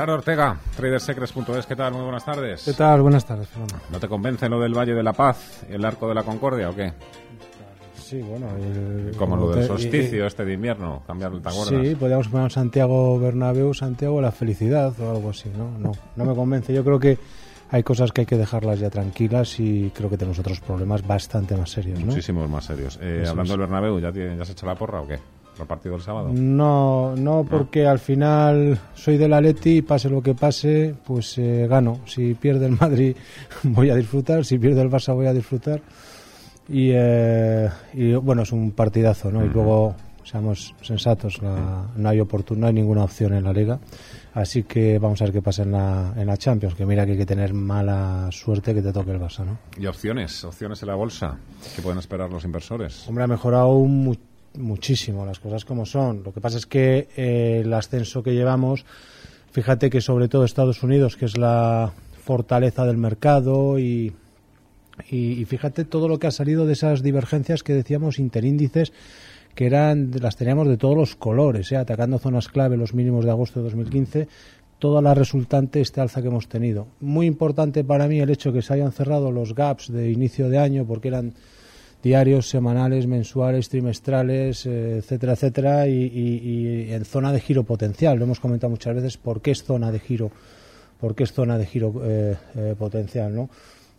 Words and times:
Gerardo 0.00 0.14
Ortega, 0.14 0.56
tradersecrets.es, 0.76 1.66
¿qué 1.66 1.76
tal? 1.76 1.92
Muy 1.92 2.00
buenas 2.04 2.24
tardes. 2.24 2.62
¿Qué 2.64 2.72
tal? 2.72 3.02
Buenas 3.02 3.26
tardes, 3.26 3.46
Fernando. 3.48 3.74
¿No 3.92 4.00
te 4.00 4.08
convence 4.08 4.48
lo 4.48 4.58
del 4.58 4.72
Valle 4.72 4.94
de 4.94 5.02
la 5.02 5.12
Paz, 5.12 5.62
el 5.68 5.84
Arco 5.84 6.08
de 6.08 6.14
la 6.14 6.22
Concordia 6.22 6.70
o 6.70 6.74
qué? 6.74 6.90
Sí, 7.96 8.22
bueno. 8.22 8.46
el- 8.56 9.14
Como 9.18 9.36
lo 9.36 9.50
te- 9.50 9.56
del 9.56 9.64
y- 9.64 9.68
solsticio 9.68 10.24
este 10.26 10.46
de 10.46 10.54
invierno, 10.54 11.02
cambiarlo, 11.06 11.38
¿te 11.42 11.50
acuerdas? 11.50 11.86
Sí, 11.86 11.94
podríamos 11.96 12.28
poner 12.28 12.50
Santiago 12.50 13.18
Bernabéu, 13.20 13.74
Santiago 13.74 14.22
la 14.22 14.32
felicidad 14.32 14.98
o 15.02 15.10
algo 15.10 15.28
así, 15.28 15.50
¿no? 15.54 15.76
No, 15.78 15.92
no 16.16 16.24
me 16.24 16.34
convence. 16.34 16.72
Yo 16.72 16.82
creo 16.82 16.98
que 16.98 17.18
hay 17.70 17.82
cosas 17.82 18.10
que 18.12 18.22
hay 18.22 18.26
que 18.26 18.38
dejarlas 18.38 18.80
ya 18.80 18.88
tranquilas 18.88 19.60
y 19.60 19.90
creo 19.94 20.08
que 20.08 20.16
tenemos 20.16 20.38
otros 20.38 20.60
problemas 20.60 21.06
bastante 21.06 21.54
más 21.58 21.72
serios, 21.72 22.00
¿no? 22.00 22.06
Muchísimos 22.06 22.48
más 22.48 22.64
serios. 22.64 22.98
Eh, 23.02 23.26
hablando 23.28 23.52
del 23.52 23.60
Bernabéu, 23.60 24.00
¿ya, 24.00 24.10
tiene- 24.10 24.34
¿ya 24.38 24.44
has 24.44 24.50
hecho 24.50 24.64
la 24.64 24.76
porra 24.76 25.02
o 25.02 25.06
qué? 25.06 25.18
¿Para 25.52 25.62
el 25.64 25.68
partido 25.68 25.94
del 25.96 26.02
sábado? 26.04 26.30
No, 26.32 27.14
no, 27.16 27.44
porque 27.48 27.86
al 27.86 27.98
final 27.98 28.78
soy 28.94 29.16
del 29.18 29.32
Atleti 29.32 29.78
y 29.78 29.82
pase 29.82 30.08
lo 30.08 30.22
que 30.22 30.34
pase, 30.34 30.94
pues 31.06 31.36
eh, 31.38 31.66
gano. 31.68 32.00
Si 32.06 32.34
pierde 32.34 32.66
el 32.66 32.78
Madrid 32.80 33.14
voy 33.64 33.90
a 33.90 33.94
disfrutar, 33.96 34.44
si 34.44 34.58
pierde 34.58 34.80
el 34.82 34.90
Barça 34.90 35.14
voy 35.14 35.26
a 35.26 35.32
disfrutar. 35.32 35.80
Y, 36.68 36.90
eh, 36.94 37.68
y, 37.94 38.12
bueno, 38.14 38.42
es 38.42 38.52
un 38.52 38.70
partidazo, 38.70 39.30
¿no? 39.32 39.44
Y 39.44 39.48
luego, 39.48 39.94
seamos 40.22 40.72
sensatos, 40.82 41.42
la- 41.42 41.88
no 41.96 42.08
hay 42.08 42.20
oportun- 42.20 42.56
no 42.58 42.68
hay 42.68 42.72
ninguna 42.72 43.02
opción 43.02 43.34
en 43.34 43.42
la 43.42 43.52
Liga. 43.52 43.80
Así 44.34 44.62
que 44.62 45.00
vamos 45.00 45.20
a 45.20 45.24
ver 45.24 45.32
qué 45.32 45.42
pasa 45.42 45.64
en 45.64 45.72
la, 45.72 46.12
en 46.16 46.28
la 46.28 46.36
Champions, 46.36 46.76
que 46.76 46.86
mira 46.86 47.04
que 47.04 47.12
hay 47.12 47.18
que 47.18 47.26
tener 47.26 47.52
mala 47.52 48.28
suerte 48.30 48.72
que 48.72 48.82
te 48.82 48.92
toque 48.92 49.10
el 49.10 49.18
Barça, 49.20 49.44
¿no? 49.44 49.58
¿Y 49.76 49.86
opciones? 49.86 50.44
¿Opciones 50.44 50.80
en 50.82 50.88
la 50.88 50.94
bolsa? 50.94 51.36
¿Qué 51.74 51.82
pueden 51.82 51.98
esperar 51.98 52.30
los 52.30 52.44
inversores? 52.44 53.08
Hombre, 53.08 53.24
ha 53.24 53.26
mejorado 53.26 53.74
mu- 53.80 54.14
muchísimo 54.54 55.24
las 55.24 55.38
cosas 55.38 55.64
como 55.64 55.86
son. 55.86 56.22
Lo 56.24 56.32
que 56.32 56.40
pasa 56.40 56.58
es 56.58 56.66
que 56.66 57.08
eh, 57.16 57.62
el 57.64 57.72
ascenso 57.72 58.22
que 58.22 58.34
llevamos, 58.34 58.84
fíjate 59.52 59.90
que 59.90 60.00
sobre 60.00 60.28
todo 60.28 60.44
Estados 60.44 60.82
Unidos, 60.82 61.16
que 61.16 61.26
es 61.26 61.36
la 61.36 61.92
fortaleza 62.22 62.84
del 62.84 62.96
mercado 62.96 63.78
y, 63.78 64.12
y, 65.10 65.44
fíjate 65.46 65.84
todo 65.84 66.08
lo 66.08 66.18
que 66.18 66.26
ha 66.26 66.30
salido 66.30 66.66
de 66.66 66.74
esas 66.74 67.02
divergencias 67.02 67.62
que 67.62 67.74
decíamos 67.74 68.18
interíndices 68.18 68.92
que 69.54 69.66
eran 69.66 70.12
las 70.20 70.36
teníamos 70.36 70.68
de 70.68 70.76
todos 70.76 70.96
los 70.96 71.16
colores, 71.16 71.72
¿eh? 71.72 71.76
atacando 71.76 72.18
zonas 72.18 72.48
clave 72.48 72.76
los 72.76 72.94
mínimos 72.94 73.24
de 73.24 73.32
agosto 73.32 73.58
de 73.60 73.64
2015 73.64 74.28
toda 74.80 75.02
la 75.02 75.14
resultante 75.14 75.80
este 75.80 76.00
alza 76.00 76.22
que 76.22 76.28
hemos 76.28 76.48
tenido. 76.48 76.88
Muy 77.00 77.26
importante 77.26 77.84
para 77.84 78.08
mí 78.08 78.18
el 78.18 78.30
hecho 78.30 78.52
que 78.52 78.62
se 78.62 78.74
hayan 78.74 78.90
cerrado 78.90 79.30
los 79.30 79.54
gaps 79.54 79.92
de 79.92 80.10
inicio 80.10 80.48
de 80.48 80.58
año 80.58 80.84
porque 80.86 81.08
eran 81.08 81.34
diarios, 82.02 82.48
semanales, 82.48 83.06
mensuales, 83.06 83.68
trimestrales, 83.68 84.64
eh, 84.66 84.98
etcétera, 84.98 85.32
etcétera, 85.34 85.86
y, 85.88 85.92
y- 85.92 86.92
en 86.92 87.04
zona 87.04 87.32
de 87.32 87.40
giro 87.40 87.62
potencial. 87.64 88.18
Lo 88.18 88.24
hemos 88.24 88.40
comentado 88.40 88.70
muchas 88.70 88.94
veces, 88.94 89.16
¿por 89.16 89.40
qué 89.42 89.50
es 89.50 89.62
zona 89.64 89.92
de 89.92 90.00
giro? 90.00 90.30
¿Por 90.98 91.14
qué 91.14 91.24
es 91.24 91.32
zona 91.32 91.56
de 91.58 91.66
giro 91.66 91.94
eh, 92.04 92.36
eh, 92.56 92.74
potencial? 92.78 93.34
¿no? 93.34 93.48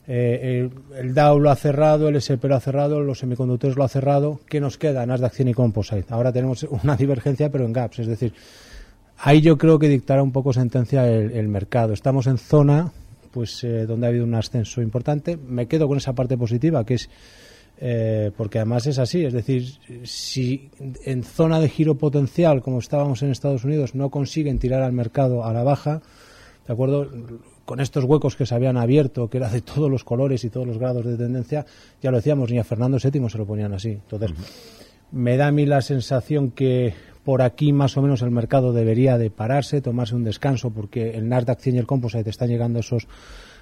El, 0.07 0.71
el 0.97 1.13
Dow 1.13 1.39
lo 1.39 1.51
ha 1.51 1.55
cerrado, 1.55 2.09
el 2.09 2.15
SP 2.19 2.49
lo 2.49 2.55
ha 2.55 2.59
cerrado, 2.59 3.01
los 3.01 3.19
semiconductores 3.19 3.77
lo 3.77 3.83
ha 3.83 3.87
cerrado. 3.87 4.39
¿Qué 4.49 4.59
nos 4.59 4.77
queda? 4.77 5.05
Nasdaq 5.05 5.33
100 5.33 5.47
y 5.49 5.53
Composite. 5.53 6.05
Ahora 6.09 6.33
tenemos 6.33 6.63
una 6.83 6.95
divergencia, 6.95 7.49
pero 7.51 7.65
en 7.65 7.73
gaps, 7.73 7.99
es 7.99 8.07
decir, 8.07 8.33
ahí 9.19 9.41
yo 9.41 9.57
creo 9.57 9.79
que 9.79 9.87
dictará 9.87 10.21
un 10.23 10.31
poco 10.31 10.53
sentencia 10.53 11.07
el, 11.07 11.31
el 11.31 11.47
mercado. 11.47 11.93
Estamos 11.93 12.27
en 12.27 12.37
zona 12.37 12.91
pues 13.31 13.65
donde 13.87 14.05
ha 14.05 14.09
habido 14.09 14.25
un 14.25 14.35
ascenso 14.35 14.81
importante. 14.81 15.37
Me 15.37 15.67
quedo 15.67 15.87
con 15.87 15.97
esa 15.97 16.11
parte 16.13 16.37
positiva, 16.37 16.83
que 16.83 16.95
es 16.95 17.09
eh, 17.83 18.29
porque 18.37 18.59
además 18.59 18.85
es 18.85 18.99
así, 18.99 19.25
es 19.25 19.33
decir, 19.33 19.65
si 20.03 20.69
en 21.03 21.23
zona 21.23 21.59
de 21.59 21.67
giro 21.67 21.95
potencial, 21.95 22.61
como 22.61 22.77
estábamos 22.77 23.23
en 23.23 23.31
Estados 23.31 23.63
Unidos, 23.63 23.95
no 23.95 24.11
consiguen 24.11 24.59
tirar 24.59 24.83
al 24.83 24.93
mercado 24.93 25.43
a 25.43 25.51
la 25.51 25.63
baja, 25.63 26.03
¿de 26.67 26.73
acuerdo? 26.73 27.09
Con 27.65 27.79
estos 27.79 28.03
huecos 28.03 28.35
que 28.35 28.45
se 28.45 28.53
habían 28.53 28.77
abierto, 28.77 29.31
que 29.31 29.37
era 29.37 29.49
de 29.49 29.61
todos 29.61 29.89
los 29.89 30.03
colores 30.03 30.43
y 30.43 30.51
todos 30.51 30.67
los 30.67 30.77
grados 30.77 31.05
de 31.05 31.17
tendencia, 31.17 31.65
ya 32.03 32.11
lo 32.11 32.17
decíamos, 32.17 32.51
ni 32.51 32.59
a 32.59 32.63
Fernando 32.63 32.99
VII 33.03 33.29
se 33.29 33.37
lo 33.39 33.47
ponían 33.47 33.73
así. 33.73 33.89
Entonces, 33.89 34.31
me 35.11 35.35
da 35.37 35.47
a 35.47 35.51
mí 35.51 35.65
la 35.65 35.81
sensación 35.81 36.51
que 36.51 36.93
por 37.23 37.41
aquí 37.41 37.73
más 37.73 37.97
o 37.97 38.03
menos 38.03 38.21
el 38.21 38.29
mercado 38.29 38.73
debería 38.73 39.17
de 39.17 39.31
pararse, 39.31 39.81
tomarse 39.81 40.13
un 40.13 40.23
descanso, 40.23 40.69
porque 40.69 41.11
el 41.11 41.27
Nasdaq 41.27 41.59
100 41.59 41.75
y 41.75 41.79
el 41.79 41.87
Composite 41.87 42.29
están 42.29 42.49
llegando 42.49 42.77
a 42.77 42.81
esos 42.81 43.07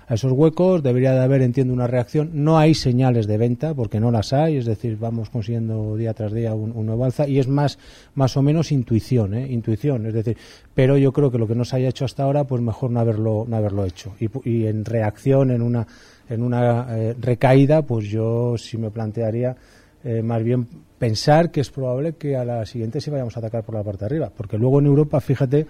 a 0.09 0.15
esos 0.15 0.31
huecos, 0.31 0.81
debería 0.81 1.13
de 1.13 1.19
haber, 1.19 1.43
entiendo, 1.43 1.71
una 1.71 1.85
reacción. 1.85 2.31
No 2.33 2.57
hay 2.57 2.73
señales 2.73 3.27
de 3.27 3.37
venta, 3.37 3.75
porque 3.75 3.99
no 3.99 4.09
las 4.09 4.33
hay, 4.33 4.57
es 4.57 4.65
decir, 4.65 4.97
vamos 4.97 5.29
consiguiendo 5.29 5.95
día 5.95 6.15
tras 6.15 6.33
día 6.33 6.55
un, 6.55 6.83
nuevo 6.83 7.05
alza, 7.05 7.27
y 7.27 7.37
es 7.37 7.47
más, 7.47 7.77
más 8.15 8.35
o 8.35 8.41
menos 8.41 8.71
intuición, 8.71 9.35
¿eh? 9.35 9.47
intuición, 9.51 10.07
es 10.07 10.15
decir, 10.15 10.35
pero 10.73 10.97
yo 10.97 11.13
creo 11.13 11.29
que 11.29 11.37
lo 11.37 11.47
que 11.47 11.53
no 11.53 11.63
se 11.63 11.75
haya 11.75 11.89
hecho 11.89 12.05
hasta 12.05 12.23
ahora, 12.23 12.45
pues 12.45 12.59
mejor 12.59 12.89
no 12.89 12.99
haberlo, 12.99 13.45
no 13.47 13.55
haberlo 13.55 13.85
hecho. 13.85 14.15
Y, 14.19 14.65
en 14.65 14.83
reacción, 14.83 15.51
en 15.51 15.61
una, 15.61 15.85
en 16.27 16.41
una 16.41 16.87
eh, 16.89 17.15
recaída, 17.19 17.83
pues 17.83 18.07
yo 18.07 18.57
sí 18.57 18.79
me 18.79 18.89
plantearía 18.89 19.55
eh, 20.03 20.23
más 20.23 20.43
bien 20.43 20.67
pensar 20.97 21.51
que 21.51 21.61
es 21.61 21.69
probable 21.69 22.13
que 22.13 22.35
a 22.35 22.43
la 22.43 22.65
siguiente 22.65 22.99
sí 22.99 23.11
vayamos 23.11 23.35
a 23.37 23.41
atacar 23.41 23.63
por 23.63 23.75
la 23.75 23.83
parte 23.83 23.99
de 23.99 24.05
arriba, 24.07 24.31
porque 24.35 24.57
luego 24.57 24.79
en 24.79 24.87
Europa, 24.87 25.21
fíjate 25.21 25.67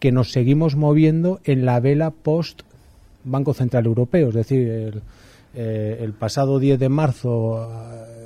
que 0.00 0.10
nos 0.10 0.32
seguimos 0.32 0.74
moviendo 0.74 1.38
en 1.44 1.64
la 1.64 1.78
vela 1.78 2.10
post 2.10 2.62
Banco 3.24 3.54
Central 3.54 3.86
Europeo, 3.86 4.28
es 4.28 4.34
decir, 4.34 4.68
el, 4.68 5.02
eh, 5.54 6.10
pasado 6.18 6.58
10 6.58 6.78
de 6.78 6.88
marzo 6.88 7.68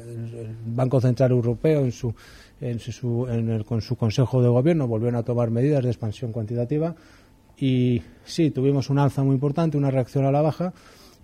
el, 0.09 0.57
Banco 0.67 1.01
Central 1.01 1.31
Europeo 1.31 1.81
en 1.81 1.93
su, 1.93 2.15
en 2.61 2.79
su 2.79 3.27
en 3.29 3.49
el- 3.51 3.65
con 3.65 3.81
su 3.81 3.97
Consejo 3.97 4.43
de 4.43 4.49
Gobierno 4.49 4.87
volvieron 4.87 5.17
a 5.17 5.23
tomar 5.23 5.51
medidas 5.51 5.83
de 5.83 5.91
expansión 5.91 6.33
cuantitativa 6.33 6.95
y 7.59 8.03
sí, 8.25 8.51
tuvimos 8.51 8.91
un 8.91 8.99
alza 8.99 9.23
muy 9.23 9.35
importante, 9.35 9.77
una 9.77 9.91
reacción 9.91 10.25
a 10.25 10.33
la 10.33 10.43
baja 10.43 10.73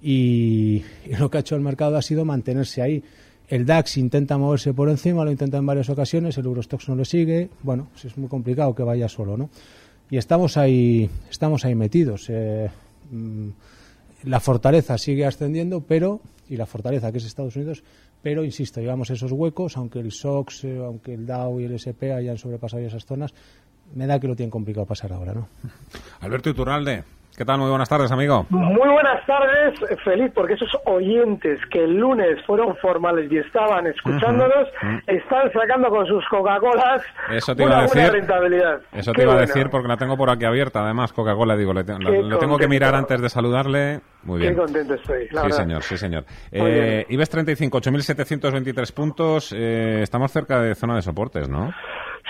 y, 0.03 0.83
lo 1.19 1.31
que 1.31 1.39
ha 1.39 1.41
hecho 1.41 1.56
el 1.56 1.62
mercado 1.62 1.97
ha 1.97 2.03
sido 2.03 2.25
mantenerse 2.25 2.83
ahí. 2.83 3.03
El 3.49 3.65
DAX 3.65 3.97
intenta 3.97 4.37
moverse 4.37 4.75
por 4.75 4.91
encima, 4.91 5.25
lo 5.25 5.31
intenta 5.31 5.56
en 5.56 5.65
varias 5.67 5.89
ocasiones, 5.89 6.37
el 6.37 6.45
Eurostox 6.45 6.89
no 6.91 6.95
le 6.97 7.05
sigue, 7.06 7.49
bueno, 7.62 7.89
pues 7.93 8.05
es 8.05 8.19
muy 8.19 8.29
complicado 8.29 8.75
que 8.75 8.83
vaya 8.83 9.09
solo, 9.09 9.37
¿no? 9.39 9.49
Y 10.11 10.19
estamos 10.19 10.56
ahí, 10.56 11.09
estamos 11.31 11.65
ahí 11.65 11.75
metidos. 11.75 12.27
eh, 12.29 12.69
mm, 13.11 13.49
la 14.25 14.41
fortaleza 14.41 14.99
sigue 14.99 15.27
ascendiendo, 15.27 15.81
pero, 15.81 16.21
y 16.49 16.57
la 16.57 16.67
fortaleza 16.67 17.13
que 17.13 17.19
es 17.19 17.25
Estados 17.25 17.57
Unidos, 17.57 17.83
pero, 18.23 18.45
insisto, 18.45 18.81
llevamos 18.81 19.11
esos 19.11 19.31
huecos, 19.31 19.77
aunque 19.77 20.01
el 20.01 20.11
SOX, 20.11 20.65
eh, 20.65 20.79
aunque 20.79 21.15
el 21.15 21.27
Dow 21.27 21.61
y 21.61 21.65
el 21.65 21.73
SP 21.79 22.11
hayan 22.13 22.37
sobrepasado 22.37 22.83
esas 22.83 23.05
zonas, 23.05 23.33
me 23.95 24.07
da 24.07 24.19
que 24.19 24.27
lo 24.27 24.35
tienen 24.35 24.51
complicado 24.51 24.87
pasar 24.87 25.13
ahora, 25.13 25.35
¿no? 25.35 25.49
Alberto 26.21 26.51
Iturralde, 26.51 27.05
¿qué 27.38 27.44
tal? 27.44 27.59
Muy 27.59 27.71
buenas 27.71 27.88
tardes, 27.88 28.10
amigo. 28.12 28.44
Muy 28.50 28.88
buenas 28.91 29.25
tardes, 29.25 29.78
feliz 30.04 30.31
porque 30.34 30.54
esos 30.54 30.71
oyentes 30.84 31.59
que 31.71 31.84
el 31.84 31.97
lunes 31.97 32.44
fueron 32.47 32.76
formales 32.76 33.31
y 33.32 33.38
estaban 33.38 33.87
escuchándonos 33.87 34.69
están 35.06 35.50
sacando 35.53 35.88
con 35.88 36.04
sus 36.06 36.22
Coca-Colas 36.28 37.00
Eso 37.31 37.54
te 37.54 37.62
una 37.65 37.75
iba 37.75 37.82
a 37.82 37.87
buena 37.87 38.03
decir. 38.03 38.12
rentabilidad. 38.19 38.81
Eso 38.93 39.12
Qué 39.12 39.19
te 39.19 39.22
iba 39.22 39.34
a 39.34 39.41
decir 39.41 39.71
porque 39.71 39.88
la 39.88 39.97
tengo 39.97 40.16
por 40.16 40.28
aquí 40.31 40.44
abierta, 40.44 40.82
además, 40.85 41.12
Coca-Cola, 41.12 41.56
digo, 41.56 41.73
le, 41.73 41.85
te- 41.85 41.99
lo- 41.99 42.38
tengo 42.38 42.58
que 42.58 42.69
mirar 42.69 42.94
antes 42.94 43.20
de 43.23 43.29
saludarle. 43.29 44.00
Muy 44.25 44.41
bien. 44.41 44.55
Qué 44.55 44.61
contento 44.61 44.94
estoy, 44.94 45.29
la 45.31 45.43
sí, 45.43 45.46
verdad. 45.46 45.56
señor, 45.56 45.82
sí, 45.84 45.96
señor. 45.96 46.25
Eh, 46.50 47.06
IBEX 47.08 47.31
35, 47.31 47.79
8.723 47.81 48.93
puntos. 48.93 49.55
eh, 49.56 50.00
estamos 50.02 50.32
cerca 50.32 50.61
de 50.61 50.75
zona 50.75 50.96
de 50.96 51.02
soportes, 51.02 51.49
¿no? 51.49 51.73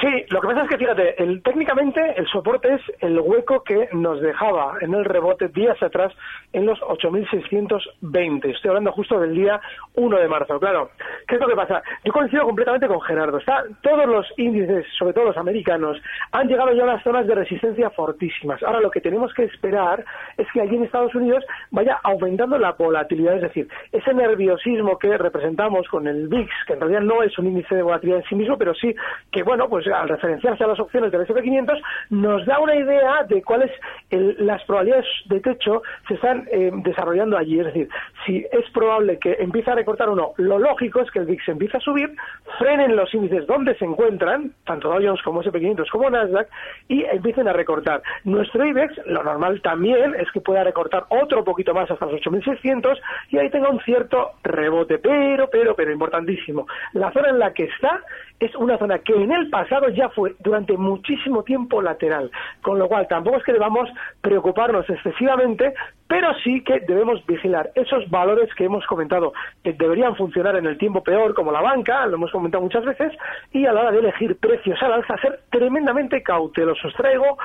Sí, 0.01 0.25
lo 0.29 0.41
que 0.41 0.47
pasa 0.47 0.63
es 0.63 0.69
que 0.69 0.79
fíjate, 0.79 1.21
el, 1.21 1.43
técnicamente 1.43 2.01
el 2.17 2.25
soporte 2.29 2.73
es 2.73 2.81
el 3.01 3.19
hueco 3.19 3.65
que 3.65 3.89
nos 3.93 4.21
dejaba 4.21 4.77
en 4.81 4.95
el 4.95 5.05
rebote 5.05 5.49
días 5.49 5.83
atrás 5.83 6.13
en 6.53 6.67
los 6.67 6.79
8.620. 6.83 8.55
Estoy 8.55 8.69
hablando 8.69 8.93
justo 8.93 9.19
del 9.19 9.35
día 9.35 9.61
1 9.97 10.19
de 10.21 10.29
marzo. 10.29 10.61
Claro, 10.61 10.91
¿qué 11.27 11.35
es 11.35 11.41
lo 11.41 11.49
que 11.49 11.57
pasa? 11.57 11.83
Yo 12.05 12.13
coincido 12.13 12.45
completamente 12.45 12.87
con 12.87 13.01
Gerardo. 13.01 13.39
Está, 13.39 13.65
todos 13.83 14.07
los 14.07 14.25
índices, 14.37 14.87
sobre 14.97 15.15
todo 15.15 15.25
los 15.25 15.37
americanos, 15.37 16.01
han 16.31 16.47
llegado 16.47 16.73
ya 16.75 16.83
a 16.83 16.85
unas 16.85 17.03
zonas 17.03 17.27
de 17.27 17.35
resistencia 17.35 17.91
fortísimas. 17.91 18.63
Ahora 18.63 18.81
lo 18.81 18.93
que 18.93 19.01
tenemos 19.01 19.35
que 19.35 19.45
esperar 19.45 20.05
es 20.37 20.47
que 20.53 20.61
allí 20.61 20.77
en 20.77 20.85
Estados 20.85 21.15
Unidos 21.17 21.45
vaya 21.73 21.99
aumentando 22.05 22.57
la 22.57 22.71
volatilidad, 22.71 23.35
es 23.35 23.43
decir, 23.43 23.69
ese 23.91 24.15
nerviosismo 24.15 24.97
que 24.97 25.19
representamos 25.19 25.89
con 25.89 26.07
el 26.07 26.29
VIX, 26.29 26.51
que 26.69 26.75
en 26.75 26.81
realidad 26.81 27.01
no 27.01 27.25
es 27.25 27.37
un 27.37 27.49
índice 27.49 27.75
de 27.75 27.83
volatilidad 27.83 28.21
en 28.21 28.29
sí 28.29 28.37
mismo, 28.37 28.57
pero 28.57 28.75
sí 28.75 28.95
que, 29.33 29.43
bueno, 29.43 29.69
pues 29.69 29.88
al 29.93 30.09
referenciarse 30.09 30.65
a 30.65 30.69
las 30.69 30.81
opciones 30.81 31.13
del 31.13 31.27
SP500, 31.27 31.81
nos 32.11 32.45
da 32.47 32.59
una 32.59 32.75
idea 32.75 33.25
de 33.29 33.43
cuáles 33.43 33.71
las 34.11 34.63
probabilidades 34.65 35.07
de 35.27 35.41
techo 35.41 35.83
se 36.07 36.15
están 36.15 36.47
eh, 36.51 36.71
desarrollando 36.85 37.37
allí. 37.37 37.59
Es 37.61 37.67
decir, 37.67 37.89
si 38.27 38.47
es 38.51 38.71
probable 38.73 39.19
que 39.19 39.37
empiece 39.39 39.71
a 39.71 39.75
recortar 39.75 40.09
o 40.09 40.17
no, 40.17 40.33
lo 40.37 40.59
lógico 40.59 41.01
es 41.01 41.11
que 41.11 41.21
el 41.21 41.27
VIX 41.27 41.49
empiece 41.49 41.77
a 41.77 41.81
subir, 41.81 42.15
frenen 42.59 42.97
los 42.97 43.13
índices 43.15 43.47
donde 43.47 43.77
se 43.77 43.85
encuentran, 43.85 44.53
tanto 44.65 44.89
Dow 44.89 45.01
Jones 45.03 45.23
como 45.23 45.43
SP500 45.43 45.89
como 45.91 46.11
Nasdaq, 46.11 46.49
y 46.89 47.05
empiecen 47.05 47.49
a 47.49 47.53
recortar. 47.53 48.03
Nuestro 48.25 48.65
IBEX, 48.65 49.07
lo 49.07 49.23
normal 49.23 49.61
también 49.63 50.15
es 50.15 50.31
que 50.33 50.41
pueda 50.41 50.65
recortar 50.65 51.05
otro 51.09 51.45
poquito 51.45 51.75
más 51.75 51.91
hasta 51.91 52.07
los 52.07 52.21
8.600 52.21 52.99
y 53.31 53.39
ahí 53.39 53.51
tenga 53.51 53.69
un 53.69 53.81
cierto 53.81 54.33
rebote, 54.43 54.99
pero, 54.99 55.49
pero, 55.51 55.75
pero 55.75 55.93
importantísimo. 55.93 56.67
La 56.93 57.13
zona 57.13 57.31
en 57.31 57.39
la 57.39 57.53
que 57.53 57.65
está 57.65 58.01
es 58.41 58.55
una 58.55 58.79
zona 58.79 58.99
que 59.01 59.15
en 59.15 59.33
el 59.33 59.51
pasado 59.51 59.78
ya 59.95 60.09
fue 60.11 60.35
durante 60.41 60.77
muchísimo 60.77 61.43
tiempo 61.43 61.81
lateral, 61.81 62.31
con 62.63 62.79
lo 62.79 62.89
cual 62.89 63.07
tampoco 63.09 63.39
es 63.39 63.45
que 63.45 63.53
debamos 63.53 63.89
preocuparnos 64.21 64.89
excesivamente, 64.89 65.75
pero 66.09 66.29
sí 66.43 66.63
que 66.65 66.81
debemos 66.81 67.25
vigilar 67.27 67.71
esos 67.75 68.09
valores 68.11 68.49
que 68.55 68.65
hemos 68.65 68.85
comentado 68.87 69.33
que 69.63 69.75
deberían 69.75 70.17
funcionar 70.17 70.57
en 70.57 70.67
el 70.67 70.79
tiempo 70.79 71.03
peor, 71.03 71.35
como 71.35 71.53
la 71.53 71.61
banca, 71.61 72.07
lo 72.07 72.17
hemos 72.17 72.33
comentado 72.33 72.65
muchas 72.65 72.85
veces, 72.85 73.13
y 73.53 73.67
a 73.67 73.73
la 73.73 73.83
hora 73.83 73.93
de 73.93 73.99
elegir 73.99 74.37
precios 74.39 74.83
al 74.83 74.95
alza, 74.95 75.17
ser 75.19 75.41
tremendamente 75.51 76.23
cautelosos. 76.23 76.95
Traigo 76.95 77.37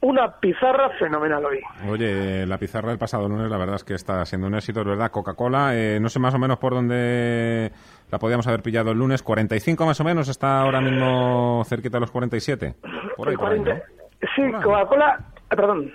una 0.00 0.38
pizarra 0.38 0.90
fenomenal 0.98 1.44
hoy. 1.44 1.60
Oye, 1.88 2.46
la 2.46 2.58
pizarra 2.58 2.90
del 2.90 2.98
pasado 2.98 3.28
lunes, 3.28 3.50
la 3.50 3.58
verdad 3.58 3.76
es 3.76 3.84
que 3.84 3.94
está 3.94 4.24
siendo 4.24 4.46
un 4.46 4.54
éxito, 4.54 4.84
¿verdad? 4.84 5.10
Coca-Cola, 5.10 5.76
eh, 5.76 5.98
no 6.00 6.08
sé 6.08 6.20
más 6.20 6.34
o 6.34 6.38
menos 6.38 6.58
por 6.58 6.74
dónde 6.74 7.72
la 8.10 8.18
podíamos 8.18 8.46
haber 8.46 8.62
pillado 8.62 8.92
el 8.92 8.98
lunes, 8.98 9.22
45 9.22 9.84
más 9.84 10.00
o 10.00 10.04
menos, 10.04 10.28
está 10.28 10.60
ahora 10.60 10.80
mismo 10.80 11.64
cerquita 11.64 11.96
de 11.96 12.02
los 12.02 12.10
47. 12.12 12.74
Por 13.16 13.28
ahí, 13.28 13.36
por 13.36 13.52
ahí, 13.52 13.62
Sí, 14.36 14.42
Coca-Cola, 14.62 15.18
eh, 15.18 15.56
perdón, 15.56 15.92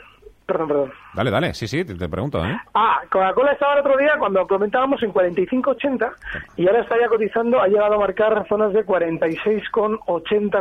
Perdón, 0.48 0.68
perdón. 0.70 0.92
Dale, 1.18 1.32
dale, 1.32 1.56
sí, 1.56 1.68
sí, 1.68 1.84
te, 1.84 2.08
pregunto. 2.08 2.46
¿eh? 2.46 2.56
Ah, 2.76 3.02
Coca-Cola 3.10 3.54
estaba 3.54 3.74
el 3.74 3.80
otro 3.80 3.98
día 3.98 4.18
cuando 4.20 4.46
comentábamos 4.46 5.02
en 5.02 5.12
45,80 5.12 6.12
y 6.58 6.68
ahora 6.68 6.82
está 6.82 6.96
ya 7.02 7.08
cotizando, 7.08 7.60
ha 7.60 7.68
llegado 7.68 7.96
a 7.96 7.98
marcar 7.98 8.46
zonas 8.48 8.72
de 8.72 8.86
46,80, 8.86 9.98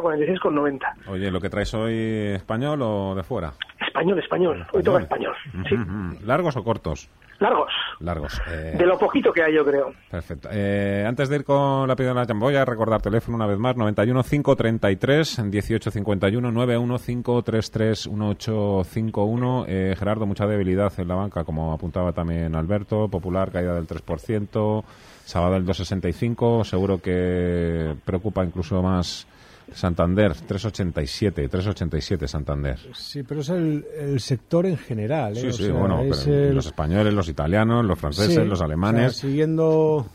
46,90. 0.01 0.81
Oye, 1.09 1.31
¿lo 1.31 1.43
que 1.43 1.51
traes 1.51 1.75
hoy 1.75 2.33
español 2.35 2.81
o 2.81 3.15
de 3.15 3.23
fuera? 3.23 3.53
Español, 3.87 4.19
español. 4.19 4.67
Hoy 4.73 4.83
toca 4.83 5.03
español. 5.03 5.35
sí. 5.69 5.77
¿Largos 6.25 6.57
o 6.57 6.65
cortos? 6.65 7.11
Largos. 7.39 7.73
Largos. 8.01 8.41
Eh. 8.51 8.75
De 8.79 8.87
lo 8.87 8.99
poquito 8.99 9.33
que 9.33 9.43
hay, 9.43 9.55
yo 9.55 9.65
creo. 9.65 9.93
Perfecto. 10.11 10.49
Eh, 10.53 11.05
antes 11.07 11.29
de 11.29 11.37
ir 11.37 11.45
con 11.45 11.87
la 11.87 11.97
piedra 11.97 12.15
de 12.15 12.27
la 12.27 12.35
voy 12.39 12.57
a 12.57 12.65
recordar 12.65 13.03
teléfono 13.03 13.37
una 13.37 13.47
vez 13.47 13.59
más: 13.59 13.77
91 13.77 14.23
533 14.23 15.39
1851 15.41 16.53
91 16.53 16.99
533 16.99 18.09
1851. 18.09 19.65
Eh, 19.69 19.95
Gerardo, 19.99 20.27
mucha 20.47 20.53
debilidad 20.53 20.93
en 20.99 21.09
la 21.09 21.15
banca, 21.15 21.45
como 21.45 21.73
apuntaba 21.73 22.13
también 22.13 22.55
Alberto. 22.55 23.09
Popular, 23.09 23.51
caída 23.51 23.75
del 23.75 23.87
3%. 23.87 24.85
Sábado 25.25 25.55
del 25.55 25.67
2,65. 25.67 26.65
Seguro 26.65 27.01
que 27.01 27.95
preocupa 28.05 28.45
incluso 28.45 28.81
más 28.81 29.27
Santander, 29.73 30.33
387, 30.33 31.49
387 31.49 32.29
Santander. 32.29 32.79
Sí, 32.95 33.25
pero 33.25 33.41
es 33.41 33.49
el, 33.49 34.21
sector 34.21 34.67
en 34.67 34.77
general. 34.77 35.37
¿eh? 35.37 35.53
Sí, 35.53 35.65
sí, 35.65 35.71
bueno, 35.71 36.05
los 36.05 36.67
españoles, 36.67 37.13
los 37.13 37.29
italianos, 37.29 37.85
los 37.85 37.99
franceses, 37.99 38.47
los 38.47 38.61
alemanes. 38.61 39.17
siguiendo 39.17 40.07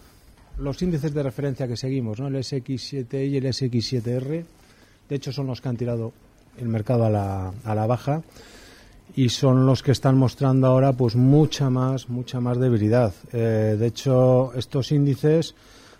los 0.57 0.81
índices 0.81 1.13
de 1.13 1.24
referencia 1.24 1.68
que 1.68 1.75
seguimos, 1.75 2.19
¿no? 2.19 2.28
el 2.28 2.36
SX7 2.36 3.28
y 3.28 3.38
el 3.38 3.45
SX7R, 3.45 4.45
de 5.10 5.16
hecho 5.16 5.31
son 5.31 5.48
los 5.48 5.60
que 5.60 5.69
han 5.69 5.78
tirado 5.78 6.13
el 6.57 6.68
mercado 6.68 7.06
a 7.06 7.10
la, 7.10 7.51
a 7.66 7.75
la 7.75 7.88
baja 7.88 8.22
y 9.15 9.30
son 9.30 9.65
los 9.65 9.83
que 9.83 9.92
están 9.92 10.18
mostrando 10.18 10.68
ahora 10.68 10.94
pues 10.94 11.15
mucha 11.15 11.69
más, 11.69 12.09
mucha 12.09 12.39
más 12.39 12.59
debilidad. 12.59 13.13
Eh, 13.33 13.75
de 13.77 13.88
hecho, 13.88 14.53
estos 14.53 14.92
índices, 14.92 15.56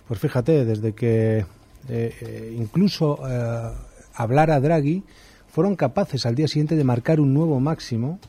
pues 0.07 0.19
fíjate, 0.19 0.65
desde 0.65 0.94
que 0.94 1.45
eh, 1.89 2.15
eh, 2.21 2.56
incluso 2.57 3.19
eh, 3.27 3.71
hablar 4.15 4.51
a 4.51 4.59
Draghi, 4.59 5.03
fueron 5.50 5.75
capaces 5.75 6.25
al 6.25 6.36
día 6.36 6.48
siguiente 6.48 6.75
de 6.75 6.83
marcar 6.83 7.19
un 7.19 7.33
nuevo 7.33 7.59
máximo, 7.59 8.19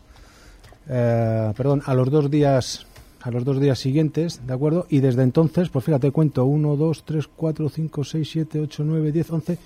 perdón, 0.87 1.83
a 1.87 1.95
los 1.95 2.11
dos 2.11 2.31
días 2.31 2.87
a 3.21 3.31
los 3.31 3.45
dos 3.45 3.61
días 3.61 3.79
siguientes, 3.79 4.41
¿de 4.45 4.53
acuerdo? 4.53 4.87
Y 4.89 4.99
desde 4.99 5.23
entonces, 5.23 5.69
pues 5.69 5.85
fíjate, 5.85 6.11
cuento 6.11 6.45
1, 6.45 6.75
2, 6.75 7.05
3, 7.05 7.29
4, 7.29 7.69
5, 7.69 8.05
6, 8.05 8.29
7, 8.33 8.61
8, 8.61 8.83
9, 8.85 9.13
10, 9.13 9.31
11, 9.31 9.59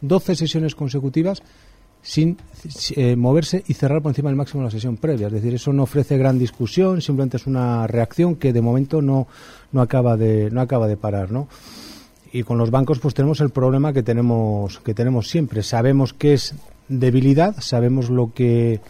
12 0.00 0.34
sesiones 0.34 0.74
consecutivas 0.74 1.40
sin 2.04 2.36
moverse 3.16 3.64
y 3.66 3.74
cerrar 3.74 4.00
por 4.00 4.10
encima 4.10 4.28
del 4.28 4.36
máximo 4.36 4.62
la 4.62 4.70
sesión 4.70 4.96
previa. 4.96 5.26
Es 5.26 5.32
decir, 5.32 5.54
eso 5.54 5.72
no 5.72 5.82
ofrece 5.82 6.16
gran 6.16 6.38
discusión, 6.38 7.00
simplemente 7.00 7.38
es 7.38 7.46
una 7.46 7.86
reacción 7.86 8.36
que 8.36 8.52
de 8.52 8.60
momento 8.60 9.02
no, 9.02 9.26
no, 9.72 9.80
acaba, 9.80 10.16
de, 10.16 10.50
no 10.52 10.60
acaba 10.60 10.86
de 10.86 10.96
parar, 10.96 11.32
¿no? 11.32 11.48
y 12.34 12.42
con 12.42 12.58
los 12.58 12.72
bancos 12.72 12.98
pues 12.98 13.14
tenemos 13.14 13.40
el 13.40 13.50
problema 13.50 13.92
que 13.92 14.02
tenemos 14.02 14.80
que 14.80 14.92
tenemos 14.92 15.28
siempre 15.28 15.62
sabemos 15.62 16.12
que 16.12 16.34
es 16.34 16.56
debilidad 16.88 17.54
sabemos 17.60 18.10
lo 18.10 18.32
que 18.34 18.80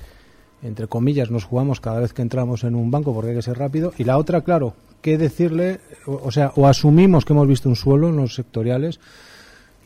entre 0.62 0.86
comillas 0.86 1.30
nos 1.30 1.44
jugamos 1.44 1.78
cada 1.78 2.00
vez 2.00 2.14
que 2.14 2.22
entramos 2.22 2.64
en 2.64 2.74
un 2.74 2.90
banco 2.90 3.12
porque 3.12 3.30
hay 3.30 3.36
que 3.36 3.42
ser 3.42 3.58
rápido 3.58 3.92
y 3.98 4.04
la 4.04 4.16
otra 4.16 4.40
claro 4.40 4.72
qué 5.02 5.18
decirle 5.18 5.80
o, 6.06 6.30
sea 6.30 6.52
o 6.56 6.66
asumimos 6.66 7.26
que 7.26 7.34
hemos 7.34 7.46
visto 7.46 7.68
un 7.68 7.76
suelo 7.76 8.08
en 8.08 8.16
los 8.16 8.34
sectoriales 8.34 8.98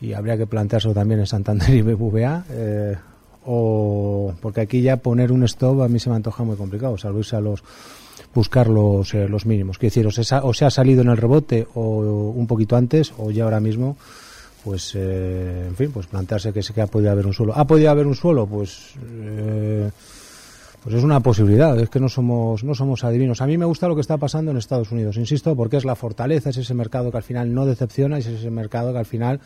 y 0.00 0.12
habría 0.12 0.36
que 0.36 0.46
plantearlo 0.46 0.94
también 0.94 1.18
en 1.18 1.26
Santander 1.26 1.70
y 1.74 1.82
BBVA 1.82 2.44
eh, 2.50 2.96
o 3.50 4.34
porque 4.42 4.60
aquí 4.60 4.82
ya 4.82 4.98
poner 4.98 5.32
un 5.32 5.42
stop 5.44 5.80
a 5.80 5.88
mí 5.88 5.98
se 5.98 6.10
me 6.10 6.16
antoja 6.16 6.44
muy 6.44 6.56
complicado 6.56 6.98
salvo 6.98 7.22
a 7.32 7.40
los 7.40 7.64
buscar 8.34 8.68
los, 8.68 9.14
eh, 9.14 9.26
los 9.26 9.46
mínimos. 9.46 9.78
Quiero 9.78 10.10
decir, 10.10 10.34
o 10.42 10.52
se, 10.52 10.64
ha 10.64 10.70
salido 10.70 11.00
en 11.00 11.08
el 11.08 11.16
rebote 11.16 11.66
o 11.74 12.32
un 12.36 12.46
poquito 12.46 12.76
antes 12.76 13.12
o 13.16 13.30
ya 13.30 13.44
ahora 13.44 13.60
mismo 13.60 13.96
pues 14.64 14.92
eh, 14.96 15.64
en 15.68 15.76
fin 15.76 15.90
pues 15.92 16.08
plantearse 16.08 16.52
que, 16.52 16.60
que 16.60 16.82
ha 16.82 16.86
podido 16.86 17.10
haber 17.10 17.26
un 17.26 17.32
suelo. 17.32 17.54
Ha 17.56 17.66
podido 17.66 17.90
haber 17.90 18.06
un 18.06 18.14
suelo 18.14 18.46
pues 18.46 18.92
eh, 19.02 19.90
pues 20.82 20.94
es 20.94 21.02
una 21.02 21.20
posibilidad 21.20 21.78
es 21.80 21.88
que 21.88 22.00
no 22.00 22.10
somos 22.10 22.64
no 22.64 22.74
somos 22.74 23.02
adivinos. 23.02 23.40
A 23.40 23.46
mí 23.46 23.56
me 23.56 23.64
gusta 23.64 23.88
lo 23.88 23.94
que 23.94 24.02
está 24.02 24.18
pasando 24.18 24.50
en 24.50 24.58
Estados 24.58 24.92
Unidos 24.92 25.16
insisto 25.16 25.56
porque 25.56 25.78
es 25.78 25.86
la 25.86 25.96
fortaleza 25.96 26.50
es 26.50 26.58
ese 26.58 26.74
mercado 26.74 27.10
que 27.10 27.16
al 27.16 27.22
final 27.22 27.54
no 27.54 27.64
decepciona 27.64 28.18
es 28.18 28.26
ese 28.26 28.50
mercado 28.50 28.92
que 28.92 28.98
al 28.98 29.06
final 29.06 29.40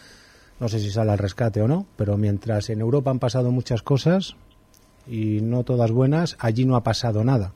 no 0.60 0.68
sé 0.68 0.78
si 0.78 0.90
sale 0.90 1.12
al 1.12 1.18
rescate 1.18 1.60
o 1.62 1.68
no 1.68 1.86
pero 1.96 2.16
mientras 2.16 2.70
en 2.70 2.80
Europa 2.80 3.10
han 3.10 3.18
pasado 3.18 3.50
muchas 3.50 3.82
cosas 3.82 4.36
y 5.06 5.40
no 5.40 5.64
todas 5.64 5.90
buenas 5.90 6.36
allí 6.38 6.64
no 6.64 6.76
ha 6.76 6.82
pasado 6.82 7.24
nada 7.24 7.52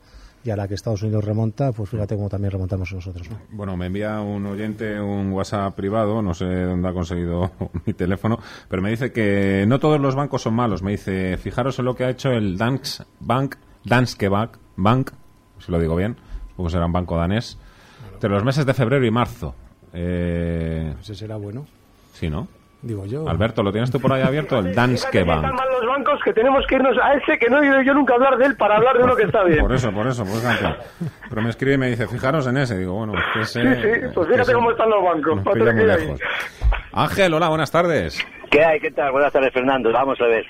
y 0.46 0.50
a 0.50 0.56
la 0.56 0.68
que 0.68 0.74
Estados 0.74 1.02
Unidos 1.02 1.24
remonta, 1.24 1.72
pues 1.72 1.90
fíjate 1.90 2.14
cómo 2.14 2.28
también 2.28 2.52
remontamos 2.52 2.92
nosotros. 2.92 3.28
Bueno, 3.50 3.76
me 3.76 3.86
envía 3.86 4.20
un 4.20 4.46
oyente 4.46 5.00
un 5.00 5.32
WhatsApp 5.32 5.74
privado, 5.74 6.22
no 6.22 6.34
sé 6.34 6.44
dónde 6.44 6.88
ha 6.88 6.92
conseguido 6.92 7.50
mi 7.84 7.92
teléfono, 7.94 8.38
pero 8.68 8.80
me 8.80 8.90
dice 8.90 9.10
que 9.10 9.64
no 9.66 9.80
todos 9.80 9.98
los 9.98 10.14
bancos 10.14 10.42
son 10.42 10.54
malos. 10.54 10.82
Me 10.82 10.92
dice, 10.92 11.36
fijaros 11.36 11.80
en 11.80 11.86
lo 11.86 11.96
que 11.96 12.04
ha 12.04 12.10
hecho 12.10 12.30
el 12.30 12.56
Danske 12.56 13.04
Bank, 13.18 13.56
Danske 13.84 14.28
Bank, 14.28 14.58
Bank 14.76 15.10
si 15.58 15.72
lo 15.72 15.80
digo 15.80 15.96
bien, 15.96 16.16
como 16.54 16.70
será 16.70 16.86
un 16.86 16.92
banco 16.92 17.16
danés, 17.16 17.58
entre 18.12 18.30
los 18.30 18.44
meses 18.44 18.64
de 18.64 18.74
febrero 18.74 19.04
y 19.04 19.10
marzo. 19.10 19.54
Eh... 19.92 20.94
Ese 21.00 21.14
será 21.14 21.36
bueno. 21.36 21.66
Sí, 22.12 22.30
¿no? 22.30 22.46
Digo 22.82 23.04
yo. 23.06 23.28
Alberto, 23.28 23.62
¿lo 23.62 23.72
tienes 23.72 23.90
tú 23.90 24.00
por 24.00 24.12
ahí 24.12 24.22
abierto? 24.22 24.58
El 24.58 24.74
Danske 24.74 25.24
Bank. 25.24 25.44
Están 25.44 25.56
mal 25.56 25.68
los 25.72 25.86
bancos 25.86 26.20
que 26.22 26.32
tenemos 26.32 26.64
que 26.66 26.76
irnos 26.76 26.96
a 27.02 27.14
ese 27.14 27.38
que 27.38 27.48
no 27.48 27.56
he 27.56 27.68
oído 27.68 27.82
yo 27.82 27.94
nunca 27.94 28.14
hablar 28.14 28.36
de 28.36 28.46
él 28.46 28.56
para 28.56 28.76
hablar 28.76 28.96
de 28.98 29.04
uno 29.04 29.16
que 29.16 29.24
está 29.24 29.42
bien. 29.44 29.60
Por 29.60 29.72
eso, 29.72 29.90
por 29.92 30.06
eso, 30.06 30.24
por 30.24 30.34
eso. 30.36 30.76
Pero 31.28 31.42
me 31.42 31.50
escribe 31.50 31.74
y 31.74 31.78
me 31.78 31.88
dice, 31.88 32.06
fijaros 32.06 32.46
en 32.46 32.58
ese. 32.58 32.78
Digo, 32.78 32.92
bueno, 32.94 33.14
que 33.34 33.40
ese... 33.40 33.62
Sí, 33.62 33.82
sí, 33.82 34.06
pues 34.14 34.28
fíjate 34.28 34.52
cómo 34.52 34.70
están 34.70 34.90
los 34.90 35.02
bancos. 35.02 35.40
Ángel, 36.92 37.34
hola, 37.34 37.48
buenas 37.48 37.70
tardes. 37.72 38.24
¿Qué 38.50 38.64
hay? 38.64 38.78
¿Qué 38.78 38.90
tal? 38.90 39.10
Buenas 39.10 39.32
tardes, 39.32 39.52
Fernando. 39.52 39.90
Vamos 39.92 40.20
a 40.20 40.26
ver. 40.26 40.46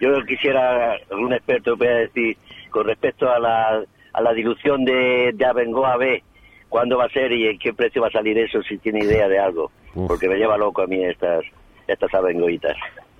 Yo 0.00 0.10
quisiera, 0.26 0.94
algún 1.10 1.32
experto 1.32 1.76
pueda 1.76 1.96
decir, 1.96 2.36
con 2.70 2.86
respecto 2.86 3.30
a 3.30 3.38
la, 3.38 3.82
a 4.12 4.20
la 4.20 4.32
dilución 4.32 4.84
de, 4.84 5.30
de 5.34 5.46
Abengoa 5.46 5.96
B, 5.96 6.22
¿cuándo 6.68 6.98
va 6.98 7.04
a 7.04 7.10
ser 7.10 7.32
y 7.32 7.46
en 7.48 7.58
qué 7.58 7.72
precio 7.72 8.02
va 8.02 8.08
a 8.08 8.12
salir 8.12 8.36
eso, 8.38 8.60
si 8.62 8.76
tiene 8.78 9.04
idea 9.04 9.28
de 9.28 9.38
algo? 9.38 9.70
Porque 10.08 10.28
me 10.28 10.36
lleva 10.36 10.58
loco 10.58 10.82
a 10.82 10.86
mí 10.86 11.02
estas 11.02 11.42
estas 11.86 12.12
abengoitas. 12.14 12.76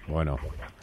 Bueno, 0.09 0.37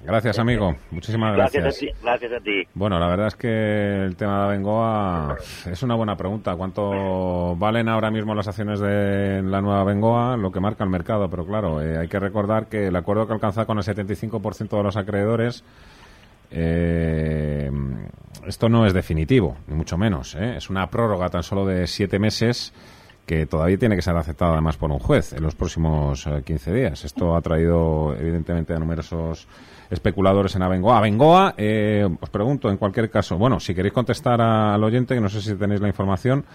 gracias 0.03 0.37
amigo, 0.37 0.75
muchísimas 0.91 1.33
gracias. 1.33 1.63
Gracias 1.63 1.91
a, 1.93 1.93
ti, 1.93 2.03
gracias 2.03 2.31
a 2.33 2.39
ti. 2.43 2.63
Bueno, 2.73 2.99
la 2.99 3.07
verdad 3.07 3.27
es 3.27 3.35
que 3.35 4.03
el 4.03 4.17
tema 4.17 4.43
de 4.43 4.57
Bengoa 4.57 5.37
es 5.65 5.81
una 5.81 5.95
buena 5.95 6.17
pregunta. 6.17 6.55
¿Cuánto 6.55 7.55
valen 7.55 7.87
ahora 7.87 8.11
mismo 8.11 8.35
las 8.35 8.47
acciones 8.47 8.81
de 8.81 9.41
la 9.43 9.61
nueva 9.61 9.85
Bengoa? 9.85 10.35
Lo 10.35 10.51
que 10.51 10.59
marca 10.59 10.83
el 10.83 10.89
mercado, 10.89 11.29
pero 11.29 11.45
claro, 11.45 11.81
eh, 11.81 11.97
hay 11.97 12.09
que 12.09 12.19
recordar 12.19 12.67
que 12.67 12.87
el 12.87 12.95
acuerdo 12.95 13.25
que 13.25 13.33
alcanza 13.33 13.65
con 13.65 13.77
el 13.77 13.83
75% 13.83 14.75
de 14.75 14.83
los 14.83 14.97
acreedores 14.97 15.63
eh, 16.55 17.71
esto 18.45 18.69
no 18.69 18.85
es 18.85 18.93
definitivo, 18.93 19.57
ni 19.67 19.75
mucho 19.75 19.97
menos. 19.97 20.35
¿eh? 20.35 20.57
Es 20.57 20.69
una 20.69 20.87
prórroga 20.87 21.29
tan 21.29 21.43
solo 21.43 21.65
de 21.65 21.87
siete 21.87 22.19
meses 22.19 22.73
que 23.25 23.45
todavía 23.45 23.77
tiene 23.77 23.95
que 23.95 24.01
ser 24.01 24.15
aceptada 24.15 24.53
además 24.53 24.77
por 24.77 24.91
un 24.91 24.99
juez 24.99 25.33
en 25.33 25.43
los 25.43 25.55
próximos 25.55 26.27
15 26.45 26.71
eh, 26.71 26.73
días. 26.73 27.05
Esto 27.05 27.35
ha 27.35 27.41
traído 27.41 28.15
evidentemente 28.15 28.73
a 28.73 28.79
numerosos 28.79 29.47
especuladores 29.93 30.55
en 30.55 30.63
Abengoa. 30.63 30.97
Abengoa, 30.97 31.53
eh, 31.57 32.07
os 32.19 32.29
pregunto 32.29 32.69
en 32.69 32.77
cualquier 32.77 33.09
caso, 33.09 33.37
bueno, 33.37 33.59
si 33.59 33.73
queréis 33.73 33.93
contestar 33.93 34.41
al 34.41 34.83
oyente, 34.83 35.15
que 35.15 35.21
no 35.21 35.29
sé 35.29 35.41
si 35.41 35.55
tenéis 35.55 35.81
la 35.81 35.87
información, 35.87 36.45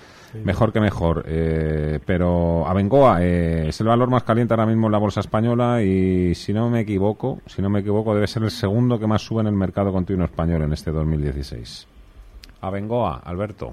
mejor 0.45 0.73
que 0.73 0.81
mejor. 0.81 1.25
Eh, 1.27 2.01
pero 2.05 2.67
Abengoa 2.67 3.23
eh, 3.23 3.69
es 3.69 3.81
el 3.81 3.87
valor 3.87 4.11
más 4.11 4.25
caliente 4.25 4.55
ahora 4.55 4.67
mismo 4.67 4.87
en 4.87 4.93
la 4.93 4.99
bolsa 4.99 5.21
española 5.21 5.83
y 5.83 6.35
si 6.35 6.53
no 6.53 6.69
me 6.69 6.81
equivoco, 6.81 7.39
si 7.47 7.63
no 7.63 7.71
me 7.71 7.81
equivoco, 7.81 8.15
debe 8.15 8.27
ser 8.27 8.43
el 8.43 8.51
segundo 8.51 8.99
que 8.99 9.07
más 9.07 9.23
sube 9.23 9.41
en 9.41 9.47
el 9.47 9.55
mercado 9.55 9.93
continuo 9.93 10.25
español 10.25 10.63
en 10.63 10.73
este 10.73 10.91
2016. 10.91 11.89
Abengoa, 12.61 13.23
Alberto. 13.25 13.73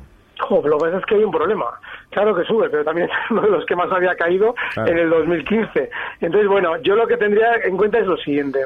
lo 0.50 0.62
que 0.62 0.70
pasa 0.70 0.98
es 0.98 1.06
que 1.06 1.16
hay 1.16 1.24
un 1.24 1.32
problema. 1.32 1.66
Claro 2.16 2.34
que 2.34 2.46
sube, 2.46 2.70
pero 2.70 2.86
también 2.86 3.10
es 3.10 3.16
uno 3.30 3.42
de 3.42 3.50
los 3.50 3.66
que 3.66 3.76
más 3.76 3.92
había 3.92 4.16
caído 4.16 4.56
en 4.78 4.98
el 4.98 5.10
2015. 5.10 5.90
Entonces, 6.22 6.48
bueno, 6.48 6.78
yo 6.78 6.96
lo 6.96 7.06
que 7.06 7.18
tendría 7.18 7.56
en 7.56 7.76
cuenta 7.76 8.00
es 8.00 8.08
lo 8.08 8.16
siguiente. 8.16 8.60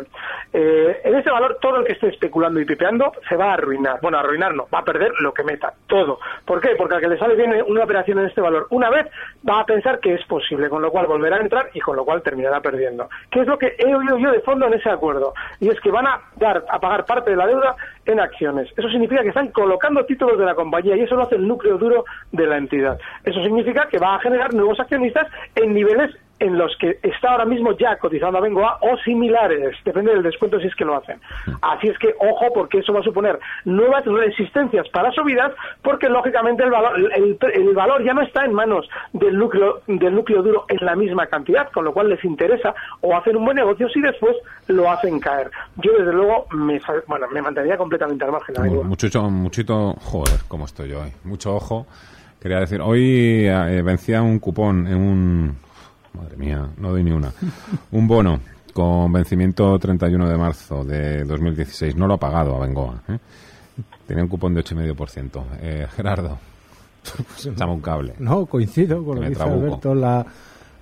Eh, 0.53 1.01
en 1.03 1.15
ese 1.15 1.31
valor, 1.31 1.57
todo 1.59 1.77
el 1.77 1.85
que 1.85 1.93
esté 1.93 2.09
especulando 2.09 2.59
y 2.59 2.65
pipeando 2.65 3.11
se 3.27 3.35
va 3.35 3.45
a 3.45 3.53
arruinar. 3.53 3.99
Bueno, 4.03 4.19
arruinar 4.19 4.53
no, 4.53 4.67
va 4.71 4.79
a 4.79 4.85
perder 4.85 5.13
lo 5.21 5.33
que 5.33 5.43
meta, 5.43 5.73
todo. 5.87 6.19
¿Por 6.45 6.61
qué? 6.61 6.75
Porque 6.77 6.93
al 6.93 7.01
que 7.01 7.07
le 7.07 7.17
sale 7.17 7.35
bien 7.35 7.51
una 7.65 7.85
operación 7.85 8.19
en 8.19 8.27
este 8.27 8.39
valor 8.39 8.67
una 8.69 8.91
vez, 8.91 9.07
va 9.49 9.61
a 9.61 9.65
pensar 9.65 9.99
que 9.99 10.13
es 10.13 10.23
posible, 10.27 10.69
con 10.69 10.83
lo 10.83 10.91
cual 10.91 11.07
volverá 11.07 11.37
a 11.37 11.41
entrar 11.41 11.71
y 11.73 11.79
con 11.79 11.95
lo 11.95 12.05
cual 12.05 12.21
terminará 12.21 12.61
perdiendo. 12.61 13.09
¿Qué 13.31 13.39
es 13.39 13.47
lo 13.47 13.57
que 13.57 13.75
he 13.79 13.95
oído 13.95 14.19
yo 14.19 14.31
de 14.31 14.41
fondo 14.41 14.67
en 14.67 14.75
ese 14.75 14.91
acuerdo? 14.91 15.33
Y 15.59 15.69
es 15.69 15.79
que 15.79 15.89
van 15.89 16.05
a 16.05 16.21
dar, 16.35 16.65
a 16.69 16.79
pagar 16.79 17.03
parte 17.07 17.31
de 17.31 17.35
la 17.35 17.47
deuda 17.47 17.75
en 18.11 18.19
acciones. 18.19 18.69
Eso 18.75 18.89
significa 18.89 19.21
que 19.21 19.29
están 19.29 19.49
colocando 19.49 20.05
títulos 20.05 20.37
de 20.37 20.45
la 20.45 20.55
compañía 20.55 20.95
y 20.95 21.01
eso 21.01 21.15
lo 21.15 21.23
hace 21.23 21.35
el 21.35 21.47
núcleo 21.47 21.77
duro 21.77 22.05
de 22.31 22.47
la 22.47 22.57
entidad. 22.57 22.99
Eso 23.23 23.41
significa 23.43 23.87
que 23.89 23.99
va 23.99 24.15
a 24.15 24.19
generar 24.19 24.53
nuevos 24.53 24.79
accionistas 24.79 25.27
en 25.55 25.73
niveles 25.73 26.15
en 26.39 26.57
los 26.57 26.75
que 26.77 26.99
está 27.03 27.31
ahora 27.31 27.45
mismo 27.45 27.77
ya 27.77 27.97
cotizando 27.97 28.37
a 28.37 28.41
Bengoa 28.41 28.77
o 28.81 28.97
similares, 28.97 29.75
depende 29.83 30.13
del 30.13 30.23
descuento 30.23 30.59
si 30.59 30.67
es 30.67 30.75
que 30.75 30.85
lo 30.85 30.95
hacen. 30.95 31.19
Así 31.61 31.87
es 31.87 31.97
que 31.99 32.13
ojo 32.19 32.53
porque 32.53 32.79
eso 32.79 32.93
va 32.93 33.01
a 33.01 33.03
suponer 33.03 33.39
nuevas 33.65 34.05
resistencias 34.05 34.87
para 34.89 35.11
subidas 35.11 35.51
porque 35.81 36.09
lógicamente 36.09 36.63
el 36.63 36.71
valor, 36.71 36.93
el, 37.13 37.73
valor 37.73 38.03
ya 38.03 38.13
no 38.13 38.21
está 38.21 38.45
en 38.45 38.53
manos 38.53 38.87
del 39.13 39.37
núcleo, 39.37 39.81
del 39.87 40.15
núcleo 40.15 40.41
duro 40.41 40.65
en 40.67 40.85
la 40.85 40.95
misma 40.95 41.27
cantidad, 41.27 41.69
con 41.71 41.85
lo 41.85 41.93
cual 41.93 42.09
les 42.09 42.23
interesa 42.23 42.73
o 43.01 43.15
hacen 43.15 43.35
un 43.35 43.45
buen 43.45 43.57
negocio 43.57 43.89
si 43.89 44.01
después 44.01 44.35
lo 44.67 44.89
hacen 44.89 45.19
caer. 45.19 45.49
Yo 45.77 45.91
desde 45.97 46.13
luego 46.13 46.47
me, 46.51 46.79
bueno, 47.07 47.27
me 47.31 47.41
mantendría 47.41 47.77
completamente 47.77 48.25
al 48.25 48.31
margen. 48.31 48.55
Mucho, 48.87 49.29
muchito, 49.29 49.93
joder, 50.01 50.39
cómo 50.47 50.65
estoy 50.65 50.89
yo 50.89 51.01
hoy. 51.01 51.11
Mucho 51.23 51.55
ojo 51.55 51.85
Quería 52.39 52.61
decir, 52.61 52.79
hoy 52.79 53.47
eh, 53.47 53.81
vencía 53.83 54.21
un 54.21 54.39
cupón 54.39 54.87
en 54.87 54.95
un... 54.95 55.57
Madre 56.13 56.37
mía, 56.37 56.69
no 56.77 56.89
doy 56.89 57.03
ni 57.03 57.11
una. 57.11 57.31
Un 57.91 58.07
bono 58.07 58.39
con 58.73 59.11
vencimiento 59.11 59.77
31 59.77 60.29
de 60.29 60.37
marzo 60.37 60.83
de 60.83 61.23
2016. 61.23 61.95
No 61.95 62.07
lo 62.07 62.15
ha 62.15 62.17
pagado 62.17 62.55
a 62.55 62.59
Bengoa. 62.59 63.01
¿eh? 63.09 63.17
Tenía 64.07 64.23
un 64.23 64.29
cupón 64.29 64.53
de 64.53 64.63
8,5%. 64.63 65.43
Eh, 65.61 65.87
Gerardo, 65.95 66.37
pues 67.27 67.45
echame 67.45 67.73
un 67.73 67.81
cable. 67.81 68.13
No, 68.19 68.45
coincido 68.45 69.03
con 69.03 69.15
lo 69.15 69.21
que 69.21 69.29
dice 69.29 69.43
Alberto. 69.43 69.93
La, 69.93 70.25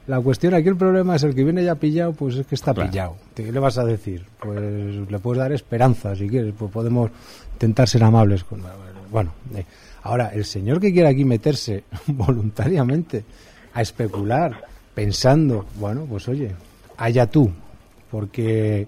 la 0.07 0.21
cuestión 0.21 0.53
aquí, 0.53 0.69
el 0.69 0.77
problema 0.77 1.15
es 1.15 1.23
el 1.23 1.35
que 1.35 1.43
viene 1.43 1.63
ya 1.63 1.75
pillado, 1.75 2.13
pues 2.13 2.35
es 2.35 2.47
que 2.47 2.55
está 2.55 2.73
pillado. 2.73 3.15
¿Qué 3.35 3.51
le 3.51 3.59
vas 3.59 3.77
a 3.77 3.85
decir? 3.85 4.25
Pues 4.39 5.09
le 5.09 5.19
puedes 5.19 5.39
dar 5.39 5.51
esperanza, 5.51 6.15
si 6.15 6.29
quieres. 6.29 6.53
Pues 6.57 6.71
podemos 6.71 7.11
intentar 7.53 7.87
ser 7.87 8.03
amables. 8.03 8.43
Con, 8.43 8.63
bueno, 9.11 9.31
eh, 9.55 9.65
Ahora, 10.07 10.29
el 10.33 10.45
señor 10.45 10.79
que 10.79 10.93
quiere 10.93 11.09
aquí 11.09 11.25
meterse 11.25 11.83
voluntariamente 12.07 13.25
a 13.73 13.81
especular, 13.81 14.63
pensando, 14.97 15.63
bueno, 15.79 16.07
pues 16.09 16.27
oye, 16.27 16.55
allá 16.97 17.27
tú, 17.27 17.51
porque, 18.09 18.87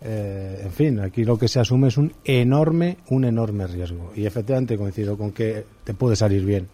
eh, 0.00 0.60
en 0.62 0.70
fin, 0.70 1.00
aquí 1.00 1.24
lo 1.24 1.36
que 1.36 1.48
se 1.48 1.58
asume 1.58 1.88
es 1.88 1.96
un 1.96 2.12
enorme, 2.24 2.98
un 3.08 3.24
enorme 3.24 3.66
riesgo. 3.66 4.12
Y 4.14 4.24
efectivamente 4.24 4.78
coincido 4.78 5.18
con 5.18 5.32
que 5.32 5.64
te 5.82 5.94
puede 5.94 6.14
salir 6.14 6.44
bien 6.44 6.68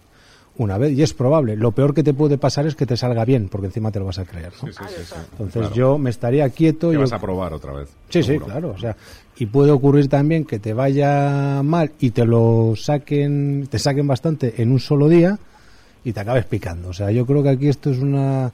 una 0.59 0.77
vez 0.77 0.93
y 0.93 1.03
es 1.03 1.15
probable. 1.15 1.57
Lo 1.57 1.73
peor 1.73 1.95
que 1.95 2.03
te 2.03 2.13
puede 2.13 2.37
pasar 2.37 2.67
es 2.67 2.75
que 2.75 2.85
te 2.85 2.99
salga 2.99 3.25
bien, 3.25 3.49
porque 3.49 3.69
encima 3.69 3.91
te 3.91 4.01
lo 4.01 4.05
vas 4.05 4.19
a 4.19 4.27
creer. 4.27 4.53
Entonces 5.39 5.73
yo 5.73 5.97
me 5.97 6.11
estaría 6.11 6.47
quieto. 6.51 6.93
y 6.93 6.97
vas 6.97 7.15
a 7.15 7.19
probar 7.19 7.55
otra 7.55 7.73
vez. 7.73 7.89
Sí, 8.11 8.23
sí, 8.23 8.39
claro. 8.39 8.75
O 8.77 8.79
sea, 8.79 8.95
y 9.39 9.47
puede 9.47 9.71
ocurrir 9.71 10.09
también 10.09 10.45
que 10.45 10.59
te 10.59 10.75
vaya 10.75 11.63
mal 11.63 11.93
y 12.01 12.11
te 12.11 12.27
lo 12.27 12.75
saquen, 12.77 13.67
te 13.71 13.79
saquen 13.79 14.07
bastante 14.07 14.61
en 14.61 14.73
un 14.73 14.79
solo 14.79 15.09
día 15.09 15.39
y 16.07 16.13
te 16.13 16.21
acabes 16.21 16.45
picando. 16.45 16.91
O 16.91 16.93
sea, 16.93 17.11
yo 17.11 17.27
creo 17.27 17.43
que 17.43 17.49
aquí 17.49 17.69
esto 17.69 17.91
es 17.91 17.99
una 17.99 18.53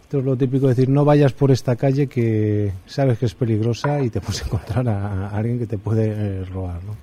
esto 0.00 0.20
es 0.20 0.24
lo 0.24 0.36
típico 0.36 0.66
de 0.66 0.74
decir, 0.74 0.88
no 0.88 1.04
vayas 1.04 1.34
por 1.34 1.50
esta 1.50 1.76
calle 1.76 2.06
que 2.06 2.72
sabes 2.86 3.18
que 3.18 3.26
es 3.26 3.34
peligrosa 3.34 4.00
y 4.00 4.08
te 4.08 4.22
puedes 4.22 4.42
encontrar 4.46 4.88
a, 4.88 5.28
alguien 5.28 5.58
que 5.58 5.66
te 5.66 5.76
puede 5.76 6.06
eh, 6.06 6.44
robar, 6.46 6.82
¿no? 6.82 6.96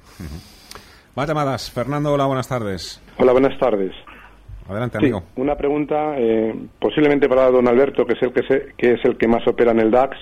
Más 1.15 1.27
llamadas. 1.27 1.69
Fernando, 1.69 2.13
hola, 2.13 2.25
buenas 2.25 2.47
tardes. 2.47 2.99
Hola, 3.17 3.31
buenas 3.31 3.59
tardes. 3.59 3.91
Adelante, 4.67 4.97
amigo. 4.97 5.23
una 5.35 5.55
pregunta, 5.55 6.15
eh, 6.17 6.55
posiblemente 6.79 7.29
para 7.29 7.51
don 7.51 7.67
Alberto, 7.67 8.03
que 8.03 8.13
es 8.13 8.21
el 8.23 8.33
que, 8.33 8.73
que 8.75 8.93
es 8.93 9.05
el 9.05 9.17
que 9.17 9.27
más 9.27 9.45
opera 9.47 9.71
en 9.71 9.81
el 9.81 9.91
DAX, 9.91 10.17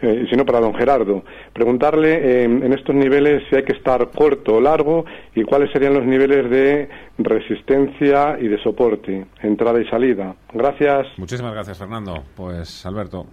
eh, 0.00 0.22
y 0.24 0.28
si 0.28 0.36
no 0.36 0.44
para 0.44 0.60
don 0.60 0.74
Gerardo. 0.74 1.22
Preguntarle 1.52 2.14
eh, 2.14 2.44
en 2.44 2.72
estos 2.72 2.94
niveles 2.94 3.42
si 3.48 3.56
hay 3.56 3.64
que 3.64 3.72
estar 3.72 4.10
corto 4.10 4.56
o 4.56 4.60
largo 4.60 5.04
y 5.34 5.42
cuáles 5.42 5.70
serían 5.72 5.94
los 5.94 6.04
niveles 6.04 6.48
de 6.50 6.88
resistencia 7.18 8.38
y 8.40 8.48
de 8.48 8.62
soporte, 8.62 9.26
entrada 9.42 9.80
y 9.80 9.86
salida. 9.88 10.36
Gracias. 10.52 11.06
Muchísimas 11.16 11.52
gracias, 11.52 11.78
Fernando. 11.78 12.22
Pues, 12.36 12.86
Alberto. 12.86 13.26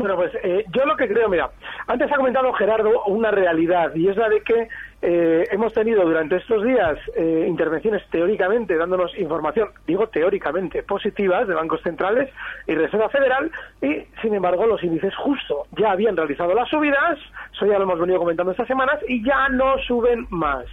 Bueno, 0.00 0.16
pues 0.16 0.32
eh, 0.42 0.64
yo 0.70 0.86
lo 0.86 0.96
que 0.96 1.06
creo, 1.06 1.28
mira, 1.28 1.50
antes 1.86 2.10
ha 2.10 2.16
comentado 2.16 2.50
Gerardo 2.54 3.04
una 3.04 3.30
realidad 3.30 3.94
y 3.94 4.08
es 4.08 4.16
la 4.16 4.30
de 4.30 4.40
que 4.40 4.66
eh, 5.02 5.44
hemos 5.50 5.74
tenido 5.74 6.04
durante 6.06 6.36
estos 6.36 6.64
días 6.64 6.98
eh, 7.14 7.44
intervenciones 7.46 8.02
teóricamente 8.08 8.78
dándonos 8.78 9.14
información, 9.18 9.68
digo 9.86 10.08
teóricamente, 10.08 10.82
positivas 10.84 11.46
de 11.46 11.52
bancos 11.52 11.82
centrales 11.82 12.30
y 12.66 12.76
Reserva 12.76 13.10
Federal 13.10 13.50
y, 13.82 14.06
sin 14.22 14.32
embargo, 14.34 14.64
los 14.64 14.82
índices 14.82 15.14
justo 15.16 15.66
ya 15.78 15.90
habían 15.90 16.16
realizado 16.16 16.54
las 16.54 16.70
subidas, 16.70 17.18
eso 17.52 17.66
ya 17.66 17.76
lo 17.76 17.82
hemos 17.82 18.00
venido 18.00 18.20
comentando 18.20 18.52
estas 18.52 18.68
semanas, 18.68 19.00
y 19.06 19.22
ya 19.22 19.50
no 19.50 19.76
suben 19.86 20.26
más. 20.30 20.64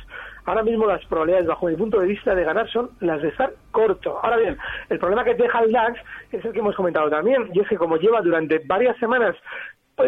Ahora 0.48 0.63
mismo 0.63 0.88
las 0.88 1.04
probabilidades, 1.08 1.46
bajo 1.46 1.68
mi 1.68 1.75
punto 1.75 2.00
de 2.00 2.08
vista, 2.08 2.34
de 2.34 2.46
ganar 2.46 2.70
son 2.70 2.92
las 3.01 3.22
de 3.22 3.27
estar 3.27 3.51
corto. 3.72 4.18
Ahora 4.24 4.38
bien, 4.38 4.58
el 4.89 4.98
problema 4.98 5.25
que 5.25 5.36
deja 5.36 5.60
el 5.60 5.74
DAX 5.74 6.00
es 6.32 6.44
el 6.46 6.54
que 6.54 6.60
hemos 6.60 6.74
comentado 6.74 7.10
también, 7.10 7.50
y 7.54 7.60
es 7.60 7.68
que 7.68 7.75
como 7.75 7.98
lleva 7.98 8.22
durante 8.22 8.60
varias 8.60 8.96
semanas 8.98 9.36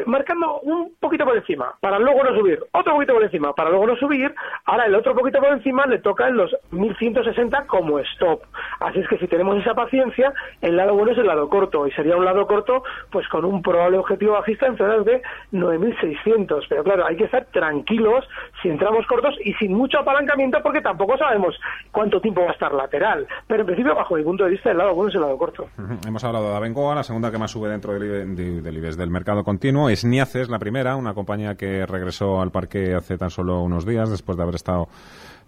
marcando 0.06 0.60
un 0.62 0.94
poquito 1.00 1.26
por 1.26 1.36
encima, 1.36 1.74
para 1.80 1.98
luego 2.00 2.24
no 2.24 2.36
subir, 2.36 2.60
otro 2.72 2.94
poquito 2.94 3.14
por 3.14 3.24
encima, 3.24 3.54
para 3.54 3.70
luego 3.70 3.88
no 3.88 3.96
subir, 3.96 4.34
ahora 4.66 4.86
el 4.86 4.96
otro 4.96 5.16
poquito 5.16 5.40
por 5.40 5.52
encima 5.52 5.86
le 5.88 6.00
toca 6.00 6.28
en 6.28 6.38
los 6.38 6.56
1160 6.72 7.66
como 7.68 8.00
stop. 8.00 8.42
Así 8.80 9.00
es 9.00 9.08
que 9.08 9.18
si 9.18 9.28
tenemos 9.28 9.58
esa 9.58 9.74
paciencia, 9.74 10.32
el 10.62 10.76
lado 10.76 10.94
bueno 10.94 11.12
es 11.12 11.18
el 11.18 11.26
lado 11.26 11.50
corto, 11.50 11.88
y 11.88 11.92
sería 11.92 12.16
un 12.16 12.26
lado 12.26 12.46
corto 12.46 12.84
pues 13.12 13.28
con 13.30 13.46
un 13.46 13.62
probable 13.62 13.98
objetivo 13.98 14.34
bajista 14.34 14.68
en 14.68 14.78
zonas 14.78 15.06
de 15.06 15.22
9600. 15.52 16.66
Pero 16.70 16.84
claro, 16.84 17.06
hay 17.06 17.16
que 17.16 17.26
estar 17.26 17.46
tranquilos 17.46 18.26
si 18.62 18.70
entramos 18.70 19.06
cortos 19.08 19.36
y 19.44 19.54
sin 19.54 19.74
mucho 19.74 20.00
apalancamiento 20.00 20.60
porque 20.62 20.82
tampoco 20.82 21.18
sabemos 21.18 21.56
cuánto 21.92 22.22
tiempo 22.22 22.42
va 22.42 22.50
a 22.50 22.54
estar 22.54 22.74
lateral. 22.74 23.28
Pero 23.48 23.62
en 23.62 23.66
principio, 23.66 23.96
bajo 23.96 24.16
mi 24.16 24.24
punto 24.24 24.44
de 24.44 24.52
vista, 24.52 24.72
el 24.72 24.78
lado 24.78 24.94
bueno 24.94 25.10
es 25.10 25.16
el 25.16 25.22
lado 25.22 25.38
corto. 25.38 25.68
Hemos 26.08 26.24
hablado 26.24 26.52
de 26.52 26.58
Abengoa, 26.58 26.96
la 26.96 27.04
segunda 27.04 27.32
que 27.32 27.38
más 27.38 27.52
sube 27.52 27.70
dentro 27.70 27.94
del, 27.94 28.36
del 28.36 28.80
del 28.80 29.10
mercado 29.10 29.44
continuo 29.44 29.79
es 29.88 30.04
Niaces, 30.04 30.50
la 30.50 30.58
primera, 30.58 30.96
una 30.96 31.14
compañía 31.14 31.56
que 31.56 31.86
regresó 31.86 32.42
al 32.42 32.52
parque 32.52 32.96
hace 32.96 33.18
tan 33.18 33.30
solo 33.30 33.62
unos 33.62 33.86
días, 33.86 34.10
después 34.10 34.36
de 34.36 34.44
haber 34.44 34.56
estado 34.56 34.90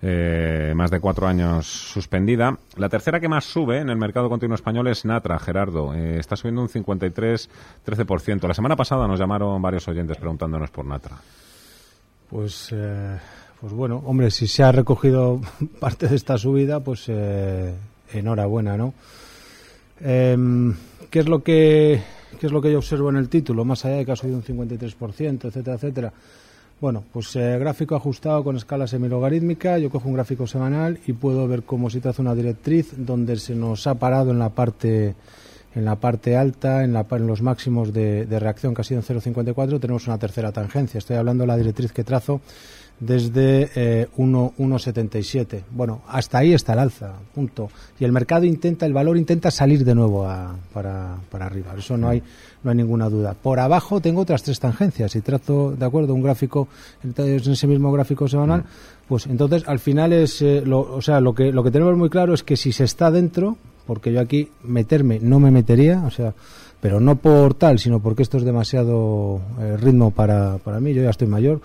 eh, 0.03 0.73
más 0.75 0.89
de 0.89 0.99
cuatro 0.99 1.27
años 1.27 1.67
suspendida. 1.67 2.57
La 2.77 2.89
tercera 2.89 3.19
que 3.19 3.27
más 3.27 3.45
sube 3.45 3.79
en 3.79 3.89
el 3.89 3.97
mercado 3.97 4.29
continuo 4.29 4.55
español 4.55 4.87
es 4.87 5.05
Natra, 5.05 5.37
Gerardo. 5.37 5.93
Eh, 5.93 6.17
está 6.17 6.35
subiendo 6.35 6.61
un 6.61 6.69
53-13%. 6.69 8.47
La 8.47 8.53
semana 8.53 8.75
pasada 8.75 9.07
nos 9.07 9.19
llamaron 9.19 9.61
varios 9.61 9.87
oyentes 9.87 10.17
preguntándonos 10.17 10.71
por 10.71 10.85
Natra. 10.85 11.17
Pues, 12.29 12.69
eh, 12.71 13.17
pues 13.59 13.73
bueno, 13.73 14.01
hombre, 14.05 14.31
si 14.31 14.47
se 14.47 14.63
ha 14.63 14.71
recogido 14.71 15.39
parte 15.79 16.07
de 16.07 16.15
esta 16.15 16.37
subida, 16.37 16.79
pues 16.79 17.07
enhorabuena, 18.11 18.77
¿no? 18.77 18.93
Em, 19.99 20.75
¿Qué 21.11 21.19
es 21.19 21.27
lo 21.27 21.43
que 21.43 22.01
¿Qué 22.41 22.47
es 22.47 22.53
lo 22.53 22.59
que 22.59 22.71
yo 22.71 22.79
observo 22.79 23.11
en 23.11 23.17
el 23.17 23.29
título? 23.29 23.63
Más 23.63 23.85
allá 23.85 23.97
de 23.97 24.05
que 24.07 24.13
ha 24.13 24.15
subido 24.15 24.35
un 24.35 24.43
53%, 24.43 25.45
etcétera, 25.45 25.75
etcétera. 25.75 26.11
Bueno, 26.79 27.03
pues 27.13 27.35
eh, 27.35 27.59
gráfico 27.59 27.95
ajustado 27.95 28.43
con 28.43 28.57
escala 28.57 28.87
semilogarítmica. 28.87 29.77
Yo 29.77 29.91
cojo 29.91 30.07
un 30.07 30.15
gráfico 30.15 30.47
semanal 30.47 30.99
y 31.05 31.13
puedo 31.13 31.47
ver 31.47 31.61
cómo 31.61 31.91
se 31.91 31.99
traza 31.99 32.23
una 32.23 32.33
directriz 32.33 32.95
donde 32.97 33.37
se 33.37 33.53
nos 33.53 33.85
ha 33.85 33.93
parado 33.93 34.31
en 34.31 34.39
la 34.39 34.49
parte 34.49 35.13
en 35.75 35.85
la 35.85 35.97
parte 35.97 36.35
alta, 36.35 36.83
en, 36.83 36.93
la, 36.93 37.05
en 37.11 37.27
los 37.27 37.43
máximos 37.43 37.93
de, 37.93 38.25
reacción 38.39 38.73
que 38.73 38.81
ha 38.81 38.85
sido 38.85 39.01
en 39.01 39.05
0,54, 39.05 39.79
tenemos 39.79 40.07
una 40.07 40.17
tercera 40.17 40.51
tangencia. 40.51 40.97
Estoy 40.97 41.17
hablando 41.17 41.43
de 41.43 41.47
la 41.47 41.57
directriz 41.57 41.91
que 41.91 42.03
trazo 42.03 42.41
desde 43.01 43.71
eh, 43.75 44.07
1,77. 44.15 45.63
Bueno, 45.71 46.03
hasta 46.07 46.37
ahí 46.37 46.53
está 46.53 46.73
el 46.73 46.79
alza, 46.79 47.13
punto. 47.33 47.69
Y 47.99 48.05
el 48.05 48.11
mercado 48.11 48.45
intenta, 48.45 48.85
el 48.85 48.93
valor 48.93 49.17
intenta 49.17 49.49
salir 49.49 49.83
de 49.83 49.95
nuevo 49.95 50.25
a, 50.27 50.55
para, 50.71 51.17
para 51.29 51.47
arriba. 51.47 51.73
Eso 51.77 51.97
no 51.97 52.07
hay, 52.07 52.21
no 52.63 52.69
hay 52.69 52.77
ninguna 52.77 53.09
duda. 53.09 53.33
Por 53.33 53.59
abajo 53.59 53.99
tengo 53.99 54.21
otras 54.21 54.43
tres 54.43 54.59
tangencias. 54.59 55.11
Si 55.11 55.21
trazo, 55.21 55.71
de 55.71 55.83
acuerdo, 55.83 56.13
un 56.13 56.21
gráfico 56.21 56.67
en 57.03 57.13
ese 57.51 57.67
mismo 57.67 57.91
gráfico 57.91 58.27
semanal, 58.27 58.65
pues 59.07 59.25
entonces 59.25 59.63
al 59.67 59.79
final 59.79 60.13
es, 60.13 60.39
eh, 60.43 60.61
lo, 60.63 60.81
o 60.81 61.01
sea, 61.01 61.19
lo 61.19 61.33
que, 61.33 61.51
lo 61.51 61.63
que 61.63 61.71
tenemos 61.71 61.97
muy 61.97 62.09
claro 62.09 62.35
es 62.35 62.43
que 62.43 62.55
si 62.55 62.71
se 62.71 62.83
está 62.83 63.09
dentro, 63.09 63.57
porque 63.87 64.13
yo 64.13 64.21
aquí 64.21 64.49
meterme 64.63 65.19
no 65.19 65.39
me 65.39 65.49
metería, 65.49 66.03
o 66.05 66.11
sea, 66.11 66.35
pero 66.79 66.99
no 66.99 67.15
por 67.15 67.55
tal, 67.55 67.79
sino 67.79 67.99
porque 67.99 68.21
esto 68.21 68.37
es 68.37 68.43
demasiado 68.43 69.41
eh, 69.59 69.75
ritmo 69.77 70.11
para, 70.11 70.59
para 70.59 70.79
mí, 70.79 70.93
yo 70.93 71.01
ya 71.01 71.09
estoy 71.09 71.27
mayor 71.27 71.61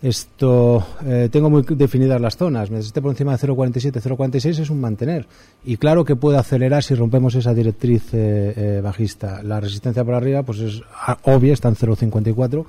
esto 0.00 0.86
eh, 1.04 1.28
tengo 1.30 1.50
muy 1.50 1.62
definidas 1.62 2.20
las 2.20 2.36
zonas. 2.36 2.70
Mientras 2.70 2.86
esté 2.86 3.02
por 3.02 3.10
encima 3.10 3.36
de 3.36 3.46
0,47, 3.46 4.00
0,46 4.00 4.60
es 4.60 4.70
un 4.70 4.80
mantener. 4.80 5.26
Y 5.64 5.76
claro 5.76 6.04
que 6.04 6.14
puede 6.14 6.38
acelerar 6.38 6.82
si 6.82 6.94
rompemos 6.94 7.34
esa 7.34 7.52
directriz 7.52 8.14
eh, 8.14 8.54
eh, 8.56 8.80
bajista. 8.82 9.42
La 9.42 9.60
resistencia 9.60 10.04
por 10.04 10.14
arriba, 10.14 10.42
pues 10.42 10.60
es 10.60 10.82
obvia, 11.22 11.52
está 11.52 11.68
en 11.68 11.76
0,54. 11.76 12.64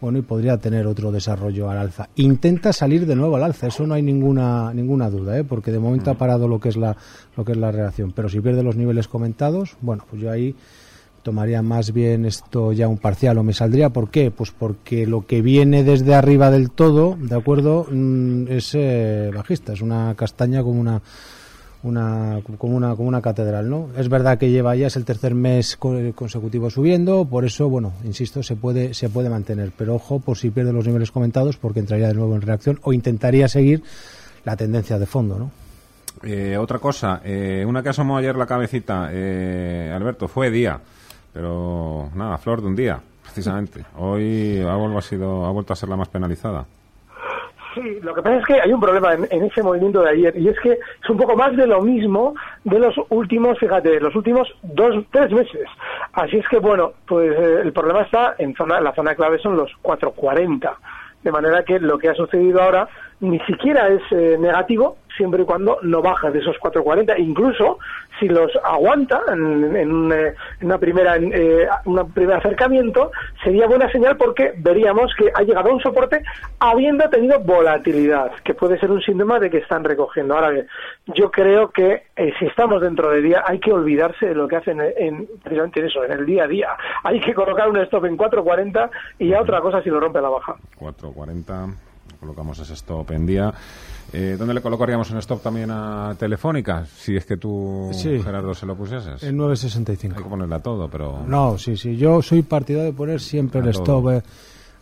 Bueno, 0.00 0.18
y 0.18 0.22
podría 0.22 0.56
tener 0.56 0.88
otro 0.88 1.12
desarrollo 1.12 1.70
al 1.70 1.78
alza. 1.78 2.08
Intenta 2.16 2.72
salir 2.72 3.06
de 3.06 3.14
nuevo 3.14 3.36
al 3.36 3.44
alza, 3.44 3.68
eso 3.68 3.86
no 3.86 3.94
hay 3.94 4.02
ninguna 4.02 4.74
ninguna 4.74 5.08
duda, 5.08 5.44
porque 5.44 5.70
de 5.70 5.78
momento 5.78 6.10
ha 6.10 6.14
parado 6.14 6.48
lo 6.48 6.58
que 6.58 6.70
es 6.70 6.76
la 6.76 6.96
lo 7.36 7.44
que 7.44 7.52
es 7.52 7.58
la 7.58 7.70
reacción. 7.70 8.10
Pero 8.10 8.28
si 8.28 8.40
pierde 8.40 8.64
los 8.64 8.74
niveles 8.74 9.06
comentados, 9.06 9.76
bueno, 9.80 10.04
pues 10.10 10.20
yo 10.20 10.32
ahí 10.32 10.56
tomaría 11.22 11.62
más 11.62 11.92
bien 11.92 12.26
esto 12.26 12.72
ya 12.72 12.88
un 12.88 12.98
parcial 12.98 13.38
o 13.38 13.42
me 13.42 13.52
saldría. 13.52 13.90
¿Por 13.90 14.10
qué? 14.10 14.30
Pues 14.30 14.50
porque 14.50 15.06
lo 15.06 15.26
que 15.26 15.40
viene 15.40 15.84
desde 15.84 16.14
arriba 16.14 16.50
del 16.50 16.70
todo, 16.70 17.16
¿de 17.18 17.36
acuerdo? 17.36 17.86
Mm, 17.90 18.48
es 18.48 18.74
eh, 18.74 19.30
bajista, 19.34 19.72
es 19.72 19.80
una 19.80 20.14
castaña 20.16 20.62
como 20.62 20.80
una 20.80 21.00
una 21.84 22.40
como 22.58 22.76
una 22.76 22.94
como 22.94 23.08
una 23.08 23.20
catedral, 23.20 23.68
¿no? 23.68 23.88
Es 23.96 24.08
verdad 24.08 24.38
que 24.38 24.50
lleva 24.50 24.76
ya 24.76 24.86
es 24.86 24.94
el 24.94 25.04
tercer 25.04 25.34
mes 25.34 25.76
consecutivo 25.76 26.70
subiendo, 26.70 27.24
por 27.24 27.44
eso, 27.44 27.68
bueno, 27.68 27.92
insisto, 28.04 28.42
se 28.42 28.54
puede 28.54 28.94
se 28.94 29.08
puede 29.08 29.28
mantener, 29.28 29.72
pero 29.76 29.96
ojo 29.96 30.20
por 30.20 30.38
si 30.38 30.50
pierde 30.50 30.72
los 30.72 30.86
niveles 30.86 31.10
comentados 31.10 31.56
porque 31.56 31.80
entraría 31.80 32.06
de 32.08 32.14
nuevo 32.14 32.36
en 32.36 32.42
reacción 32.42 32.78
o 32.82 32.92
intentaría 32.92 33.48
seguir 33.48 33.82
la 34.44 34.56
tendencia 34.56 34.98
de 34.98 35.06
fondo, 35.06 35.38
¿no? 35.38 35.50
Eh, 36.22 36.56
otra 36.56 36.78
cosa, 36.78 37.20
eh, 37.24 37.64
una 37.66 37.82
que 37.82 37.88
asomó 37.88 38.16
ayer 38.16 38.36
la 38.36 38.46
cabecita, 38.46 39.06
Alberto, 39.06 40.28
fue 40.28 40.50
día. 40.50 40.80
Pero 41.32 42.10
nada, 42.14 42.38
flor 42.38 42.60
de 42.60 42.66
un 42.66 42.76
día, 42.76 43.00
precisamente. 43.22 43.84
Hoy 43.96 44.60
ha, 44.60 44.74
vuelto, 44.76 44.98
ha, 44.98 45.02
sido, 45.02 45.46
ha 45.46 45.50
vuelto 45.50 45.72
a 45.72 45.76
ser 45.76 45.88
la 45.88 45.96
más 45.96 46.08
penalizada. 46.08 46.66
Sí, 47.74 48.00
lo 48.02 48.14
que 48.14 48.20
pasa 48.20 48.36
es 48.36 48.44
que 48.44 48.60
hay 48.60 48.72
un 48.72 48.80
problema 48.80 49.14
en, 49.14 49.44
ese 49.44 49.62
movimiento 49.62 50.02
de 50.02 50.10
ayer 50.10 50.36
y 50.36 50.48
es 50.48 50.60
que 50.60 50.72
es 50.72 51.10
un 51.10 51.16
poco 51.16 51.34
más 51.34 51.56
de 51.56 51.66
lo 51.66 51.80
mismo 51.80 52.34
de 52.64 52.78
los 52.78 52.94
últimos, 53.08 53.58
fíjate, 53.58 53.98
los 53.98 54.14
últimos 54.14 54.46
dos, 54.62 55.04
tres 55.10 55.32
meses. 55.32 55.66
Así 56.12 56.36
es 56.36 56.46
que 56.48 56.58
bueno, 56.58 56.92
pues 57.06 57.32
eh, 57.34 57.60
el 57.62 57.72
problema 57.72 58.02
está 58.02 58.34
en 58.38 58.54
zona, 58.54 58.78
la 58.80 58.94
zona 58.94 59.14
clave 59.14 59.38
son 59.38 59.56
los 59.56 59.70
440. 59.80 60.76
De 61.22 61.32
manera 61.32 61.64
que 61.64 61.78
lo 61.78 61.98
que 61.98 62.10
ha 62.10 62.14
sucedido 62.14 62.60
ahora 62.60 62.88
ni 63.22 63.38
siquiera 63.40 63.88
es 63.88 64.02
eh, 64.10 64.36
negativo 64.38 64.96
siempre 65.16 65.42
y 65.42 65.44
cuando 65.44 65.78
no 65.82 66.02
baja 66.02 66.30
de 66.30 66.40
esos 66.40 66.58
440. 66.58 67.18
Incluso 67.18 67.78
si 68.18 68.28
los 68.28 68.50
aguanta 68.64 69.22
en, 69.32 69.76
en, 69.76 70.12
eh, 70.12 70.34
una 70.60 70.78
primera 70.78 71.16
eh, 71.16 71.68
un 71.84 72.12
primer 72.12 72.36
acercamiento, 72.36 73.12
sería 73.42 73.66
buena 73.66 73.90
señal 73.90 74.16
porque 74.16 74.52
veríamos 74.56 75.14
que 75.14 75.30
ha 75.34 75.42
llegado 75.42 75.70
a 75.70 75.74
un 75.74 75.80
soporte 75.80 76.22
habiendo 76.58 77.08
tenido 77.10 77.38
volatilidad, 77.40 78.32
que 78.44 78.54
puede 78.54 78.78
ser 78.78 78.90
un 78.90 79.00
síntoma 79.00 79.38
de 79.38 79.50
que 79.50 79.58
están 79.58 79.84
recogiendo. 79.84 80.34
Ahora 80.34 80.50
bien, 80.50 80.66
yo 81.14 81.30
creo 81.30 81.70
que 81.70 82.02
eh, 82.16 82.32
si 82.38 82.46
estamos 82.46 82.80
dentro 82.80 83.10
de 83.10 83.22
día 83.22 83.44
hay 83.46 83.60
que 83.60 83.72
olvidarse 83.72 84.26
de 84.26 84.34
lo 84.34 84.48
que 84.48 84.56
hacen 84.56 84.80
en, 84.80 85.28
precisamente 85.42 85.80
en 85.80 85.86
eso, 85.86 86.04
en 86.04 86.12
el 86.12 86.26
día 86.26 86.44
a 86.44 86.48
día. 86.48 86.68
Hay 87.04 87.20
que 87.20 87.34
colocar 87.34 87.68
un 87.68 87.76
stop 87.78 88.04
en 88.06 88.16
440 88.16 88.90
y 89.20 89.28
ya 89.28 89.40
otra 89.40 89.60
cosa 89.60 89.80
si 89.80 89.90
lo 89.90 90.00
rompe 90.00 90.20
la 90.20 90.28
baja. 90.28 90.56
440 90.76 91.91
colocamos 92.22 92.58
ese 92.60 92.74
stop 92.74 93.10
en 93.10 93.26
día. 93.26 93.52
Eh, 94.12 94.36
¿Dónde 94.38 94.54
le 94.54 94.60
colocaríamos 94.60 95.10
un 95.10 95.18
stop 95.18 95.42
también 95.42 95.70
a 95.70 96.14
Telefónica? 96.18 96.86
Si 96.86 97.16
es 97.16 97.24
que 97.24 97.36
tú, 97.36 97.90
Gerardo, 97.94 98.54
se 98.54 98.66
lo 98.66 98.76
pusieses. 98.76 99.22
En 99.22 99.36
965. 99.36 100.16
Hay 100.16 100.22
que 100.22 100.30
ponerle 100.30 100.54
a 100.54 100.60
todo, 100.60 100.88
pero... 100.88 101.24
No, 101.26 101.58
sí, 101.58 101.76
sí. 101.76 101.96
Yo 101.96 102.22
soy 102.22 102.42
partidario 102.42 102.90
de 102.90 102.96
poner 102.96 103.20
siempre 103.20 103.60
el 103.60 103.68
stop. 103.68 104.10
Eh. 104.10 104.22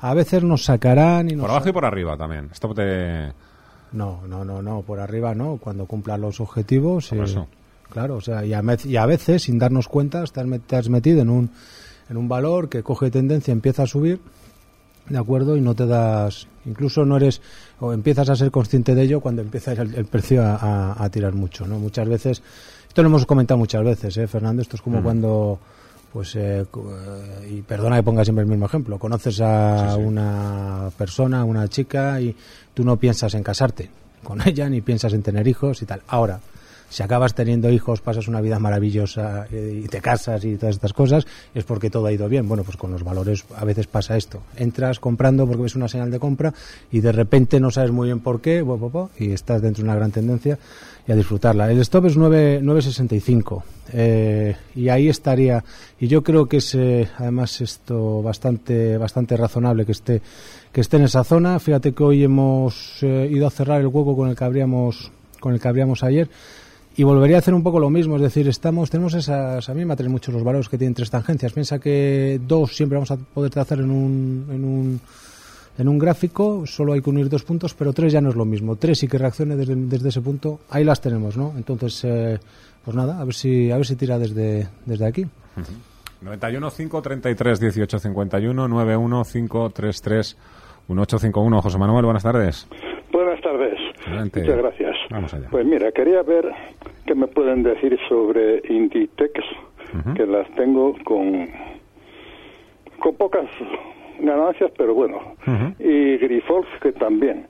A 0.00 0.14
veces 0.14 0.42
nos 0.42 0.64
sacarán 0.64 1.30
y 1.30 1.34
nos... 1.34 1.42
Por 1.42 1.50
abajo 1.50 1.68
y 1.68 1.72
por 1.72 1.84
arriba 1.84 2.16
también. 2.16 2.48
Stop 2.52 2.76
de... 2.76 3.32
No, 3.92 4.22
no, 4.26 4.44
no, 4.44 4.62
no. 4.62 4.82
Por 4.82 5.00
arriba 5.00 5.34
no. 5.34 5.58
Cuando 5.58 5.86
cumplan 5.86 6.20
los 6.20 6.40
objetivos... 6.40 7.12
Eh, 7.12 7.24
claro, 7.88 8.16
o 8.16 8.20
sea, 8.20 8.44
y 8.44 8.52
a, 8.52 8.62
y 8.84 8.96
a, 8.96 9.06
veces, 9.06 9.44
sin 9.44 9.58
darnos 9.58 9.88
cuenta, 9.88 10.24
te 10.24 10.76
has 10.76 10.88
metido 10.88 11.22
en 11.22 11.30
un, 11.30 11.50
en 12.08 12.16
un 12.16 12.28
valor 12.28 12.68
que 12.68 12.82
coge 12.82 13.10
tendencia, 13.10 13.52
empieza 13.52 13.84
a 13.84 13.86
subir 13.86 14.20
¿de 15.08 15.18
acuerdo? 15.18 15.56
Y 15.56 15.60
no 15.60 15.74
te 15.74 15.86
das, 15.86 16.46
incluso 16.66 17.04
no 17.04 17.16
eres, 17.16 17.40
o 17.80 17.92
empiezas 17.92 18.28
a 18.30 18.36
ser 18.36 18.50
consciente 18.50 18.94
de 18.94 19.02
ello 19.02 19.20
cuando 19.20 19.42
empieza 19.42 19.72
el, 19.72 20.04
precio 20.06 20.42
a, 20.44 21.08
tirar 21.10 21.34
mucho, 21.34 21.66
¿no? 21.66 21.78
Muchas 21.78 22.08
veces, 22.08 22.42
esto 22.88 23.02
lo 23.02 23.08
hemos 23.08 23.26
comentado 23.26 23.58
muchas 23.58 23.84
veces, 23.84 24.16
¿eh, 24.16 24.26
Fernando? 24.26 24.62
Esto 24.62 24.76
es 24.76 24.82
como 24.82 25.02
cuando, 25.02 25.58
pues, 26.12 26.36
eh, 26.36 26.64
y 27.50 27.62
perdona 27.62 27.96
que 27.96 28.02
ponga 28.02 28.24
siempre 28.24 28.42
el 28.42 28.50
mismo 28.50 28.66
ejemplo, 28.66 28.98
conoces 28.98 29.40
a 29.40 29.96
una 29.96 30.90
persona, 30.96 31.44
una 31.44 31.68
chica, 31.68 32.20
y 32.20 32.34
tú 32.74 32.84
no 32.84 32.96
piensas 32.96 33.34
en 33.34 33.42
casarte 33.42 33.90
con 34.22 34.46
ella, 34.46 34.68
ni 34.68 34.80
piensas 34.80 35.12
en 35.12 35.22
tener 35.22 35.46
hijos 35.48 35.82
y 35.82 35.86
tal. 35.86 36.02
Ahora, 36.08 36.40
si 36.90 37.04
acabas 37.04 37.34
teniendo 37.34 37.70
hijos, 37.70 38.00
pasas 38.00 38.26
una 38.26 38.40
vida 38.40 38.58
maravillosa 38.58 39.46
eh, 39.52 39.82
y 39.84 39.88
te 39.88 40.00
casas 40.00 40.44
y 40.44 40.56
todas 40.56 40.74
estas 40.74 40.92
cosas, 40.92 41.24
es 41.54 41.62
porque 41.64 41.88
todo 41.88 42.06
ha 42.06 42.12
ido 42.12 42.28
bien. 42.28 42.48
Bueno, 42.48 42.64
pues 42.64 42.76
con 42.76 42.90
los 42.90 43.04
valores 43.04 43.44
a 43.56 43.64
veces 43.64 43.86
pasa 43.86 44.16
esto. 44.16 44.42
Entras 44.56 44.98
comprando 44.98 45.46
porque 45.46 45.62
ves 45.62 45.76
una 45.76 45.86
señal 45.86 46.10
de 46.10 46.18
compra 46.18 46.52
y 46.90 47.00
de 47.00 47.12
repente 47.12 47.60
no 47.60 47.70
sabes 47.70 47.92
muy 47.92 48.08
bien 48.08 48.18
por 48.18 48.40
qué 48.40 48.64
y 49.18 49.30
estás 49.30 49.62
dentro 49.62 49.82
de 49.82 49.88
una 49.88 49.94
gran 49.94 50.10
tendencia 50.10 50.58
y 51.06 51.12
a 51.12 51.14
disfrutarla. 51.14 51.70
El 51.70 51.78
stop 51.78 52.06
es 52.06 52.18
9.65 52.18 53.62
eh, 53.92 54.56
y 54.74 54.88
ahí 54.88 55.08
estaría. 55.08 55.62
Y 56.00 56.08
yo 56.08 56.24
creo 56.24 56.46
que 56.46 56.56
es 56.56 56.74
eh, 56.74 57.08
además 57.18 57.60
esto 57.60 58.20
bastante, 58.20 58.98
bastante 58.98 59.36
razonable 59.36 59.86
que 59.86 59.92
esté, 59.92 60.22
que 60.72 60.80
esté 60.80 60.96
en 60.96 61.04
esa 61.04 61.22
zona. 61.22 61.60
Fíjate 61.60 61.92
que 61.92 62.02
hoy 62.02 62.24
hemos 62.24 63.00
ido 63.02 63.46
a 63.46 63.50
cerrar 63.50 63.80
el 63.80 63.86
hueco 63.86 64.16
con 64.16 64.28
el 64.28 64.34
que 64.34 64.44
abríamos, 64.44 65.12
con 65.38 65.54
el 65.54 65.60
que 65.60 65.68
abríamos 65.68 66.02
ayer 66.02 66.28
y 67.00 67.02
volvería 67.02 67.36
a 67.36 67.38
hacer 67.38 67.54
un 67.54 67.62
poco 67.62 67.80
lo 67.80 67.88
mismo, 67.88 68.16
es 68.16 68.20
decir, 68.20 68.46
estamos 68.46 68.90
tenemos 68.90 69.14
esas, 69.14 69.66
a 69.70 69.72
mí 69.72 69.86
me 69.86 69.94
atraen 69.94 70.12
mucho 70.12 70.30
los 70.32 70.44
valores 70.44 70.68
que 70.68 70.76
tienen 70.76 70.92
tres 70.92 71.10
tangencias. 71.10 71.50
Piensa 71.50 71.78
que 71.78 72.38
dos 72.46 72.76
siempre 72.76 72.96
vamos 72.96 73.10
a 73.10 73.16
poder 73.16 73.58
hacer 73.58 73.78
en 73.78 73.90
un, 73.90 74.46
en 74.50 74.62
un, 74.62 75.00
en 75.78 75.88
un 75.88 75.98
gráfico, 75.98 76.66
solo 76.66 76.92
hay 76.92 77.00
que 77.00 77.08
unir 77.08 77.30
dos 77.30 77.42
puntos, 77.42 77.72
pero 77.72 77.94
tres 77.94 78.12
ya 78.12 78.20
no 78.20 78.28
es 78.28 78.34
lo 78.34 78.44
mismo. 78.44 78.76
Tres 78.76 79.02
y 79.02 79.08
que 79.08 79.16
reaccione 79.16 79.56
desde, 79.56 79.76
desde 79.76 80.10
ese 80.10 80.20
punto, 80.20 80.60
ahí 80.68 80.84
las 80.84 81.00
tenemos, 81.00 81.38
¿no? 81.38 81.54
Entonces, 81.56 82.04
eh, 82.04 82.38
pues 82.84 82.94
nada, 82.94 83.18
a 83.18 83.24
ver 83.24 83.32
si, 83.32 83.70
a 83.70 83.78
ver 83.78 83.86
si 83.86 83.96
tira 83.96 84.18
desde, 84.18 84.68
desde 84.84 85.06
aquí. 85.06 85.24
91 86.20 86.70
533 86.70 87.60
1851 87.62 88.68
91 88.68 89.24
533 89.24 90.36
1851 90.88 91.62
José 91.62 91.78
Manuel, 91.78 92.04
buenas 92.04 92.24
tardes. 92.24 92.68
Buenas 93.10 93.40
tardes. 93.40 93.78
Muchas 94.44 94.58
gracias. 94.58 94.89
Pues 95.50 95.66
mira, 95.66 95.90
quería 95.92 96.22
ver 96.22 96.50
qué 97.06 97.14
me 97.14 97.26
pueden 97.26 97.62
decir 97.62 97.98
sobre 98.08 98.62
Inditex, 98.68 99.44
que 100.14 100.26
las 100.26 100.48
tengo 100.54 100.94
con, 101.04 101.48
con 103.00 103.16
pocas 103.16 103.48
ganancias, 104.20 104.70
pero 104.76 104.94
bueno, 104.94 105.18
y 105.78 106.16
Grifols, 106.18 106.68
que 106.80 106.92
también. 106.92 107.46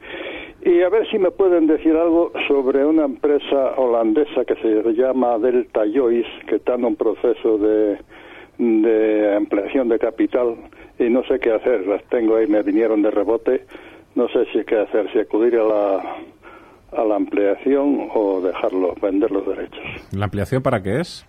Y 0.62 0.82
a 0.82 0.88
ver 0.90 1.08
si 1.10 1.18
me 1.18 1.30
pueden 1.30 1.66
decir 1.66 1.96
algo 1.96 2.32
sobre 2.46 2.84
una 2.84 3.04
empresa 3.04 3.74
holandesa 3.76 4.44
que 4.44 4.54
se 4.56 4.92
llama 4.92 5.38
Delta 5.38 5.82
Joyce, 5.92 6.28
que 6.46 6.56
está 6.56 6.74
en 6.74 6.84
un 6.84 6.96
proceso 6.96 7.58
de, 7.58 7.98
de 8.58 9.36
ampliación 9.36 9.88
de 9.88 9.98
capital 9.98 10.56
y 10.98 11.04
no 11.04 11.24
sé 11.24 11.38
qué 11.40 11.52
hacer. 11.52 11.86
Las 11.86 12.04
tengo 12.04 12.36
ahí, 12.36 12.46
me 12.46 12.62
vinieron 12.62 13.00
de 13.00 13.10
rebote. 13.10 13.64
No 14.14 14.28
sé 14.28 14.44
si 14.52 14.64
qué 14.64 14.76
hacer, 14.76 15.10
si 15.12 15.18
acudir 15.18 15.56
a 15.56 15.64
la 15.64 16.16
a 16.92 17.04
la 17.04 17.16
ampliación 17.16 18.08
o 18.14 18.40
dejarlo, 18.40 18.94
vender 19.00 19.30
los 19.30 19.46
derechos. 19.46 19.80
¿La 20.12 20.24
ampliación 20.24 20.62
para 20.62 20.82
qué 20.82 21.00
es? 21.00 21.26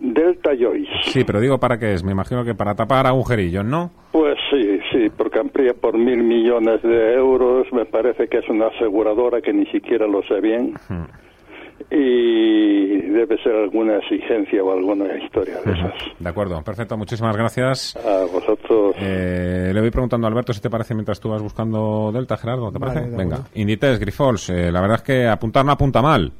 Delta 0.00 0.50
Joyce. 0.58 0.90
Sí, 1.02 1.24
pero 1.24 1.40
digo 1.40 1.58
para 1.58 1.78
qué 1.78 1.92
es. 1.92 2.02
Me 2.02 2.12
imagino 2.12 2.44
que 2.44 2.54
para 2.54 2.74
tapar 2.74 3.06
agujerillos, 3.06 3.64
¿no? 3.64 3.90
Pues 4.12 4.36
sí, 4.50 4.80
sí, 4.90 5.10
porque 5.16 5.38
amplía 5.38 5.74
por 5.74 5.96
mil 5.98 6.22
millones 6.22 6.82
de 6.82 7.14
euros. 7.14 7.66
Me 7.72 7.84
parece 7.84 8.28
que 8.28 8.38
es 8.38 8.48
una 8.48 8.68
aseguradora 8.68 9.40
que 9.40 9.52
ni 9.52 9.66
siquiera 9.66 10.06
lo 10.06 10.22
sé 10.22 10.40
bien. 10.40 10.74
Y 11.90 13.00
debe 13.10 13.40
ser 13.42 13.54
alguna 13.54 13.98
exigencia 13.98 14.62
o 14.62 14.72
alguna 14.72 15.16
historia 15.16 15.60
de 15.64 15.72
esas. 15.72 15.94
De 16.18 16.28
acuerdo, 16.28 16.62
perfecto, 16.62 16.96
muchísimas 16.96 17.36
gracias. 17.36 17.96
A 17.96 18.24
vosotros. 18.32 18.96
Eh, 19.00 19.70
le 19.72 19.80
voy 19.80 19.90
preguntando 19.90 20.26
a 20.26 20.30
Alberto 20.30 20.52
si 20.52 20.60
te 20.60 20.70
parece 20.70 20.94
mientras 20.94 21.20
tú 21.20 21.28
vas 21.28 21.42
buscando 21.42 22.10
Delta, 22.12 22.36
Gerardo, 22.36 22.72
¿te 22.72 22.78
parece? 22.78 23.08
Venga, 23.10 23.40
Inditex, 23.54 23.98
Grifols, 23.98 24.50
eh, 24.50 24.70
la 24.72 24.80
verdad 24.80 24.96
es 24.96 25.02
que 25.02 25.26
apuntar 25.26 25.64
no 25.64 25.72
apunta 25.72 26.02
mal. 26.02 26.32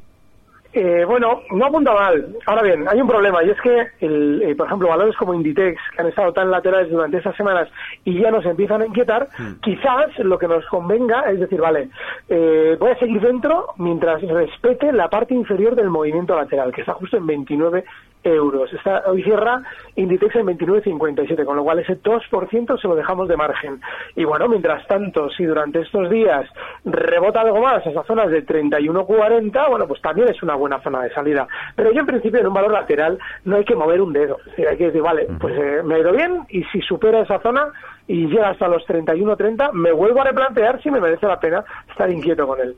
Eh, 0.78 1.06
bueno, 1.06 1.40
no 1.52 1.64
apunta 1.64 1.94
mal. 1.94 2.36
Ahora 2.44 2.60
bien, 2.60 2.86
hay 2.86 3.00
un 3.00 3.08
problema 3.08 3.42
y 3.42 3.48
es 3.48 3.58
que, 3.62 3.86
el, 4.00 4.42
eh, 4.42 4.54
por 4.54 4.66
ejemplo, 4.66 4.88
valores 4.88 5.16
como 5.16 5.32
Inditex, 5.32 5.80
que 5.94 6.02
han 6.02 6.08
estado 6.08 6.34
tan 6.34 6.50
laterales 6.50 6.90
durante 6.90 7.16
estas 7.16 7.34
semanas 7.34 7.70
y 8.04 8.20
ya 8.20 8.30
nos 8.30 8.44
empiezan 8.44 8.82
a 8.82 8.86
inquietar, 8.86 9.26
hmm. 9.38 9.60
quizás 9.62 10.18
lo 10.18 10.38
que 10.38 10.46
nos 10.46 10.66
convenga 10.66 11.30
es 11.30 11.40
decir, 11.40 11.62
vale, 11.62 11.88
eh, 12.28 12.76
voy 12.78 12.90
a 12.90 12.98
seguir 12.98 13.22
dentro 13.22 13.68
mientras 13.78 14.20
respete 14.20 14.92
la 14.92 15.08
parte 15.08 15.32
inferior 15.32 15.74
del 15.76 15.88
movimiento 15.88 16.36
lateral, 16.36 16.74
que 16.74 16.82
está 16.82 16.92
justo 16.92 17.16
en 17.16 17.26
29 17.26 17.82
euros. 18.26 18.72
Está, 18.72 19.02
hoy 19.06 19.22
cierra 19.22 19.62
Inditex 19.94 20.36
en 20.36 20.46
29,57, 20.46 21.44
con 21.44 21.56
lo 21.56 21.64
cual 21.64 21.78
ese 21.78 22.00
2% 22.00 22.80
se 22.80 22.88
lo 22.88 22.94
dejamos 22.94 23.28
de 23.28 23.36
margen. 23.36 23.80
Y 24.14 24.24
bueno, 24.24 24.48
mientras 24.48 24.86
tanto, 24.86 25.30
si 25.30 25.44
durante 25.44 25.80
estos 25.80 26.10
días 26.10 26.48
rebota 26.84 27.40
algo 27.40 27.60
más 27.60 27.86
a 27.86 27.90
esas 27.90 28.06
zonas 28.06 28.30
de 28.30 28.44
31,40, 28.44 29.70
bueno, 29.70 29.86
pues 29.86 30.00
también 30.02 30.28
es 30.28 30.42
una 30.42 30.54
buena 30.54 30.80
zona 30.80 31.02
de 31.02 31.12
salida. 31.12 31.46
Pero 31.74 31.92
yo 31.92 32.00
en 32.00 32.06
principio 32.06 32.40
en 32.40 32.46
un 32.46 32.54
valor 32.54 32.72
lateral 32.72 33.18
no 33.44 33.56
hay 33.56 33.64
que 33.64 33.74
mover 33.74 34.00
un 34.00 34.12
dedo. 34.12 34.38
hay 34.56 34.76
que 34.76 34.86
decir, 34.86 35.02
vale, 35.02 35.26
pues 35.38 35.54
eh, 35.56 35.82
me 35.84 35.96
ha 35.96 35.98
ido 35.98 36.12
bien 36.12 36.44
y 36.48 36.64
si 36.64 36.80
supera 36.80 37.20
esa 37.20 37.40
zona 37.40 37.68
y 38.06 38.26
llega 38.26 38.50
hasta 38.50 38.68
los 38.68 38.82
31,30, 38.86 39.72
me 39.72 39.92
vuelvo 39.92 40.20
a 40.20 40.24
replantear 40.24 40.82
si 40.82 40.90
me 40.90 41.00
merece 41.00 41.26
la 41.26 41.40
pena 41.40 41.64
estar 41.90 42.10
inquieto 42.10 42.46
con 42.46 42.60
él. 42.60 42.76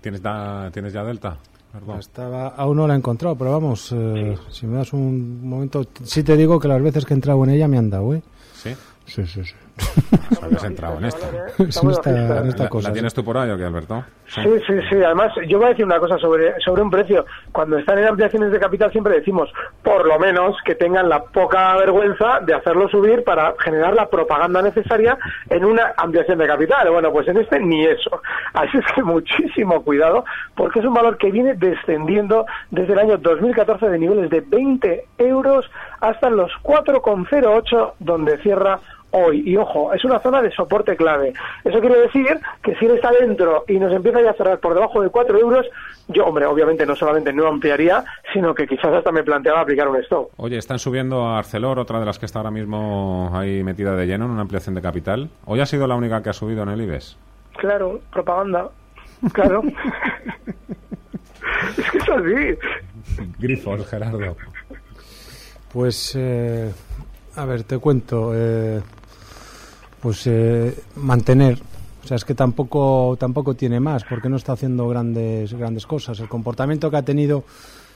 ¿Tienes, 0.00 0.22
¿tienes 0.72 0.92
ya 0.92 1.04
Delta? 1.04 1.36
Estaba, 1.98 2.48
aún 2.48 2.76
no 2.76 2.86
la 2.86 2.94
he 2.94 2.96
encontrado, 2.96 3.34
pero 3.36 3.50
vamos, 3.50 3.90
eh, 3.92 4.36
si 4.50 4.66
me 4.66 4.76
das 4.76 4.92
un 4.92 5.48
momento, 5.48 5.84
sí 6.04 6.22
te 6.22 6.36
digo 6.36 6.60
que 6.60 6.68
las 6.68 6.80
veces 6.80 7.04
que 7.04 7.14
he 7.14 7.16
entrado 7.16 7.42
en 7.44 7.50
ella 7.50 7.66
me 7.66 7.78
han 7.78 7.90
dado, 7.90 8.14
¿eh? 8.14 8.22
Sí. 8.54 8.70
Sí, 9.06 9.24
sí, 9.26 9.44
sí. 9.44 9.54
Habías 10.42 10.64
entrado 10.64 10.98
en 10.98 11.04
esta. 11.06 11.28
en 11.58 12.48
esta, 12.48 12.68
cosa. 12.68 12.88
¿La 12.88 12.92
tienes 12.92 13.12
tú 13.12 13.24
por 13.24 13.36
ahí 13.36 13.50
o 13.50 13.56
qué, 13.56 13.64
Alberto? 13.64 14.04
Sí, 14.26 14.42
sí, 14.66 14.74
sí. 14.88 15.02
Además, 15.02 15.32
yo 15.48 15.58
voy 15.58 15.66
a 15.66 15.70
decir 15.70 15.84
una 15.84 15.98
cosa 15.98 16.16
sobre, 16.18 16.58
sobre 16.60 16.82
un 16.82 16.90
precio. 16.90 17.26
Cuando 17.52 17.78
están 17.78 17.98
en 17.98 18.06
ampliaciones 18.06 18.50
de 18.52 18.58
capital 18.58 18.90
siempre 18.92 19.16
decimos, 19.16 19.52
por 19.82 20.06
lo 20.06 20.18
menos, 20.18 20.56
que 20.64 20.74
tengan 20.74 21.08
la 21.08 21.22
poca 21.24 21.76
vergüenza 21.76 22.40
de 22.40 22.54
hacerlo 22.54 22.88
subir 22.88 23.24
para 23.24 23.54
generar 23.58 23.94
la 23.94 24.08
propaganda 24.08 24.62
necesaria 24.62 25.18
en 25.50 25.64
una 25.64 25.92
ampliación 25.96 26.38
de 26.38 26.46
capital. 26.46 26.90
Bueno, 26.90 27.12
pues 27.12 27.28
en 27.28 27.38
este 27.38 27.60
ni 27.60 27.84
eso. 27.84 28.22
Así 28.54 28.78
es 28.78 28.84
que 28.94 29.02
muchísimo 29.02 29.82
cuidado, 29.82 30.24
porque 30.54 30.78
es 30.78 30.84
un 30.84 30.94
valor 30.94 31.18
que 31.18 31.30
viene 31.30 31.54
descendiendo 31.54 32.46
desde 32.70 32.92
el 32.92 32.98
año 33.00 33.18
2014 33.18 33.88
de 33.88 33.98
niveles 33.98 34.30
de 34.30 34.40
20 34.40 35.04
euros 35.18 35.70
hasta 36.00 36.30
los 36.30 36.52
4,08 36.62 37.92
donde 37.98 38.38
cierra 38.38 38.80
hoy. 39.14 39.42
Y 39.46 39.56
ojo, 39.56 39.94
es 39.94 40.04
una 40.04 40.18
zona 40.20 40.42
de 40.42 40.50
soporte 40.50 40.96
clave. 40.96 41.32
Eso 41.64 41.80
quiere 41.80 42.00
decir 42.00 42.38
que 42.62 42.74
si 42.76 42.86
él 42.86 42.92
está 42.92 43.10
dentro 43.12 43.64
y 43.68 43.78
nos 43.78 43.92
empieza 43.92 44.20
ya 44.20 44.30
a 44.30 44.34
cerrar 44.34 44.58
por 44.58 44.74
debajo 44.74 45.00
de 45.00 45.08
4 45.08 45.38
euros, 45.38 45.66
yo, 46.08 46.26
hombre, 46.26 46.46
obviamente 46.46 46.84
no 46.84 46.96
solamente 46.96 47.32
no 47.32 47.46
ampliaría, 47.46 48.04
sino 48.32 48.54
que 48.54 48.66
quizás 48.66 48.92
hasta 48.92 49.12
me 49.12 49.22
planteaba 49.22 49.60
aplicar 49.60 49.88
un 49.88 49.96
stop. 50.02 50.28
Oye, 50.36 50.58
están 50.58 50.78
subiendo 50.78 51.26
a 51.26 51.38
Arcelor, 51.38 51.78
otra 51.78 52.00
de 52.00 52.06
las 52.06 52.18
que 52.18 52.26
está 52.26 52.40
ahora 52.40 52.50
mismo 52.50 53.30
ahí 53.32 53.62
metida 53.62 53.96
de 53.96 54.06
lleno 54.06 54.26
en 54.26 54.32
una 54.32 54.42
ampliación 54.42 54.74
de 54.74 54.82
capital. 54.82 55.30
¿Hoy 55.46 55.60
ha 55.60 55.66
sido 55.66 55.86
la 55.86 55.94
única 55.94 56.22
que 56.22 56.30
ha 56.30 56.34
subido 56.34 56.64
en 56.64 56.70
el 56.70 56.80
IBEX? 56.82 57.16
Claro, 57.56 58.00
propaganda. 58.12 58.68
Claro. 59.32 59.62
es 61.78 61.90
que 61.90 61.98
es 61.98 62.08
así. 62.08 62.58
Grifos, 63.38 63.88
Gerardo. 63.88 64.36
Pues, 65.74 66.12
eh, 66.14 66.72
a 67.36 67.44
ver, 67.44 67.64
te 67.64 67.76
cuento. 67.76 68.30
Eh, 68.32 68.80
pues 70.04 70.26
eh, 70.26 70.74
mantener. 70.96 71.58
O 72.04 72.06
sea, 72.06 72.18
es 72.18 72.26
que 72.26 72.34
tampoco 72.34 73.16
tampoco 73.18 73.54
tiene 73.54 73.80
más, 73.80 74.04
porque 74.04 74.28
no 74.28 74.36
está 74.36 74.52
haciendo 74.52 74.86
grandes 74.86 75.54
grandes 75.54 75.86
cosas. 75.86 76.20
El 76.20 76.28
comportamiento 76.28 76.90
que 76.90 76.98
ha 76.98 77.02
tenido 77.02 77.44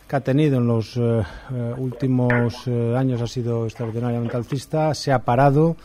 que 0.08 0.16
ha 0.16 0.20
tenido 0.20 0.56
en 0.56 0.66
los 0.66 0.96
eh, 0.96 1.22
eh, 1.52 1.74
últimos 1.76 2.66
años 2.66 3.20
ha 3.20 3.26
sido 3.26 3.66
extraordinariamente 3.66 4.38
alcista. 4.38 4.94
Se 4.94 5.12
ha 5.12 5.18
parado. 5.18 5.76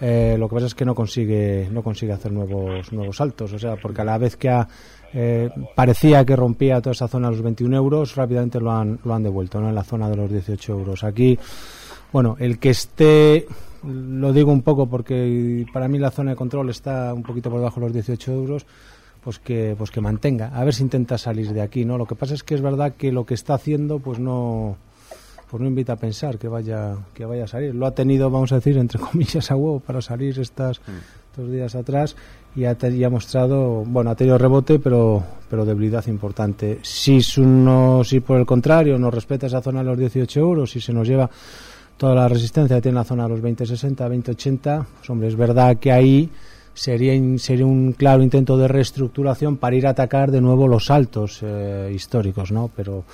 lo 0.00 0.48
que 0.48 0.54
pasa 0.54 0.66
es 0.66 0.76
que 0.76 0.84
no 0.84 0.94
consigue 0.94 1.68
no 1.72 1.82
consigue 1.82 2.12
hacer 2.12 2.30
nuevos 2.30 2.92
nuevos 2.92 3.16
saltos. 3.16 3.52
O 3.52 3.58
sea, 3.58 3.74
porque 3.74 4.02
a 4.02 4.04
la 4.04 4.16
vez 4.16 4.36
que 4.36 4.50
ha, 4.50 4.68
parecía 5.74 6.24
que 6.24 6.34
rompía 6.34 6.80
toda 6.80 6.92
esa 6.92 7.08
zona 7.08 7.28
a 7.28 7.30
los 7.30 7.42
21 7.42 7.76
euros, 7.76 8.16
rápidamente 8.16 8.60
lo 8.60 8.72
han 8.72 8.98
lo 9.04 9.14
han 9.14 9.22
devuelto, 9.22 9.60
¿no? 9.60 9.68
En 9.68 9.74
la 9.74 9.84
zona 9.84 10.08
de 10.08 10.16
los 10.16 10.30
18 10.30 10.72
euros. 10.72 11.04
Aquí, 11.04 11.38
bueno, 12.12 12.36
el 12.38 12.58
que 12.58 12.70
esté 12.70 13.46
lo 13.86 14.32
digo 14.32 14.50
un 14.52 14.62
poco 14.62 14.86
porque 14.86 15.66
para 15.72 15.88
mí 15.88 15.98
la 15.98 16.10
zona 16.10 16.30
de 16.30 16.36
control 16.36 16.70
está 16.70 17.12
un 17.12 17.22
poquito 17.22 17.50
por 17.50 17.60
debajo 17.60 17.80
de 17.80 17.86
los 17.86 17.92
18 17.92 18.32
euros, 18.32 18.66
pues 19.22 19.38
que, 19.38 19.74
pues 19.76 19.90
que 19.90 20.00
mantenga. 20.00 20.48
A 20.48 20.64
ver 20.64 20.74
si 20.74 20.82
intenta 20.82 21.18
salir 21.18 21.52
de 21.52 21.60
aquí, 21.60 21.84
¿no? 21.84 21.98
Lo 21.98 22.06
que 22.06 22.14
pasa 22.14 22.34
es 22.34 22.42
que 22.42 22.54
es 22.54 22.62
verdad 22.62 22.94
que 22.96 23.12
lo 23.12 23.24
que 23.24 23.34
está 23.34 23.54
haciendo, 23.54 23.98
pues 23.98 24.18
no 24.18 24.76
pues 25.50 25.60
no 25.60 25.68
invita 25.68 25.92
a 25.92 25.96
pensar 25.96 26.38
que 26.38 26.48
vaya 26.48 26.96
que 27.14 27.24
vaya 27.24 27.44
a 27.44 27.46
salir. 27.46 27.74
Lo 27.74 27.86
ha 27.86 27.94
tenido, 27.94 28.30
vamos 28.30 28.52
a 28.52 28.56
decir, 28.56 28.76
entre 28.76 28.98
comillas 29.12 29.50
a 29.50 29.56
huevo 29.56 29.80
para 29.80 30.02
salir 30.02 30.38
estas 30.38 30.80
mm. 30.80 31.23
Estos 31.34 31.50
días 31.50 31.74
atrás 31.74 32.14
y 32.54 32.64
ha, 32.64 32.76
ha, 32.78 33.10
mostrado, 33.10 33.84
bueno, 33.84 34.10
ha 34.10 34.14
tenido 34.14 34.38
rebote, 34.38 34.78
pero 34.78 35.24
pero 35.54 35.64
debilidad 35.64 36.04
importante. 36.08 36.80
Si, 36.82 37.20
uno, 37.38 38.02
si 38.02 38.18
por 38.18 38.38
el 38.38 38.44
contrario 38.46 38.98
no 38.98 39.08
respeta 39.08 39.46
esa 39.46 39.62
zona 39.62 39.80
de 39.80 39.84
los 39.84 39.98
18 39.98 40.40
euros, 40.40 40.70
si 40.72 40.80
se 40.80 40.92
nos 40.92 41.06
lleva 41.06 41.30
toda 41.96 42.12
la 42.14 42.26
resistencia 42.26 42.76
que 42.76 42.82
tiene 42.82 42.96
la 42.96 43.04
zona 43.04 43.22
de 43.24 43.28
los 43.28 43.38
2060, 43.40 44.02
2080, 44.02 44.86
pues 44.98 45.10
hombre, 45.10 45.28
es 45.28 45.36
verdad 45.36 45.76
que 45.76 45.92
ahí 45.92 46.28
sería, 46.72 47.12
sería 47.38 47.66
un 47.66 47.92
claro 47.92 48.22
intento 48.24 48.56
de 48.56 48.66
reestructuración 48.66 49.56
para 49.56 49.76
ir 49.76 49.86
a 49.86 49.90
atacar 49.90 50.32
de 50.32 50.40
nuevo 50.40 50.66
los 50.66 50.86
saltos 50.86 51.38
eh, 51.42 51.92
históricos, 51.94 52.50
¿no? 52.50 52.68
Pero 52.74 53.04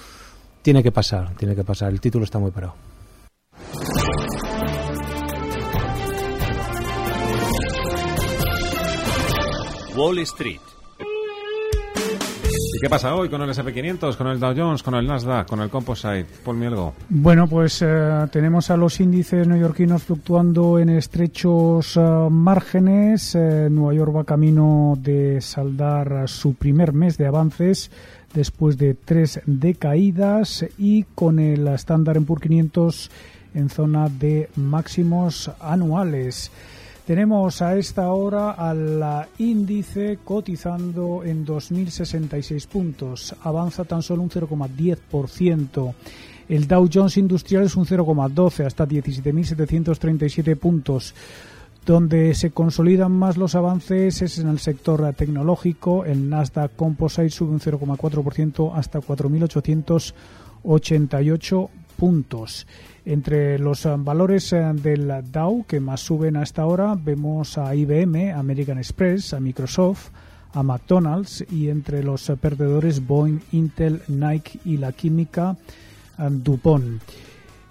tiene 0.62 0.82
que 0.82 0.92
pasar, 0.92 1.34
tiene 1.36 1.54
que 1.54 1.64
pasar. 1.64 1.90
El 1.92 2.00
título 2.00 2.24
está 2.24 2.38
muy 2.38 2.52
parado. 2.52 2.74
Wall 9.96 10.18
Street 10.20 10.60
¿Y 12.72 12.78
qué 12.80 12.88
pasa 12.88 13.14
hoy 13.14 13.28
con 13.28 13.42
el 13.42 13.50
SP500, 13.50 14.16
con 14.16 14.28
el 14.28 14.38
Dow 14.38 14.54
Jones, 14.56 14.82
con 14.82 14.94
el 14.94 15.06
Nasdaq, 15.06 15.48
con 15.48 15.60
el 15.60 15.68
Composite? 15.68 16.26
Paul 16.44 16.56
Mielgo. 16.56 16.94
Bueno, 17.08 17.46
pues 17.48 17.82
eh, 17.82 18.26
tenemos 18.32 18.70
a 18.70 18.76
los 18.76 19.00
índices 19.00 19.46
neoyorquinos 19.46 20.04
fluctuando 20.04 20.78
en 20.78 20.88
estrechos 20.90 21.96
eh, 21.96 22.00
márgenes. 22.30 23.34
Eh, 23.34 23.68
Nueva 23.70 23.94
York 23.94 24.16
va 24.16 24.24
camino 24.24 24.94
de 24.98 25.40
saldar 25.40 26.28
su 26.28 26.54
primer 26.54 26.92
mes 26.92 27.18
de 27.18 27.26
avances 27.26 27.90
después 28.32 28.78
de 28.78 28.94
tres 28.94 29.40
decaídas 29.46 30.64
y 30.78 31.04
con 31.14 31.38
el 31.38 31.66
estándar 31.68 32.16
en 32.16 32.24
PUR 32.24 32.40
500 32.40 33.10
en 33.54 33.68
zona 33.68 34.08
de 34.08 34.48
máximos 34.54 35.50
anuales. 35.60 36.50
Tenemos 37.10 37.58
a 37.60 37.76
esta 37.76 38.12
hora 38.12 38.52
al 38.52 39.26
índice 39.38 40.20
cotizando 40.22 41.24
en 41.24 41.44
2.066 41.44 42.68
puntos. 42.68 43.34
Avanza 43.42 43.82
tan 43.82 44.00
solo 44.00 44.22
un 44.22 44.30
0,10%. 44.30 45.94
El 46.48 46.68
Dow 46.68 46.88
Jones 46.94 47.16
Industrial 47.16 47.64
es 47.64 47.74
un 47.74 47.84
0,12 47.84 48.64
hasta 48.64 48.86
17.737 48.86 50.56
puntos. 50.56 51.12
Donde 51.84 52.32
se 52.34 52.52
consolidan 52.52 53.10
más 53.10 53.36
los 53.36 53.56
avances 53.56 54.22
es 54.22 54.38
en 54.38 54.46
el 54.46 54.60
sector 54.60 55.12
tecnológico. 55.14 56.04
El 56.04 56.30
Nasdaq 56.30 56.76
Composite 56.76 57.30
sube 57.30 57.50
un 57.50 57.58
0,4% 57.58 58.70
hasta 58.72 59.00
4.888 59.00 61.70
puntos. 62.00 62.66
Entre 63.04 63.58
los 63.58 63.84
eh, 63.84 63.94
valores 63.98 64.54
eh, 64.54 64.72
del 64.72 65.12
Dow 65.30 65.66
que 65.68 65.80
más 65.80 66.00
suben 66.00 66.38
hasta 66.38 66.62
ahora 66.62 66.96
vemos 66.98 67.58
a 67.58 67.74
IBM, 67.74 68.32
American 68.32 68.78
Express, 68.78 69.34
a 69.34 69.40
Microsoft, 69.40 70.08
a 70.54 70.62
McDonald's 70.62 71.44
y 71.50 71.68
entre 71.68 72.02
los 72.02 72.30
eh, 72.30 72.38
perdedores 72.38 73.06
Boeing, 73.06 73.40
Intel, 73.52 74.00
Nike 74.08 74.58
y 74.64 74.78
la 74.78 74.92
química 74.92 75.58
DuPont. 76.16 77.02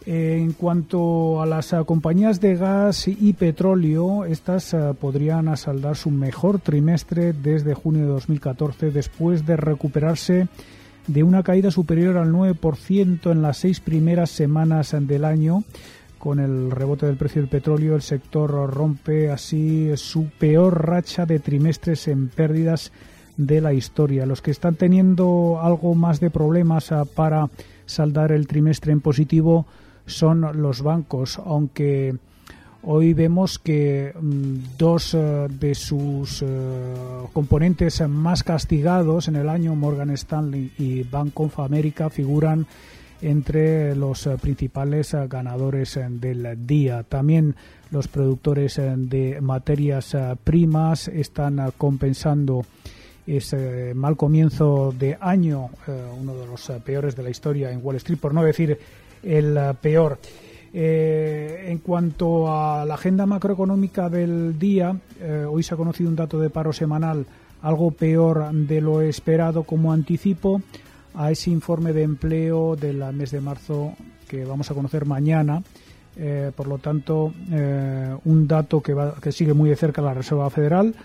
En 0.05 0.53
cuanto 0.53 1.41
a 1.41 1.47
las 1.47 1.75
compañías 1.85 2.39
de 2.39 2.55
gas 2.55 3.07
y 3.07 3.33
petróleo, 3.33 4.25
estas 4.25 4.75
podrían 4.99 5.49
asaldar 5.49 5.97
su 5.97 6.09
mejor 6.09 6.59
trimestre 6.59 7.33
desde 7.33 7.75
junio 7.75 8.03
de 8.03 8.11
2014 8.13 8.91
después 8.91 9.45
de 9.45 9.57
recuperarse 9.57 10.47
de 11.09 11.23
una 11.23 11.41
caída 11.41 11.71
superior 11.71 12.17
al 12.17 12.31
9% 12.31 13.31
en 13.31 13.41
las 13.41 13.57
seis 13.57 13.79
primeras 13.79 14.29
semanas 14.29 14.95
del 14.97 15.25
año. 15.25 15.63
Con 16.19 16.39
el 16.39 16.69
rebote 16.69 17.07
del 17.07 17.15
precio 17.15 17.41
del 17.41 17.49
petróleo, 17.49 17.95
el 17.95 18.03
sector 18.03 18.51
rompe 18.71 19.31
así 19.31 19.89
su 19.95 20.27
peor 20.37 20.85
racha 20.85 21.25
de 21.25 21.39
trimestres 21.39 22.07
en 22.07 22.27
pérdidas 22.27 22.91
de 23.37 23.59
la 23.59 23.73
historia. 23.73 24.27
Los 24.27 24.41
que 24.41 24.51
están 24.51 24.75
teniendo 24.75 25.59
algo 25.61 25.95
más 25.95 26.19
de 26.19 26.29
problemas 26.29 26.91
ah, 26.91 27.05
para 27.05 27.49
saldar 27.87 28.31
el 28.31 28.47
trimestre 28.47 28.91
en 28.91 29.01
positivo 29.01 29.65
son 30.05 30.61
los 30.61 30.83
bancos, 30.83 31.39
aunque 31.43 32.17
hoy 32.83 33.13
vemos 33.13 33.59
que 33.59 34.13
mm, 34.19 34.77
dos 34.77 35.15
ah, 35.15 35.47
de 35.49 35.75
sus 35.75 36.43
ah, 36.43 37.25
componentes 37.33 38.07
más 38.07 38.43
castigados 38.43 39.27
en 39.27 39.35
el 39.35 39.49
año, 39.49 39.75
Morgan 39.75 40.11
Stanley 40.11 40.71
y 40.77 41.03
Bank 41.03 41.39
of 41.39 41.59
America, 41.59 42.09
figuran 42.09 42.65
entre 43.21 43.95
los 43.95 44.29
principales 44.41 45.13
ganadores 45.27 45.99
del 46.09 46.65
día. 46.65 47.03
También 47.03 47.53
los 47.91 48.07
productores 48.07 48.79
de 48.79 49.41
materias 49.41 50.15
primas 50.45 51.09
están 51.09 51.73
compensando 51.77 52.63
ese 53.37 53.93
mal 53.93 54.17
comienzo 54.17 54.93
de 54.97 55.17
año, 55.19 55.69
eh, 55.87 56.03
uno 56.19 56.35
de 56.35 56.47
los 56.47 56.69
eh, 56.69 56.81
peores 56.83 57.15
de 57.15 57.23
la 57.23 57.29
historia 57.29 57.71
en 57.71 57.79
Wall 57.83 57.97
Street, 57.97 58.19
por 58.19 58.33
no 58.33 58.43
decir 58.43 58.79
el 59.21 59.57
eh, 60.73 61.65
en 61.67 61.77
cuanto 61.79 62.51
a 62.51 62.85
la 62.85 62.93
agenda 62.95 63.25
macroeconómica 63.25 64.09
del 64.09 64.57
día, 64.59 64.95
hoy 65.49 65.63
se 65.63 65.73
ha 65.73 65.77
conocido 65.77 66.09
un 66.09 66.15
dato 66.15 66.39
de 66.39 66.49
paro 66.49 66.71
semanal 66.73 67.25
algo 67.61 67.91
peor 67.91 68.51
de 68.53 68.79
lo 68.79 69.01
esperado 69.01 69.63
como 69.63 69.91
anticipo 69.91 70.61
a 71.13 71.31
ese 71.31 71.49
informe 71.49 71.91
de 71.91 72.03
empleo 72.03 72.75
del 72.75 73.03
mes 73.13 73.31
de 73.31 73.41
marzo 73.41 73.93
que 74.27 74.45
vamos 74.45 74.71
a 74.71 74.73
conocer 74.73 75.05
mañana. 75.05 75.61
por 76.55 76.67
lo 76.67 76.77
tanto, 76.77 77.33
un 78.23 78.47
dato 78.47 78.81
que, 78.81 78.93
va, 78.93 79.15
que 79.21 79.31
sigue 79.31 79.53
muy 79.53 79.69
de 79.69 79.75
cerca 79.75 80.01
la 80.01 80.13
Reserva 80.13 80.49
Federal. 80.49 80.95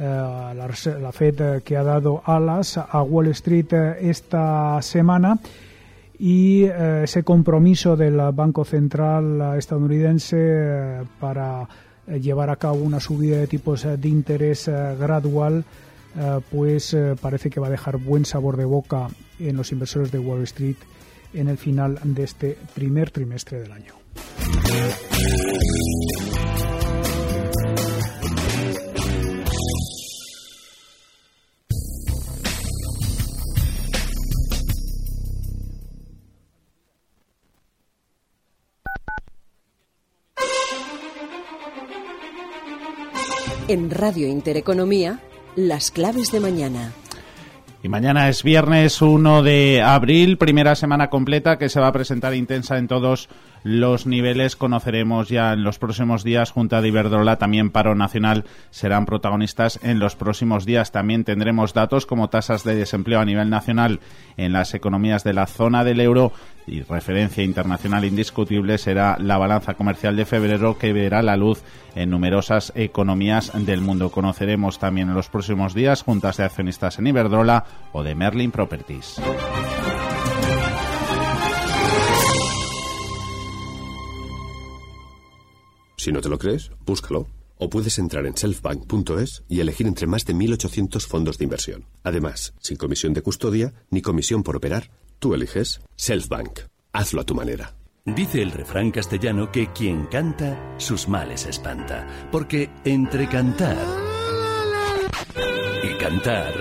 Eh, 0.00 0.54
la, 0.54 1.10
Fed 1.10 1.40
eh, 1.40 1.60
que 1.64 1.76
ha 1.76 1.82
dado 1.82 2.22
alas 2.24 2.78
a 2.78 3.02
Wall 3.02 3.26
Street 3.28 3.72
eh, 3.72 3.96
esta 4.02 4.80
semana 4.80 5.36
y 6.18 6.64
ese 6.64 7.22
compromiso 7.22 7.96
del 7.96 8.16
Banco 8.32 8.64
Central 8.64 9.56
estadounidense 9.56 11.02
para 11.20 11.68
llevar 12.20 12.50
a 12.50 12.56
cabo 12.56 12.76
una 12.76 13.00
subida 13.00 13.38
de 13.38 13.46
tipos 13.46 13.84
de 13.84 14.08
interés 14.08 14.68
gradual, 14.98 15.64
pues 16.50 16.96
parece 17.20 17.50
que 17.50 17.60
va 17.60 17.68
a 17.68 17.70
dejar 17.70 17.98
buen 17.98 18.24
sabor 18.24 18.56
de 18.56 18.64
boca 18.64 19.08
en 19.38 19.56
los 19.56 19.70
inversores 19.70 20.10
de 20.10 20.18
Wall 20.18 20.42
Street 20.42 20.76
en 21.34 21.48
el 21.48 21.58
final 21.58 21.98
de 22.02 22.24
este 22.24 22.56
primer 22.74 23.10
trimestre 23.10 23.60
del 23.60 23.72
año. 23.72 23.94
En 43.68 43.90
Radio 43.90 44.26
Intereconomía, 44.26 45.20
las 45.54 45.90
claves 45.90 46.32
de 46.32 46.40
mañana. 46.40 46.92
Y 47.82 47.90
mañana 47.90 48.30
es 48.30 48.42
viernes 48.42 49.02
1 49.02 49.42
de 49.42 49.82
abril, 49.82 50.38
primera 50.38 50.74
semana 50.74 51.10
completa 51.10 51.58
que 51.58 51.68
se 51.68 51.78
va 51.78 51.88
a 51.88 51.92
presentar 51.92 52.34
intensa 52.34 52.78
en 52.78 52.88
todos 52.88 53.28
los 53.62 54.06
niveles. 54.06 54.56
Conoceremos 54.56 55.28
ya 55.28 55.52
en 55.52 55.64
los 55.64 55.78
próximos 55.78 56.24
días. 56.24 56.50
Junta 56.50 56.80
de 56.80 56.88
Iberdrola, 56.88 57.36
también 57.36 57.70
paro 57.70 57.94
nacional, 57.94 58.44
serán 58.70 59.06
protagonistas 59.06 59.80
en 59.82 59.98
los 59.98 60.16
próximos 60.16 60.64
días. 60.64 60.92
También 60.92 61.24
tendremos 61.24 61.74
datos 61.74 62.06
como 62.06 62.28
tasas 62.28 62.64
de 62.64 62.74
desempleo 62.74 63.20
a 63.20 63.24
nivel 63.24 63.50
nacional 63.50 64.00
en 64.36 64.52
las 64.52 64.74
economías 64.74 65.24
de 65.24 65.34
la 65.34 65.46
zona 65.46 65.84
del 65.84 66.00
euro 66.00 66.32
y 66.68 66.82
referencia 66.82 67.42
internacional 67.42 68.04
indiscutible 68.04 68.78
será 68.78 69.16
la 69.18 69.38
balanza 69.38 69.74
comercial 69.74 70.16
de 70.16 70.26
febrero 70.26 70.78
que 70.78 70.92
verá 70.92 71.22
la 71.22 71.36
luz 71.36 71.62
en 71.94 72.10
numerosas 72.10 72.72
economías 72.76 73.52
del 73.54 73.80
mundo. 73.80 74.10
Conoceremos 74.10 74.78
también 74.78 75.08
en 75.08 75.14
los 75.14 75.28
próximos 75.28 75.74
días 75.74 76.02
juntas 76.02 76.36
de 76.36 76.44
accionistas 76.44 76.98
en 76.98 77.06
Iberdrola 77.06 77.64
o 77.92 78.02
de 78.02 78.14
Merlin 78.14 78.50
Properties. 78.50 79.20
Si 86.08 86.12
no 86.12 86.22
te 86.22 86.30
lo 86.30 86.38
crees, 86.38 86.70
búscalo. 86.86 87.26
O 87.58 87.68
puedes 87.68 87.98
entrar 87.98 88.24
en 88.24 88.34
selfbank.es 88.34 89.42
y 89.46 89.60
elegir 89.60 89.86
entre 89.86 90.06
más 90.06 90.24
de 90.24 90.34
1.800 90.34 91.06
fondos 91.06 91.36
de 91.36 91.44
inversión. 91.44 91.84
Además, 92.02 92.54
sin 92.60 92.78
comisión 92.78 93.12
de 93.12 93.20
custodia 93.20 93.74
ni 93.90 94.00
comisión 94.00 94.42
por 94.42 94.56
operar, 94.56 94.90
tú 95.18 95.34
eliges 95.34 95.82
Selfbank. 95.96 96.60
Hazlo 96.94 97.20
a 97.20 97.24
tu 97.24 97.34
manera. 97.34 97.74
Dice 98.06 98.40
el 98.40 98.52
refrán 98.52 98.90
castellano 98.90 99.52
que 99.52 99.70
quien 99.70 100.06
canta, 100.06 100.78
sus 100.78 101.08
males 101.08 101.44
espanta. 101.44 102.06
Porque 102.32 102.70
entre 102.86 103.28
cantar 103.28 103.76
y 105.84 105.98
cantar, 105.98 106.54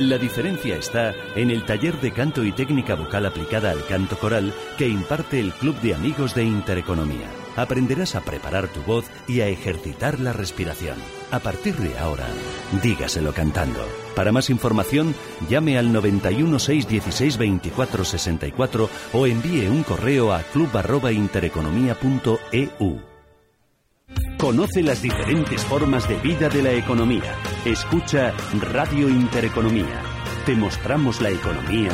la 0.00 0.16
diferencia 0.16 0.78
está 0.78 1.12
en 1.36 1.50
el 1.50 1.66
taller 1.66 2.00
de 2.00 2.10
canto 2.10 2.42
y 2.42 2.52
técnica 2.52 2.94
vocal 2.94 3.26
aplicada 3.26 3.70
al 3.70 3.84
canto 3.84 4.18
coral 4.18 4.54
que 4.78 4.88
imparte 4.88 5.40
el 5.40 5.52
Club 5.52 5.78
de 5.82 5.94
Amigos 5.94 6.34
de 6.34 6.44
Intereconomía 6.44 7.37
aprenderás 7.58 8.14
a 8.14 8.22
preparar 8.22 8.68
tu 8.68 8.80
voz 8.82 9.04
y 9.26 9.40
a 9.40 9.48
ejercitar 9.48 10.20
la 10.20 10.32
respiración. 10.32 10.96
A 11.30 11.40
partir 11.40 11.76
de 11.76 11.98
ahora, 11.98 12.26
dígaselo 12.82 13.34
cantando. 13.34 13.86
Para 14.14 14.32
más 14.32 14.48
información, 14.50 15.14
llame 15.48 15.78
al 15.78 15.90
91 15.92 16.58
616 16.58 17.38
24 17.38 18.04
64 18.04 18.90
o 19.12 19.26
envíe 19.26 19.68
un 19.68 19.82
correo 19.82 20.32
a 20.32 20.42
club@intereconomía.eu. 20.42 23.00
Conoce 24.38 24.82
las 24.82 25.02
diferentes 25.02 25.64
formas 25.64 26.08
de 26.08 26.16
vida 26.16 26.48
de 26.48 26.62
la 26.62 26.72
economía. 26.72 27.34
Escucha 27.64 28.32
Radio 28.72 29.08
Intereconomía. 29.08 30.02
Te 30.46 30.54
mostramos 30.54 31.20
la 31.20 31.30
economía 31.30 31.90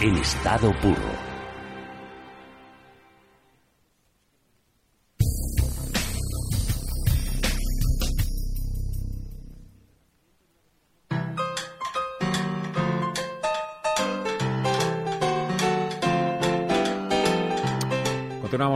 en 0.00 0.16
estado 0.16 0.72
puro. 0.80 1.15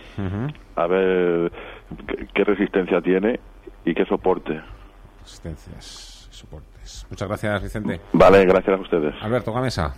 A 0.75 0.87
ver 0.87 1.51
¿qué, 2.33 2.43
resistencia 2.43 2.99
tiene 2.99 3.39
y 3.85 3.93
qué 3.93 4.03
soporte. 4.05 4.59
Resistencias 5.21 6.29
y 6.31 6.35
soportes. 6.35 7.05
Muchas 7.11 7.27
gracias, 7.27 7.61
Vicente. 7.61 8.01
Vale, 8.13 8.43
gracias 8.45 8.75
a 8.75 8.81
ustedes. 8.81 9.13
Alberto 9.21 9.53
Gamesa. 9.53 9.93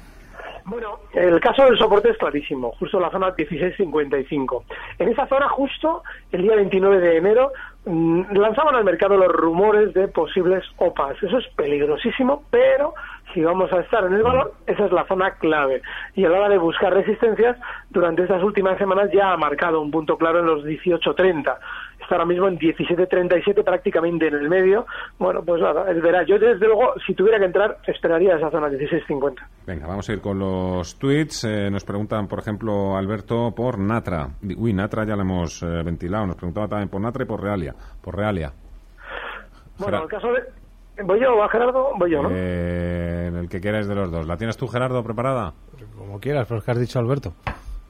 Bueno, 0.66 1.00
el 1.14 1.40
caso 1.42 1.66
del 1.66 1.78
soporte 1.78 2.10
es 2.10 2.18
clarísimo, 2.18 2.72
justo 2.80 2.98
en 2.98 3.04
la 3.04 3.12
zona 3.12 3.34
1655. 3.38 4.64
En 5.00 5.10
esa 5.10 5.28
zona, 5.28 5.50
justo 5.50 6.04
el 6.32 6.44
día 6.44 6.56
29 6.56 7.00
de 7.00 7.18
enero, 7.18 7.52
mm, 7.86 8.32
lanzaban 8.32 8.76
al 8.76 8.86
mercado 8.86 9.18
los 9.18 9.28
rumores 9.28 9.94
de 9.94 10.08
posibles 10.08 10.64
OPAs. 10.78 11.22
Eso 11.22 11.38
es 11.38 11.48
peligrosísimo, 11.56 12.44
pero 12.50 12.94
si 13.34 13.42
vamos 13.42 13.74
a 13.74 13.82
estar 13.82 14.06
en 14.06 14.14
el 14.14 14.24
valor, 14.24 14.54
esa 14.66 14.86
es 14.86 14.92
la 14.92 15.06
zona 15.06 15.32
clave. 15.32 15.82
Y 16.16 16.24
a 16.24 16.30
la 16.30 16.40
hora 16.40 16.50
de 16.50 16.58
buscar 16.58 16.94
resistencias, 16.94 17.58
durante 17.90 18.24
estas 18.24 18.42
últimas 18.42 18.78
semanas 18.78 19.10
ya 19.14 19.34
ha 19.34 19.38
marcado 19.38 19.82
un 19.82 19.92
punto 19.92 20.18
claro 20.18 20.40
en 20.40 20.46
los 20.46 20.64
18.30 20.64 21.58
está 22.04 22.16
ahora 22.16 22.26
mismo 22.26 22.48
en 22.48 22.58
17.37 22.58 23.64
prácticamente 23.64 24.28
en 24.28 24.36
el 24.36 24.50
medio. 24.50 24.86
Bueno, 25.18 25.42
pues 25.44 25.62
nada, 25.62 25.90
es 25.92 26.02
verá. 26.02 26.24
Yo 26.24 26.38
desde 26.38 26.66
luego, 26.66 26.94
si 27.06 27.14
tuviera 27.14 27.40
que 27.40 27.46
entrar, 27.46 27.78
esperaría 27.88 28.36
esa 28.36 28.52
zona 28.52 28.68
16.50. 28.68 29.36
Venga, 29.66 29.88
vamos 29.88 30.08
a 30.10 30.14
ir 30.14 30.22
con 30.22 30.40
los 30.40 30.98
tweets. 31.00 31.46
Eh, 31.46 31.70
nos 31.72 31.84
preguntan, 31.84 32.28
por 32.28 32.40
ejemplo, 32.40 32.96
Alberto 32.96 33.54
por 33.56 33.80
Natra. 33.80 34.28
Uy, 34.58 34.74
Natra 34.74 35.06
ya 35.06 35.16
lo 35.16 35.22
hemos 35.22 35.64
eh, 35.64 35.84
ventilado. 35.84 36.28
Nos 36.28 36.36
preguntaba 36.36 36.68
también 36.68 36.90
por 36.90 37.02
Natra 37.02 37.24
y 37.24 37.28
por 37.28 37.42
Realia. 37.42 37.74
Por 38.02 38.16
Realia. 38.16 38.52
Bueno, 39.78 39.98
en 39.98 40.04
el 40.04 40.10
caso 40.10 40.28
de... 40.32 41.04
¿Voy 41.04 41.20
yo 41.20 41.34
o 41.34 41.44
a 41.44 41.50
Gerardo? 41.50 41.92
Voy 41.98 42.12
yo, 42.12 42.22
¿no? 42.22 42.30
Eh, 42.32 43.28
en 43.28 43.36
el 43.36 43.50
que 43.50 43.60
quieras 43.60 43.88
de 43.88 43.96
los 43.96 44.12
dos. 44.12 44.28
¿La 44.28 44.38
tienes 44.38 44.58
tú, 44.58 44.68
Gerardo, 44.68 45.04
preparada? 45.04 45.54
Como 45.98 46.20
quieras, 46.20 46.46
pero 46.48 46.60
es 46.60 46.66
que 46.66 46.72
has 46.72 46.80
dicho 46.80 47.00
Alberto. 47.00 47.34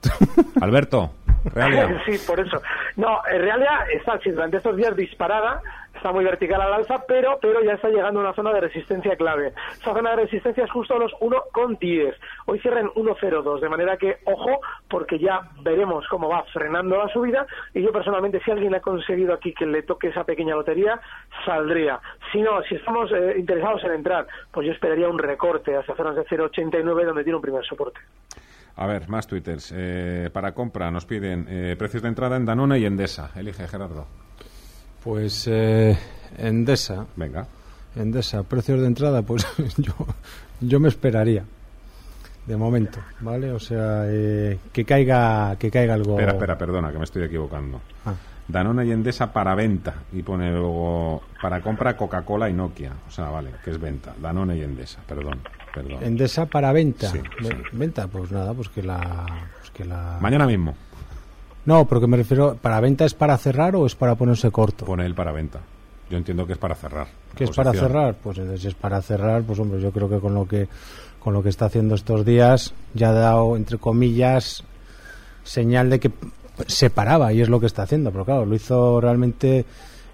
Alberto. 0.61 1.11
Realia. 1.45 2.01
sí, 2.05 2.17
por 2.25 2.39
eso. 2.39 2.57
No, 2.95 3.21
en 3.29 3.41
Realia 3.41 3.85
está 3.91 4.19
durante 4.23 4.57
estos 4.57 4.75
días 4.75 4.95
disparada, 4.95 5.61
está 5.95 6.11
muy 6.11 6.23
vertical 6.23 6.61
al 6.61 6.73
alza, 6.73 7.03
pero, 7.07 7.39
pero 7.41 7.63
ya 7.63 7.73
está 7.73 7.89
llegando 7.89 8.19
a 8.19 8.23
una 8.23 8.33
zona 8.33 8.53
de 8.53 8.61
resistencia 8.61 9.15
clave. 9.15 9.53
Esa 9.71 9.93
zona 9.93 10.11
de 10.11 10.17
resistencia 10.17 10.63
es 10.63 10.71
justo 10.71 10.95
a 10.95 10.99
los 10.99 11.11
1,10. 11.13 12.13
Hoy 12.45 12.59
cierran 12.59 12.87
1,02, 12.89 13.59
de 13.61 13.69
manera 13.69 13.97
que, 13.97 14.17
ojo, 14.25 14.59
porque 14.89 15.17
ya 15.17 15.41
veremos 15.61 16.05
cómo 16.07 16.29
va 16.29 16.43
frenando 16.53 16.97
la 16.97 17.07
subida 17.07 17.47
y 17.73 17.81
yo 17.81 17.91
personalmente, 17.91 18.41
si 18.43 18.51
alguien 18.51 18.75
ha 18.75 18.81
conseguido 18.81 19.33
aquí 19.33 19.53
que 19.53 19.65
le 19.65 19.81
toque 19.83 20.09
esa 20.09 20.23
pequeña 20.23 20.55
lotería, 20.55 20.99
saldría. 21.45 21.99
Si 22.31 22.41
no, 22.41 22.61
si 22.63 22.75
estamos 22.75 23.11
eh, 23.11 23.35
interesados 23.37 23.83
en 23.85 23.93
entrar, 23.93 24.27
pues 24.51 24.67
yo 24.67 24.73
esperaría 24.73 25.07
un 25.07 25.17
recorte 25.17 25.75
hacia 25.75 25.95
zonas 25.95 26.15
de 26.15 26.25
0,89 26.25 27.05
donde 27.05 27.23
tiene 27.23 27.37
un 27.37 27.41
primer 27.41 27.65
soporte. 27.65 28.01
A 28.75 28.87
ver, 28.87 29.07
más 29.07 29.27
twitters. 29.27 29.71
Eh, 29.75 30.29
para 30.33 30.53
compra 30.53 30.89
nos 30.89 31.05
piden 31.05 31.45
eh, 31.47 31.75
precios 31.77 32.01
de 32.01 32.09
entrada 32.09 32.37
en 32.37 32.45
Danone 32.45 32.79
y 32.79 32.85
Endesa. 32.85 33.31
Elige, 33.35 33.67
Gerardo. 33.67 34.07
Pues 35.03 35.47
eh, 35.51 35.97
Endesa. 36.37 37.05
Venga. 37.15 37.47
Endesa, 37.95 38.41
precios 38.43 38.81
de 38.81 38.87
entrada, 38.87 39.21
pues 39.21 39.45
yo, 39.77 39.93
yo 40.61 40.79
me 40.79 40.89
esperaría. 40.89 41.43
De 42.45 42.57
momento, 42.57 42.99
¿vale? 43.21 43.51
O 43.53 43.59
sea, 43.59 44.03
eh, 44.07 44.59
que 44.73 44.83
caiga 44.83 45.55
que 45.57 45.71
caiga 45.71 45.93
algo. 45.93 46.19
Espera, 46.19 46.33
espera, 46.33 46.57
perdona, 46.57 46.91
que 46.91 46.97
me 46.97 47.05
estoy 47.05 47.23
equivocando. 47.23 47.79
Ah. 48.05 48.15
Danone 48.47 48.85
y 48.85 48.91
Endesa 48.91 49.31
para 49.31 49.55
venta 49.55 49.93
y 50.11 50.21
pone 50.23 50.51
luego 50.51 51.21
para 51.41 51.61
compra 51.61 51.95
Coca-Cola 51.95 52.49
y 52.49 52.53
Nokia. 52.53 52.91
O 53.07 53.11
sea, 53.11 53.29
vale, 53.29 53.51
que 53.63 53.71
es 53.71 53.79
venta. 53.79 54.13
Danone 54.21 54.57
y 54.57 54.61
Endesa, 54.61 54.99
perdón. 55.07 55.39
Perdón. 55.73 56.03
Endesa 56.03 56.45
para 56.45 56.71
venta. 56.71 57.11
Venta, 57.71 58.07
pues 58.07 58.31
nada, 58.31 58.53
pues 58.53 58.69
que 58.69 58.83
la, 58.83 59.47
pues 59.59 59.71
que 59.71 59.85
la... 59.85 60.17
Mañana 60.21 60.45
mismo. 60.45 60.75
No, 61.65 61.85
porque 61.85 62.07
me 62.07 62.17
refiero, 62.17 62.57
¿para 62.61 62.79
venta 62.79 63.05
es 63.05 63.13
para 63.13 63.37
cerrar 63.37 63.75
o 63.75 63.85
es 63.85 63.95
para 63.95 64.15
ponerse 64.15 64.51
corto? 64.51 64.85
Pone 64.85 65.05
él 65.05 65.15
para 65.15 65.31
venta. 65.31 65.59
Yo 66.09 66.17
entiendo 66.17 66.45
que 66.45 66.53
es 66.53 66.59
para 66.59 66.75
cerrar. 66.75 67.07
¿Qué 67.35 67.45
es 67.45 67.51
para 67.51 67.73
cerrar? 67.73 68.15
Pues 68.21 68.39
si 68.57 68.67
es 68.67 68.75
para 68.75 69.01
cerrar, 69.01 69.43
pues 69.43 69.57
hombre, 69.59 69.81
yo 69.81 69.91
creo 69.91 70.09
que 70.09 70.19
con 70.19 70.33
lo 70.33 70.47
que 70.47 70.67
con 71.19 71.33
lo 71.33 71.41
que 71.41 71.49
está 71.49 71.65
haciendo 71.65 71.95
estos 71.95 72.25
días 72.25 72.73
ya 72.93 73.09
ha 73.09 73.13
dado 73.13 73.55
entre 73.55 73.77
comillas 73.77 74.63
señal 75.43 75.89
de 75.89 75.99
que 76.01 76.11
se 76.67 76.89
paraba 76.89 77.31
y 77.31 77.41
es 77.41 77.49
lo 77.49 77.59
que 77.61 77.65
está 77.65 77.83
haciendo, 77.83 78.11
pero 78.11 78.25
claro, 78.25 78.45
lo 78.45 78.55
hizo 78.55 78.99
realmente 78.99 79.65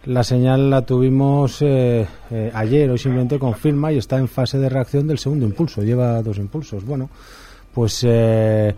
la 0.06 0.24
señal 0.24 0.70
la 0.70 0.86
tuvimos 0.86 1.62
eh, 1.62 2.08
eh, 2.32 2.52
ayer, 2.54 2.90
hoy 2.90 2.98
simplemente 2.98 3.38
confirma 3.38 3.92
y 3.92 3.98
está 3.98 4.18
en 4.18 4.28
fase 4.28 4.58
de 4.58 4.70
reacción 4.70 5.08
del 5.08 5.20
segundo 5.20 5.46
impulso, 5.46 5.84
lleva 5.84 6.22
dos 6.22 6.38
impulsos. 6.38 6.86
Bueno, 6.86 7.10
pues 7.74 8.06
eh, 8.08 8.74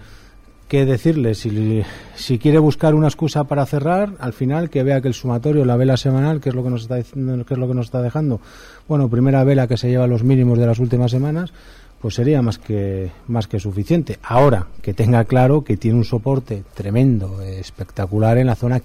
qué 0.68 0.86
decirle. 0.86 1.36
Si, 1.36 1.84
si 2.16 2.40
quiere 2.40 2.58
buscar 2.58 2.96
una 2.96 3.08
excusa 3.08 3.44
para 3.44 3.66
cerrar, 3.66 4.14
al 4.20 4.34
final 4.34 4.70
que 4.70 4.84
vea 4.84 5.02
que 5.02 5.10
el 5.10 5.14
sumatorio, 5.14 5.64
la 5.64 5.78
vela 5.78 5.96
semanal, 5.96 6.42
que 6.42 6.50
es 6.50 6.56
lo 6.56 6.64
que 6.64 6.70
nos 6.70 6.84
está 6.84 6.96
que 6.96 7.54
es 7.54 7.60
lo 7.60 7.68
que 7.68 7.74
nos 7.74 7.86
está 7.86 8.02
dejando. 8.02 8.42
Bueno, 8.88 9.08
primera 9.10 9.44
vela 9.44 9.68
que 9.68 9.78
se 9.78 9.90
lleva 9.90 10.08
los 10.08 10.24
mínimos 10.24 10.58
de 10.58 10.66
las 10.66 10.80
últimas 10.80 11.12
semanas, 11.12 11.54
pues 12.02 12.16
sería 12.16 12.42
más 12.42 12.58
que 12.58 13.12
más 13.28 13.48
que 13.48 13.60
suficiente. 13.60 14.18
Ahora 14.24 14.68
que 14.82 14.96
tenga 14.96 15.24
claro 15.26 15.64
que 15.64 15.78
tiene 15.78 15.98
un 15.98 16.06
soporte 16.06 16.64
tremendo, 16.74 17.42
espectacular 17.42 18.40
en 18.40 18.48
la 18.48 18.56
zona 18.56 18.80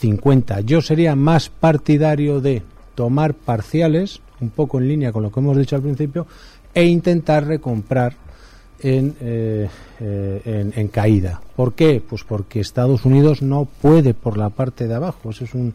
15-50. 0.00 0.64
Yo 0.64 0.80
sería 0.80 1.14
más 1.16 1.48
partidario 1.48 2.40
de 2.40 2.62
tomar 2.94 3.34
parciales, 3.34 4.20
un 4.40 4.50
poco 4.50 4.78
en 4.78 4.88
línea 4.88 5.12
con 5.12 5.22
lo 5.22 5.30
que 5.30 5.40
hemos 5.40 5.56
dicho 5.56 5.76
al 5.76 5.82
principio, 5.82 6.26
e 6.74 6.84
intentar 6.84 7.46
recomprar 7.46 8.14
eh, 8.82 9.68
eh, 10.00 10.72
en, 10.74 10.88
caída. 10.88 11.40
¿Por 11.56 11.72
qué? 11.74 12.02
Pues 12.06 12.24
porque 12.24 12.60
Estados 12.60 13.04
Unidos 13.06 13.40
no 13.40 13.64
puede 13.64 14.12
por 14.12 14.36
la 14.36 14.50
parte 14.50 14.86
de 14.86 14.94
abajo. 14.94 15.30
Eso 15.30 15.44
es 15.44 15.54
un 15.54 15.74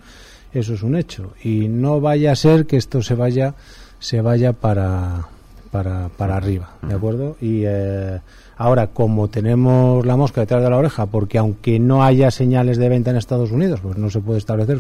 eso 0.54 0.74
es 0.74 0.84
un 0.84 0.98
hecho 0.98 1.32
y 1.42 1.70
no 1.70 2.02
vaya 2.02 2.34
a 2.34 2.36
ser 2.36 2.66
que 2.66 2.76
esto 2.76 3.02
se 3.02 3.16
vaya 3.16 3.56
se 4.00 4.20
vaya 4.20 4.52
para 4.52 5.30
para, 5.72 6.10
para 6.10 6.36
arriba, 6.36 6.76
¿de 6.82 6.94
acuerdo? 6.94 7.38
Y 7.40 7.64
eh, 7.66 8.20
ahora, 8.62 8.88
como 8.88 9.28
tenemos 9.28 10.06
la 10.06 10.16
mosca 10.16 10.42
detrás 10.42 10.64
de 10.64 10.70
la 10.70 10.78
oreja, 10.78 11.08
porque 11.08 11.38
aunque 11.38 11.80
no 11.80 12.04
haya 12.04 12.30
señales 12.30 12.78
de 12.78 12.90
venta 12.90 13.10
en 13.10 13.18
Estados 13.18 13.52
Unidos, 13.52 13.80
pues 13.82 13.98
no 13.98 14.10
se 14.10 14.20
puede 14.20 14.38
establecer 14.38 14.80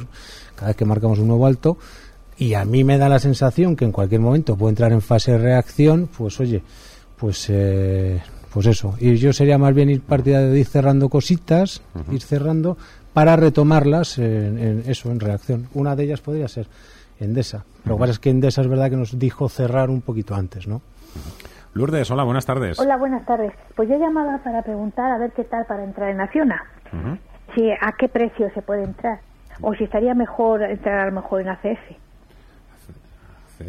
cada 0.55 0.67
vez 0.67 0.77
que 0.77 0.85
marcamos 0.85 1.19
un 1.19 1.27
nuevo 1.27 1.47
alto, 1.47 1.77
y 2.37 2.53
a 2.53 2.63
mí 2.63 2.83
me 2.83 2.97
da 2.97 3.09
la 3.09 3.19
sensación 3.19 3.75
que 3.75 3.85
en 3.85 3.91
cualquier 3.91 4.21
momento 4.21 4.55
puede 4.55 4.71
entrar 4.71 4.91
en 4.91 5.01
fase 5.01 5.31
de 5.31 5.37
reacción, 5.39 6.09
pues 6.15 6.39
oye, 6.39 6.61
pues 7.17 7.47
eh, 7.49 8.21
pues 8.53 8.65
eso. 8.67 8.95
Y 8.99 9.15
yo 9.15 9.33
sería 9.33 9.57
más 9.57 9.73
bien 9.73 9.89
ir 9.89 10.01
partida 10.01 10.41
de 10.41 10.59
ir 10.59 10.65
cerrando 10.65 11.09
cositas, 11.09 11.81
ir 12.11 12.21
cerrando 12.21 12.77
para 13.13 13.35
retomarlas 13.35 14.17
en, 14.17 14.83
eso, 14.87 15.11
en 15.11 15.19
reacción. 15.19 15.67
Una 15.73 15.95
de 15.95 16.03
ellas 16.03 16.21
podría 16.21 16.47
ser 16.47 16.67
Endesa. 17.19 17.65
Lo 17.85 17.95
que 17.95 17.99
pasa 17.99 18.11
es 18.13 18.19
que 18.19 18.29
Endesa 18.29 18.61
es 18.61 18.67
verdad 18.67 18.89
que 18.89 18.97
nos 18.97 19.17
dijo 19.17 19.49
cerrar 19.49 19.89
un 19.89 20.01
poquito 20.01 20.35
antes, 20.35 20.67
¿no? 20.67 20.81
Lourdes, 21.73 22.11
hola, 22.11 22.23
buenas 22.23 22.45
tardes. 22.45 22.79
Hola, 22.79 22.97
buenas 22.97 23.25
tardes. 23.25 23.53
Pues 23.75 23.87
yo 23.87 23.97
llamaba 23.97 24.39
para 24.43 24.61
preguntar 24.61 25.11
a 25.11 25.17
ver 25.17 25.31
qué 25.31 25.45
tal 25.45 25.65
para 25.65 25.83
entrar 25.83 26.09
en 26.09 26.19
Acciona. 26.19 26.65
Si 27.55 27.71
a 27.71 27.93
qué 27.97 28.09
precio 28.09 28.49
se 28.53 28.61
puede 28.61 28.83
entrar. 28.83 29.19
O 29.61 29.73
si 29.73 29.85
estaría 29.85 30.13
mejor 30.13 30.63
entrar 30.63 30.99
a 30.99 31.05
lo 31.05 31.11
mejor 31.13 31.41
en 31.41 31.49
ACF. 31.49 31.79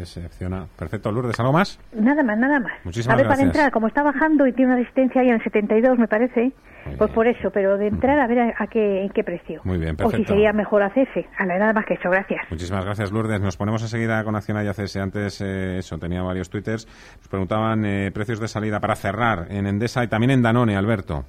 Selecciona. 0.05 0.65
Perfecto, 0.77 1.11
Lourdes, 1.11 1.39
¿algo 1.39 1.53
más? 1.53 1.79
Nada 1.93 2.23
más, 2.23 2.37
nada 2.37 2.59
más. 2.59 2.73
Muchísimas 2.83 3.13
a 3.13 3.17
ver, 3.17 3.25
gracias. 3.25 3.39
para 3.39 3.47
entrar, 3.49 3.71
como 3.71 3.87
está 3.87 4.03
bajando 4.03 4.47
y 4.47 4.53
tiene 4.53 4.71
una 4.73 4.79
resistencia 4.79 5.21
ahí 5.21 5.29
en 5.29 5.35
el 5.35 5.43
72, 5.43 5.97
me 5.97 6.07
parece, 6.07 6.51
pues 6.97 7.11
por 7.11 7.27
eso, 7.27 7.49
pero 7.51 7.77
de 7.77 7.87
entrar 7.87 8.19
a 8.19 8.27
ver 8.27 8.53
a, 8.57 8.67
qué, 8.67 9.03
en 9.03 9.09
qué 9.09 9.23
precio. 9.23 9.61
Muy 9.63 9.77
bien, 9.77 9.93
O 9.93 9.97
perfecto. 9.97 10.17
si 10.17 10.25
sería 10.25 10.51
mejor 10.53 10.83
ACF. 10.83 11.17
A 11.37 11.45
la 11.45 11.57
nada 11.57 11.73
más 11.73 11.85
que 11.85 11.93
eso, 11.93 12.09
gracias. 12.09 12.41
Muchísimas 12.49 12.83
gracias, 12.85 13.11
Lourdes. 13.11 13.39
Nos 13.41 13.55
ponemos 13.57 13.81
enseguida 13.81 14.23
con 14.23 14.35
Acción 14.35 14.57
y 14.63 14.67
ACS. 14.67 14.97
Antes, 14.97 15.41
eh, 15.41 15.77
eso, 15.77 15.97
tenía 15.97 16.21
varios 16.23 16.49
twitters. 16.49 16.87
Nos 17.17 17.27
preguntaban 17.27 17.85
eh, 17.85 18.11
precios 18.13 18.39
de 18.39 18.47
salida 18.47 18.79
para 18.79 18.95
cerrar 18.95 19.47
en 19.49 19.67
Endesa 19.67 20.03
y 20.03 20.07
también 20.07 20.31
en 20.31 20.41
Danone, 20.41 20.75
Alberto. 20.75 21.25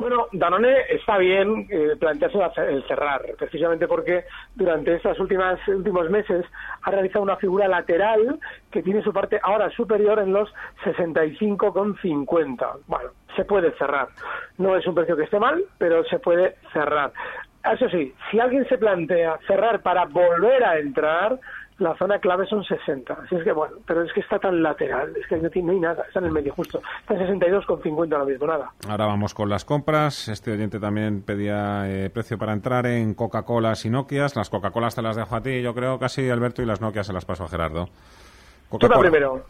Bueno, 0.00 0.28
Danone 0.32 0.86
está 0.88 1.18
bien 1.18 1.68
eh, 1.68 1.94
plantearse 2.00 2.38
el 2.70 2.82
cerrar, 2.88 3.20
precisamente 3.36 3.86
porque 3.86 4.24
durante 4.54 4.94
estos 4.94 5.20
últimos 5.20 6.08
meses 6.08 6.46
ha 6.80 6.90
realizado 6.90 7.22
una 7.22 7.36
figura 7.36 7.68
lateral 7.68 8.40
que 8.70 8.82
tiene 8.82 9.02
su 9.02 9.12
parte 9.12 9.38
ahora 9.42 9.68
superior 9.68 10.18
en 10.20 10.32
los 10.32 10.48
65,50. 10.84 12.78
Bueno, 12.86 13.10
se 13.36 13.44
puede 13.44 13.72
cerrar. 13.72 14.08
No 14.56 14.74
es 14.74 14.86
un 14.86 14.94
precio 14.94 15.18
que 15.18 15.24
esté 15.24 15.38
mal, 15.38 15.62
pero 15.76 16.02
se 16.04 16.18
puede 16.18 16.54
cerrar. 16.72 17.12
Eso 17.70 17.90
sí, 17.90 18.14
si 18.30 18.40
alguien 18.40 18.66
se 18.70 18.78
plantea 18.78 19.38
cerrar 19.46 19.82
para 19.82 20.06
volver 20.06 20.64
a 20.64 20.78
entrar, 20.78 21.38
la 21.80 21.96
zona 21.96 22.18
clave 22.18 22.46
son 22.46 22.62
60. 22.62 23.12
Así 23.12 23.34
es 23.34 23.42
que 23.42 23.52
bueno, 23.52 23.76
pero 23.86 24.02
es 24.02 24.12
que 24.12 24.20
está 24.20 24.38
tan 24.38 24.62
lateral, 24.62 25.14
es 25.16 25.26
que 25.26 25.36
no 25.36 25.50
tiene 25.50 25.72
ni 25.72 25.80
nada, 25.80 26.04
está 26.06 26.20
en 26.20 26.26
el 26.26 26.32
medio 26.32 26.52
justo. 26.54 26.80
Está 27.00 27.14
en 27.14 27.40
62,50 27.40 28.12
ahora 28.12 28.24
mismo, 28.24 28.46
nada. 28.46 28.72
Ahora 28.88 29.06
vamos 29.06 29.34
con 29.34 29.48
las 29.48 29.64
compras. 29.64 30.28
Este 30.28 30.52
oyente 30.52 30.78
también 30.78 31.22
pedía 31.22 31.90
eh, 31.90 32.10
precio 32.10 32.38
para 32.38 32.52
entrar 32.52 32.86
en 32.86 33.14
Coca-Colas 33.14 33.84
y 33.86 33.90
Nokias. 33.90 34.36
Las 34.36 34.50
Coca-Colas 34.50 34.94
te 34.94 35.02
las 35.02 35.16
dejo 35.16 35.34
a 35.34 35.42
ti, 35.42 35.62
yo 35.62 35.74
creo, 35.74 35.98
casi, 35.98 36.28
Alberto, 36.28 36.62
y 36.62 36.66
las 36.66 36.80
Nokias 36.80 37.06
se 37.06 37.12
las 37.12 37.24
paso 37.24 37.44
a 37.44 37.48
Gerardo. 37.48 37.88
Tú 38.78 38.86
la 38.86 38.98
primero. 38.98 39.42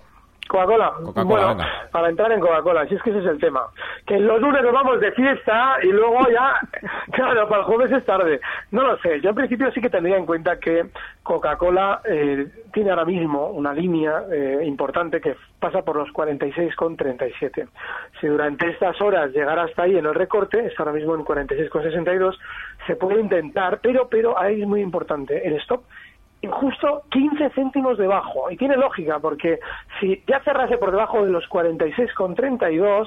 Coca-Cola. 0.50 0.94
Bueno, 1.24 1.48
venga. 1.50 1.68
para 1.92 2.08
entrar 2.08 2.32
en 2.32 2.40
Coca-Cola, 2.40 2.84
si 2.88 2.96
es 2.96 3.02
que 3.02 3.10
ese 3.10 3.20
es 3.20 3.26
el 3.26 3.38
tema. 3.38 3.68
Que 4.04 4.18
los 4.18 4.40
lunes 4.40 4.62
nos 4.64 4.72
vamos 4.72 5.00
de 5.00 5.12
fiesta 5.12 5.76
y 5.82 5.86
luego 5.86 6.18
ya, 6.28 6.58
claro, 7.12 7.48
para 7.48 7.62
el 7.62 7.66
jueves 7.66 7.92
es 7.92 8.04
tarde. 8.04 8.40
No 8.72 8.82
lo 8.82 8.98
sé, 8.98 9.20
yo 9.20 9.30
en 9.30 9.36
principio 9.36 9.70
sí 9.70 9.80
que 9.80 9.88
tendría 9.88 10.16
en 10.16 10.26
cuenta 10.26 10.58
que 10.58 10.86
Coca-Cola 11.22 12.00
eh, 12.04 12.48
tiene 12.72 12.90
ahora 12.90 13.04
mismo 13.04 13.46
una 13.50 13.72
línea 13.72 14.24
eh, 14.32 14.62
importante 14.64 15.20
que 15.20 15.36
pasa 15.60 15.82
por 15.82 15.94
los 15.94 16.08
46,37. 16.08 17.68
Si 18.20 18.26
durante 18.26 18.68
estas 18.70 19.00
horas 19.00 19.30
llegara 19.30 19.62
hasta 19.62 19.84
ahí 19.84 19.96
en 19.96 20.06
el 20.06 20.14
recorte, 20.14 20.66
está 20.66 20.82
ahora 20.82 20.94
mismo 20.94 21.14
en 21.14 21.24
46,62, 21.24 22.36
se 22.88 22.96
puede 22.96 23.20
intentar, 23.20 23.78
pero, 23.80 24.08
pero 24.08 24.36
ahí 24.36 24.62
es 24.62 24.66
muy 24.66 24.80
importante 24.80 25.46
el 25.46 25.54
stop 25.60 25.84
justo 26.48 27.02
15 27.10 27.50
céntimos 27.50 27.98
debajo. 27.98 28.50
Y 28.50 28.56
tiene 28.56 28.76
lógica, 28.76 29.18
porque 29.18 29.60
si 29.98 30.22
ya 30.26 30.42
cerrase 30.42 30.78
por 30.78 30.90
debajo 30.90 31.22
de 31.24 31.30
los 31.30 31.44
46,32, 31.48 33.06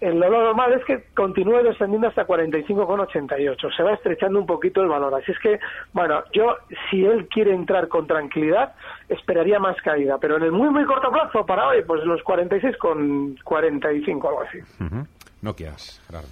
eh, 0.00 0.12
lo 0.12 0.28
normal 0.28 0.72
es 0.72 0.84
que 0.84 1.04
continúe 1.14 1.62
descendiendo 1.62 2.08
hasta 2.08 2.26
45,88. 2.26 3.76
Se 3.76 3.82
va 3.82 3.94
estrechando 3.94 4.40
un 4.40 4.46
poquito 4.46 4.82
el 4.82 4.88
valor. 4.88 5.14
Así 5.14 5.32
es 5.32 5.38
que, 5.38 5.58
bueno, 5.92 6.22
yo, 6.32 6.56
si 6.90 7.04
él 7.04 7.28
quiere 7.28 7.54
entrar 7.54 7.88
con 7.88 8.06
tranquilidad, 8.06 8.74
esperaría 9.08 9.58
más 9.58 9.76
caída. 9.82 10.18
Pero 10.20 10.36
en 10.36 10.42
el 10.42 10.52
muy, 10.52 10.68
muy 10.70 10.84
corto 10.84 11.10
plazo, 11.10 11.46
para 11.46 11.68
hoy, 11.68 11.82
pues 11.86 12.04
los 12.04 12.20
46,45, 12.22 14.28
algo 14.28 14.42
así. 14.42 14.58
Nokias, 15.40 16.02
Gerardo. 16.06 16.28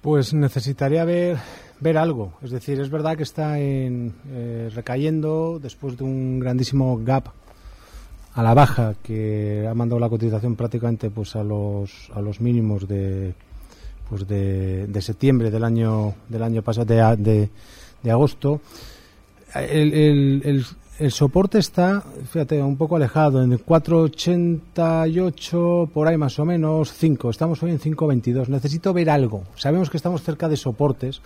Pues 0.00 0.32
necesitaría 0.32 1.04
ver 1.04 1.36
ver 1.80 1.98
algo. 1.98 2.32
Es 2.42 2.50
decir, 2.50 2.80
es 2.80 2.90
verdad 2.90 3.16
que 3.16 3.22
está 3.22 3.58
en, 3.58 4.14
eh, 4.30 4.70
recayendo 4.74 5.58
después 5.60 5.96
de 5.96 6.04
un 6.04 6.40
grandísimo 6.40 7.00
gap 7.04 7.28
a 8.34 8.42
la 8.42 8.54
baja 8.54 8.94
que 9.02 9.66
ha 9.68 9.74
mandado 9.74 9.98
la 9.98 10.08
cotización 10.08 10.54
prácticamente 10.54 11.10
pues 11.10 11.34
a 11.34 11.42
los 11.42 12.10
a 12.14 12.20
los 12.20 12.40
mínimos 12.40 12.86
de 12.86 13.34
pues 14.08 14.28
de, 14.28 14.86
de 14.86 15.02
septiembre 15.02 15.50
del 15.50 15.64
año 15.64 16.14
del 16.28 16.44
año 16.44 16.62
pasado 16.62 16.84
de, 16.84 17.16
de, 17.16 17.50
de 18.02 18.10
agosto 18.10 18.60
el, 19.54 20.66
el, 20.98 21.10
soporte 21.10 21.58
está, 21.58 22.02
fíjate, 22.30 22.62
un 22.62 22.76
poco 22.76 22.96
alejado, 22.96 23.42
en 23.42 23.52
4,88, 23.52 25.90
por 25.90 26.06
ahí 26.06 26.18
más 26.18 26.38
o 26.38 26.44
menos, 26.44 26.92
5. 26.92 27.30
Estamos 27.30 27.62
hoy 27.62 27.70
en 27.70 27.80
5,22. 27.80 28.48
Necesito 28.48 28.92
ver 28.92 29.08
algo. 29.08 29.44
Sabemos 29.56 29.88
que 29.90 29.96
estamos 29.96 30.22
cerca 30.22 30.48
de 30.48 30.56
soportes, 30.56 31.22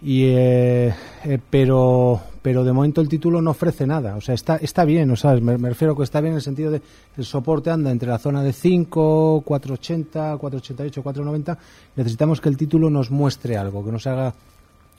y, 0.00 0.24
eh, 0.26 0.94
eh, 1.24 1.38
pero, 1.50 2.20
pero 2.40 2.62
de 2.62 2.72
momento 2.72 3.00
el 3.00 3.08
título 3.08 3.42
no 3.42 3.50
ofrece 3.50 3.86
nada. 3.86 4.16
O 4.16 4.20
sea, 4.20 4.34
está, 4.34 4.56
está 4.56 4.84
bien, 4.84 5.10
o 5.10 5.16
sea, 5.16 5.34
me, 5.34 5.56
refiero 5.56 5.96
que 5.96 6.04
está 6.04 6.20
bien 6.20 6.32
en 6.32 6.36
el 6.36 6.42
sentido 6.42 6.70
de 6.70 6.80
el 7.16 7.24
soporte 7.24 7.70
anda 7.70 7.90
entre 7.90 8.08
la 8.08 8.18
zona 8.18 8.42
de 8.42 8.52
5, 8.52 9.44
4,80, 9.44 10.38
4,88, 10.38 11.02
4,90. 11.02 11.58
Necesitamos 11.96 12.40
que 12.40 12.48
el 12.48 12.56
título 12.56 12.90
nos 12.90 13.10
muestre 13.10 13.56
algo, 13.56 13.84
que 13.84 13.92
nos 13.92 14.06
haga, 14.06 14.34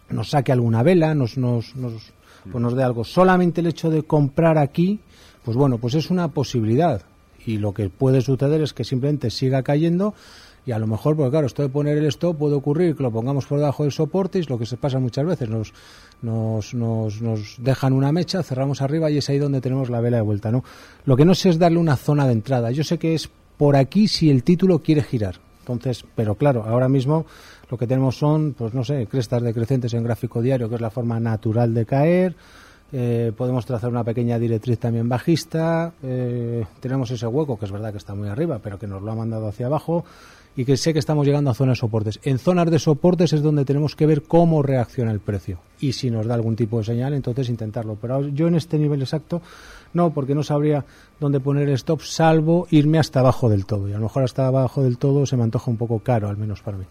nos 0.10 0.30
saque 0.30 0.52
alguna 0.52 0.84
vela, 0.84 1.16
nos, 1.16 1.38
nos, 1.38 1.76
nos 1.76 2.12
pues 2.44 2.62
nos 2.62 2.76
dé 2.76 2.84
algo. 2.84 3.04
Solamente 3.04 3.62
el 3.62 3.68
hecho 3.68 3.90
de 3.90 4.04
comprar 4.04 4.58
aquí, 4.58 5.00
pues 5.44 5.56
bueno, 5.56 5.78
pues 5.78 5.94
es 5.94 6.10
una 6.10 6.28
posibilidad. 6.30 7.02
Y 7.46 7.58
lo 7.58 7.74
que 7.74 7.90
puede 7.90 8.22
suceder 8.22 8.62
es 8.62 8.74
que 8.74 8.84
simplemente 8.84 9.30
siga 9.30 9.64
cayendo 9.64 10.14
y 10.66 10.72
a 10.72 10.80
lo 10.80 10.88
mejor, 10.88 11.16
porque 11.16 11.32
claro, 11.32 11.48
esto 11.48 11.62
de 11.62 11.70
poner 11.70 11.98
el 11.98 12.06
stop 12.08 12.38
puede 12.38 12.56
ocurrir 12.56 12.96
que 12.96 13.04
lo 13.04 13.12
pongamos 13.12 13.46
por 13.46 13.60
debajo 13.60 13.84
del 13.84 13.92
soporte 13.92 14.38
y 14.38 14.42
es 14.42 14.50
lo 14.50 14.58
que 14.60 14.66
se 14.66 14.78
pasa 14.78 15.00
muchas 15.00 15.26
veces. 15.26 15.50
Nos, 15.50 15.74
nos, 16.22 16.74
nos, 16.74 17.22
nos 17.22 17.56
dejan 17.60 17.94
una 17.94 18.12
mecha, 18.12 18.44
cerramos 18.44 18.82
arriba 18.82 19.10
y 19.10 19.18
es 19.18 19.30
ahí 19.30 19.40
donde 19.40 19.62
tenemos 19.62 19.90
la 19.90 20.02
vela 20.02 20.18
de 20.18 20.24
vuelta. 20.24 20.52
¿no? 20.52 20.64
Lo 21.06 21.16
que 21.16 21.26
no 21.26 21.34
sé 21.36 21.50
es 21.50 21.60
darle 21.60 21.80
una 21.80 21.96
zona 21.96 22.28
de 22.28 22.34
entrada. 22.34 22.72
Yo 22.72 22.84
sé 22.84 22.98
que 22.98 23.14
es 23.16 23.30
por 23.58 23.76
aquí 23.76 24.08
si 24.08 24.30
el 24.30 24.44
título 24.44 24.80
quiere 24.80 25.04
girar. 25.04 25.36
Entonces, 25.62 26.04
pero 26.16 26.36
claro, 26.36 26.64
ahora 26.66 26.90
mismo 26.90 27.26
lo 27.70 27.78
que 27.78 27.86
tenemos 27.86 28.18
son, 28.18 28.54
pues 28.58 28.74
no 28.74 28.84
sé, 28.84 29.06
crestas 29.08 29.44
decrecientes 29.44 29.94
en 29.94 30.04
gráfico 30.04 30.42
diario, 30.42 30.68
que 30.68 30.76
es 30.76 30.82
la 30.82 30.90
forma 30.90 31.20
natural 31.20 31.74
de 31.74 31.86
caer. 31.86 32.36
Eh, 32.92 33.32
podemos 33.38 33.68
trazar 33.68 33.90
una 33.92 34.04
pequeña 34.04 34.40
directriz 34.40 34.80
también 34.80 35.08
bajista. 35.08 35.94
Eh, 36.02 36.66
tenemos 36.80 37.12
ese 37.12 37.28
hueco, 37.28 37.60
que 37.60 37.66
es 37.66 37.72
verdad 37.72 37.92
que 37.92 38.00
está 38.00 38.16
muy 38.16 38.30
arriba, 38.30 38.60
pero 38.64 38.80
que 38.80 38.88
nos 38.88 39.04
lo 39.04 39.12
ha 39.12 39.16
mandado 39.16 39.48
hacia 39.48 39.68
abajo. 39.68 40.06
Y 40.56 40.66
que 40.66 40.76
sé 40.76 40.92
que 40.94 41.00
estamos 41.00 41.26
llegando 41.26 41.52
a 41.52 41.54
zonas 41.54 41.78
de 41.78 41.80
soportes. 41.80 42.20
En 42.24 42.38
zonas 42.38 42.70
de 42.70 42.80
soportes 42.80 43.32
es 43.34 43.42
donde 43.42 43.66
tenemos 43.66 43.96
que 43.96 44.06
ver 44.06 44.24
cómo 44.24 44.62
reacciona 44.62 45.12
el 45.12 45.20
precio. 45.20 45.60
Y 45.80 45.94
si 45.94 46.12
nos 46.12 46.26
da 46.26 46.34
algún 46.34 46.56
tipo 46.56 46.80
de 46.80 46.84
señal, 46.84 47.14
entonces 47.14 47.50
intentarlo. 47.50 47.98
Pero 48.02 48.28
yo 48.28 48.48
en 48.48 48.56
este 48.56 48.78
nivel 48.78 49.02
exacto 49.02 49.42
no, 49.94 50.12
porque 50.12 50.36
no 50.36 50.44
sabría 50.44 50.86
dónde 51.20 51.40
poner 51.40 51.68
el 51.68 51.76
stop, 51.76 52.02
salvo 52.02 52.68
irme 52.72 53.00
hasta 53.00 53.22
abajo 53.22 53.50
del 53.50 53.66
todo. 53.66 53.88
Y 53.88 53.94
a 53.94 53.98
lo 53.98 54.04
mejor 54.04 54.24
hasta 54.24 54.48
abajo 54.48 54.84
del 54.84 54.98
todo 54.98 55.26
se 55.26 55.38
me 55.38 55.44
antoja 55.44 55.72
un 55.72 55.78
poco 55.78 56.00
caro, 56.00 56.30
al 56.30 56.38
menos 56.38 56.62
para 56.62 56.78
mí. 56.78 56.86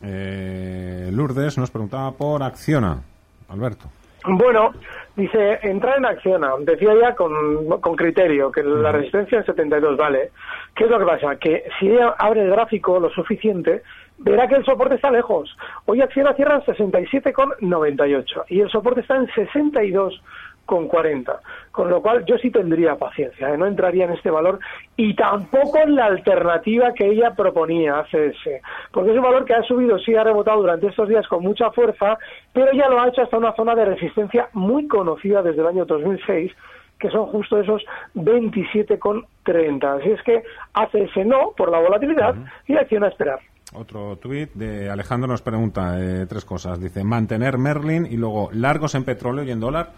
Eh, 0.00 1.10
Lourdes 1.12 1.58
nos 1.58 1.70
preguntaba 1.70 2.12
por 2.12 2.42
Acciona. 2.42 3.02
Alberto. 3.48 3.88
Bueno, 4.26 4.72
dice, 5.16 5.58
entrar 5.62 5.98
en 5.98 6.06
Acciona. 6.06 6.52
Decía 6.60 6.94
ya 7.00 7.14
con, 7.14 7.80
con 7.80 7.94
criterio 7.94 8.50
que 8.50 8.62
la 8.62 8.90
resistencia 8.90 9.40
es 9.40 9.46
72, 9.46 9.96
vale. 9.96 10.30
¿Qué 10.74 10.84
es 10.84 10.90
lo 10.90 10.98
que 10.98 11.04
pasa? 11.04 11.36
Que 11.36 11.64
si 11.78 11.90
ella 11.90 12.14
abre 12.18 12.42
el 12.42 12.50
gráfico 12.50 12.98
lo 12.98 13.10
suficiente, 13.10 13.82
verá 14.18 14.48
que 14.48 14.56
el 14.56 14.64
soporte 14.64 14.94
está 14.94 15.10
lejos. 15.10 15.54
Hoy 15.84 16.00
Acciona 16.00 16.32
cierra 16.34 16.54
en 16.54 16.62
67,98 16.62 18.44
y 18.48 18.60
el 18.60 18.70
soporte 18.70 19.00
está 19.00 19.16
en 19.16 19.26
62 19.34 20.22
con 20.64 20.88
40. 20.88 21.40
Con 21.70 21.90
lo 21.90 22.00
cual 22.00 22.24
yo 22.24 22.38
sí 22.38 22.50
tendría 22.50 22.96
paciencia, 22.96 23.52
¿eh? 23.52 23.58
no 23.58 23.66
entraría 23.66 24.04
en 24.04 24.12
este 24.12 24.30
valor 24.30 24.58
y 24.96 25.14
tampoco 25.14 25.78
en 25.78 25.94
la 25.94 26.06
alternativa 26.06 26.92
que 26.94 27.06
ella 27.06 27.32
proponía, 27.36 27.98
ACS, 27.98 28.62
porque 28.92 29.10
es 29.10 29.16
un 29.16 29.22
valor 29.22 29.44
que 29.44 29.54
ha 29.54 29.62
subido, 29.62 29.98
sí 29.98 30.14
ha 30.14 30.24
rebotado 30.24 30.60
durante 30.60 30.86
estos 30.86 31.08
días 31.08 31.26
con 31.28 31.42
mucha 31.42 31.70
fuerza, 31.70 32.18
pero 32.52 32.72
ya 32.72 32.88
lo 32.88 33.00
ha 33.00 33.08
hecho 33.08 33.22
hasta 33.22 33.38
una 33.38 33.54
zona 33.54 33.74
de 33.74 33.84
resistencia 33.84 34.48
muy 34.52 34.86
conocida 34.86 35.42
desde 35.42 35.60
el 35.60 35.68
año 35.68 35.84
2006 35.84 36.52
que 36.98 37.10
son 37.10 37.26
justo 37.26 37.58
esos 37.58 37.82
27,30. 38.14 40.00
Así 40.00 40.10
es 40.10 40.22
que 40.22 40.42
ACS 40.72 41.26
no, 41.26 41.52
por 41.56 41.70
la 41.70 41.80
volatilidad, 41.80 42.34
y 42.66 42.76
acción 42.76 43.04
a 43.04 43.08
esperar. 43.08 43.40
Otro 43.74 44.16
tuit 44.16 44.52
de 44.54 44.88
Alejandro 44.88 45.26
nos 45.26 45.42
pregunta 45.42 46.00
eh, 46.00 46.26
tres 46.26 46.44
cosas. 46.44 46.80
Dice, 46.80 47.02
mantener 47.02 47.58
Merlin 47.58 48.06
y 48.06 48.16
luego 48.16 48.48
largos 48.52 48.94
en 48.94 49.04
petróleo 49.04 49.44
y 49.44 49.50
en 49.50 49.60
dólar 49.60 49.90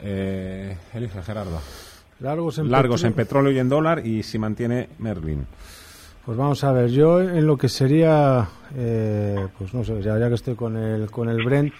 eh, 0.00 0.76
elige 0.94 1.22
Gerardo. 1.22 1.60
Largos 2.20 2.58
en, 2.58 2.70
Largos 2.70 3.02
petróleo. 3.02 3.10
en 3.10 3.16
petróleo 3.16 3.52
y 3.52 3.58
en 3.58 3.68
dólar 3.68 4.06
y 4.06 4.22
si 4.22 4.38
mantiene 4.38 4.88
Merlin. 4.98 5.46
Pues 6.24 6.36
vamos 6.36 6.64
a 6.64 6.72
ver, 6.72 6.90
yo 6.90 7.20
en 7.20 7.46
lo 7.46 7.56
que 7.56 7.68
sería, 7.68 8.48
eh, 8.74 9.46
pues 9.56 9.72
no 9.72 9.84
sé, 9.84 10.02
ya, 10.02 10.28
que 10.28 10.34
estoy 10.34 10.56
con 10.56 10.76
el, 10.76 11.08
con 11.08 11.28
el 11.28 11.44
Brent, 11.44 11.72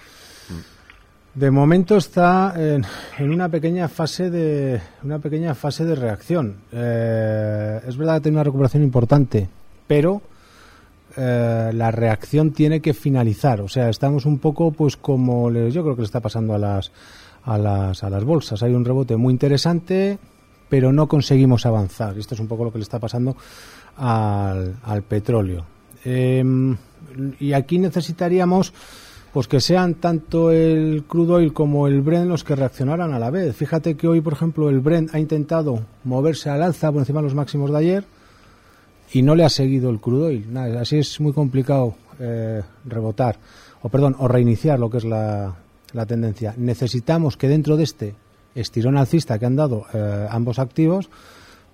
de 1.35 1.51
momento 1.51 1.97
está 1.97 2.55
en, 2.57 2.87
una 3.31 3.49
pequeña 3.49 3.89
fase 3.89 4.31
de 4.31 4.81
una 5.03 5.19
pequeña 5.19 5.55
fase 5.55 5.85
de 5.85 5.97
reacción. 5.97 6.59
Eh, 6.71 7.81
es 7.89 7.97
verdad 7.97 8.14
que 8.14 8.21
tiene 8.21 8.37
una 8.37 8.45
recuperación 8.45 8.85
importante, 8.85 9.49
pero 9.87 10.23
eh, 11.17 11.73
la 11.75 11.91
reacción 11.91 12.53
tiene 12.53 12.81
que 12.81 12.95
finalizar. 12.95 13.61
O 13.61 13.69
sea, 13.69 13.89
estamos 13.89 14.27
un 14.27 14.39
poco, 14.39 14.71
pues 14.71 14.97
como 14.97 15.51
yo 15.51 15.83
creo 15.83 15.95
que 15.97 16.03
le 16.03 16.07
está 16.07 16.21
pasando 16.21 16.55
a 16.55 16.59
las 16.59 16.93
a 17.47 17.57
las, 17.57 18.05
a 18.05 18.11
las 18.11 18.25
bolsas. 18.25 18.63
Hay 18.63 18.75
un 18.75 18.85
rebote 18.85 19.17
muy 19.17 19.33
interesante, 19.33 20.19
pero 20.69 20.93
no 20.93 21.07
conseguimos 21.07 21.65
avanzar. 21.65 22.19
Esto 22.19 22.35
es 22.35 22.41
un 22.41 22.49
poco 22.49 22.65
lo 22.65 22.73
que 22.73 22.79
le 22.79 22.83
está 22.83 22.99
pasando 22.99 23.37
al, 23.97 24.77
al 24.83 25.03
petróleo. 25.03 25.65
Em, 26.05 26.77
y 27.41 27.53
aquí 27.53 27.79
necesitaríamos 27.79 28.75
pues 29.33 29.49
que 29.49 29.61
sean 29.61 29.95
tanto 29.95 30.51
el 30.51 31.05
crudo 31.07 31.35
oil 31.35 31.53
como 31.53 31.87
el 31.87 32.01
Brent 32.01 32.27
los 32.27 32.43
que 32.43 32.57
reaccionaran 32.57 33.13
a 33.13 33.19
la 33.19 33.31
vez. 33.31 33.55
Fíjate 33.55 33.95
que 33.95 34.09
hoy, 34.09 34.23
por 34.23 34.33
ejemplo, 34.33 34.71
el 34.71 34.81
Brent 34.81 35.15
ha 35.15 35.19
intentado 35.19 35.81
moverse 36.05 36.49
al 36.49 36.63
alza 36.63 36.91
por 36.91 37.01
encima 37.01 37.21
de 37.21 37.25
los 37.25 37.35
máximos 37.35 37.71
de 37.71 37.79
ayer 37.79 38.05
y 39.13 39.23
no 39.23 39.35
le 39.35 39.45
ha 39.45 39.51
seguido 39.51 39.91
el 39.91 40.01
crudo 40.01 40.27
oil. 40.27 40.57
así 40.57 40.99
es 40.99 41.21
muy 41.21 41.33
complicado 41.33 41.95
eh, 42.19 42.63
rebotar, 42.87 43.37
o 43.83 43.91
perdón, 43.91 44.17
o 44.19 44.27
reiniciar 44.27 44.79
lo 44.79 44.89
que 44.89 44.99
es 44.99 45.05
la, 45.05 45.55
la 45.93 46.07
tendencia. 46.07 46.55
Necesitamos 46.57 47.37
que 47.37 47.49
dentro 47.49 47.76
de 47.76 47.84
este 47.84 48.14
estirón 48.55 48.97
alcista 48.97 49.39
que 49.39 49.47
han 49.47 49.57
dado 49.57 49.84
eh, 49.93 50.26
ambos 50.30 50.59
activos, 50.59 51.09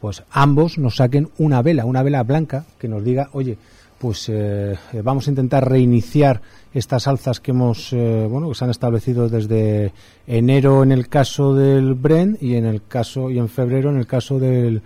pues 0.00 0.24
ambos 0.30 0.78
nos 0.78 0.96
saquen 0.96 1.30
una 1.38 1.62
vela, 1.62 1.84
una 1.84 2.02
vela 2.02 2.22
blanca 2.22 2.64
que 2.78 2.88
nos 2.88 3.04
diga, 3.04 3.30
oye, 3.32 3.56
pues 3.98 4.28
eh, 4.28 4.76
vamos 5.04 5.28
a 5.28 5.30
intentar 5.30 5.68
reiniciar 5.68 6.42
estas 6.74 7.06
alzas 7.06 7.38
que 7.38 7.52
hemos, 7.52 7.92
eh, 7.92 8.26
bueno, 8.28 8.48
que 8.48 8.56
se 8.56 8.64
han 8.64 8.70
establecido 8.70 9.28
desde 9.28 9.92
enero 10.26 10.82
en 10.82 10.90
el 10.90 11.08
caso 11.08 11.54
del 11.54 11.94
Brent 11.94 12.42
y 12.42 12.56
en 12.56 12.64
el 12.64 12.84
caso 12.86 13.30
y 13.30 13.38
en 13.38 13.48
febrero 13.48 13.90
en 13.90 13.98
el 13.98 14.06
caso 14.06 14.40
del, 14.40 14.82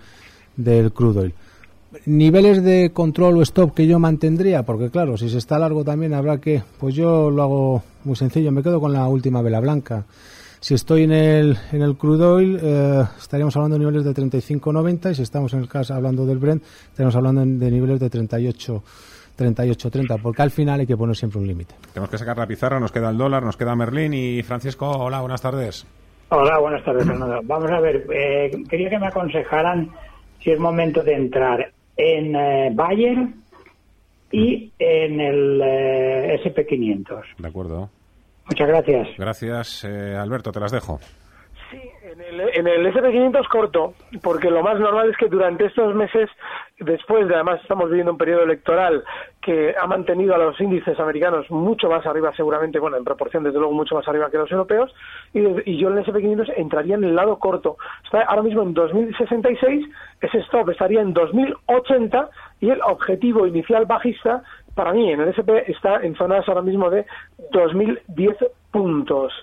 del 0.55 0.93
crudo 0.93 1.21
oil 1.21 1.33
niveles 2.05 2.63
de 2.63 2.91
control 2.91 3.37
o 3.37 3.41
stop 3.41 3.73
que 3.73 3.87
yo 3.87 3.99
mantendría, 3.99 4.63
porque 4.63 4.89
claro, 4.89 5.17
si 5.17 5.29
se 5.29 5.37
está 5.37 5.59
largo 5.59 5.83
también 5.83 6.13
habrá 6.13 6.39
que, 6.39 6.61
pues 6.79 6.95
yo 6.95 7.29
lo 7.29 7.43
hago 7.43 7.83
muy 8.03 8.15
sencillo, 8.15 8.51
me 8.51 8.63
quedo 8.63 8.79
con 8.79 8.93
la 8.93 9.07
última 9.07 9.41
vela 9.41 9.59
blanca. 9.59 10.05
Si 10.59 10.73
estoy 10.73 11.03
en 11.03 11.11
el, 11.11 11.57
en 11.71 11.81
el 11.83 11.95
crude 11.97 12.25
oil, 12.25 12.59
eh, 12.61 13.03
estaríamos 13.17 13.55
hablando 13.55 13.75
de 13.75 13.79
niveles 13.79 14.03
de 14.03 14.11
35.90 14.11 15.11
y 15.11 15.15
si 15.15 15.21
estamos 15.21 15.53
en 15.53 15.59
el 15.59 15.69
caso 15.69 15.93
hablando 15.93 16.25
del 16.25 16.39
Brent, 16.39 16.63
estaríamos 16.63 17.15
hablando 17.15 17.41
de 17.45 17.71
niveles 17.71 17.99
de 17.99 18.09
38. 18.09 18.83
38-30, 19.37 20.19
porque 20.19 20.41
al 20.41 20.49
final 20.49 20.79
hay 20.79 20.87
que 20.87 20.97
poner 20.97 21.15
siempre 21.15 21.39
un 21.39 21.45
límite. 21.45 21.75
Tenemos 21.93 22.09
que 22.09 22.17
sacar 22.17 22.35
la 22.39 22.47
pizarra, 22.47 22.79
nos 22.79 22.91
queda 22.91 23.11
el 23.11 23.19
dólar, 23.19 23.43
nos 23.43 23.55
queda 23.55 23.75
Merlín 23.75 24.15
y 24.15 24.41
Francisco, 24.41 24.89
hola, 24.89 25.21
buenas 25.21 25.43
tardes. 25.43 25.85
Hola, 26.29 26.57
buenas 26.57 26.83
tardes, 26.83 27.05
Fernando. 27.05 27.39
Vamos 27.43 27.69
a 27.69 27.79
ver, 27.79 28.07
eh, 28.11 28.51
quería 28.67 28.89
que 28.89 28.97
me 28.97 29.05
aconsejaran 29.05 29.91
si 30.43 30.51
es 30.51 30.59
momento 30.59 31.03
de 31.03 31.13
entrar 31.13 31.66
en 31.97 32.35
eh, 32.35 32.69
Bayer 32.73 33.27
y 34.31 34.71
en 34.79 35.19
el 35.19 35.61
eh, 35.63 36.41
SP500. 36.43 37.23
De 37.37 37.47
acuerdo. 37.47 37.89
Muchas 38.45 38.67
gracias. 38.67 39.07
Gracias, 39.17 39.83
eh, 39.83 40.15
Alberto, 40.15 40.51
te 40.51 40.59
las 40.59 40.71
dejo. 40.71 40.99
Sí, 41.69 41.81
en 42.03 42.21
el, 42.21 42.39
en 42.53 42.67
el 42.67 42.93
SP500 42.93 43.47
corto, 43.49 43.93
porque 44.21 44.49
lo 44.49 44.63
más 44.63 44.79
normal 44.79 45.09
es 45.09 45.17
que 45.17 45.27
durante 45.27 45.65
estos 45.65 45.93
meses, 45.95 46.29
después 46.79 47.27
de 47.27 47.35
además 47.35 47.59
estamos 47.61 47.89
viviendo 47.89 48.11
un 48.11 48.17
periodo 48.17 48.43
electoral 48.43 49.03
que 49.41 49.75
ha 49.79 49.87
mantenido 49.87 50.35
a 50.35 50.37
los 50.37 50.59
índices 50.59 50.99
americanos 50.99 51.49
mucho 51.49 51.89
más 51.89 52.05
arriba, 52.05 52.33
seguramente, 52.35 52.79
bueno, 52.79 52.97
en 52.97 53.03
proporción 53.03 53.43
desde 53.43 53.57
luego 53.57 53.73
mucho 53.73 53.95
más 53.95 54.07
arriba 54.07 54.29
que 54.29 54.37
los 54.37 54.51
europeos, 54.51 54.93
y, 55.33 55.39
y 55.69 55.77
yo 55.77 55.89
en 55.89 55.97
el 55.97 56.05
SP500 56.05 56.53
entraría 56.57 56.95
en 56.95 57.03
el 57.03 57.15
lado 57.15 57.39
corto. 57.39 57.77
Está 58.03 58.21
ahora 58.23 58.43
mismo 58.43 58.61
en 58.63 58.73
2066, 58.73 59.87
ese 60.21 60.37
stop 60.39 60.69
estaría 60.69 61.01
en 61.01 61.13
2080 61.13 62.29
y 62.59 62.69
el 62.69 62.81
objetivo 62.81 63.47
inicial 63.47 63.85
bajista 63.85 64.43
para 64.77 64.93
mí 64.93 65.11
en 65.11 65.19
el 65.21 65.29
SP 65.33 65.65
está 65.67 66.03
en 66.03 66.15
zonas 66.15 66.47
ahora 66.47 66.61
mismo 66.61 66.89
de 66.89 67.05
2010 67.51 68.37
puntos. 68.71 69.33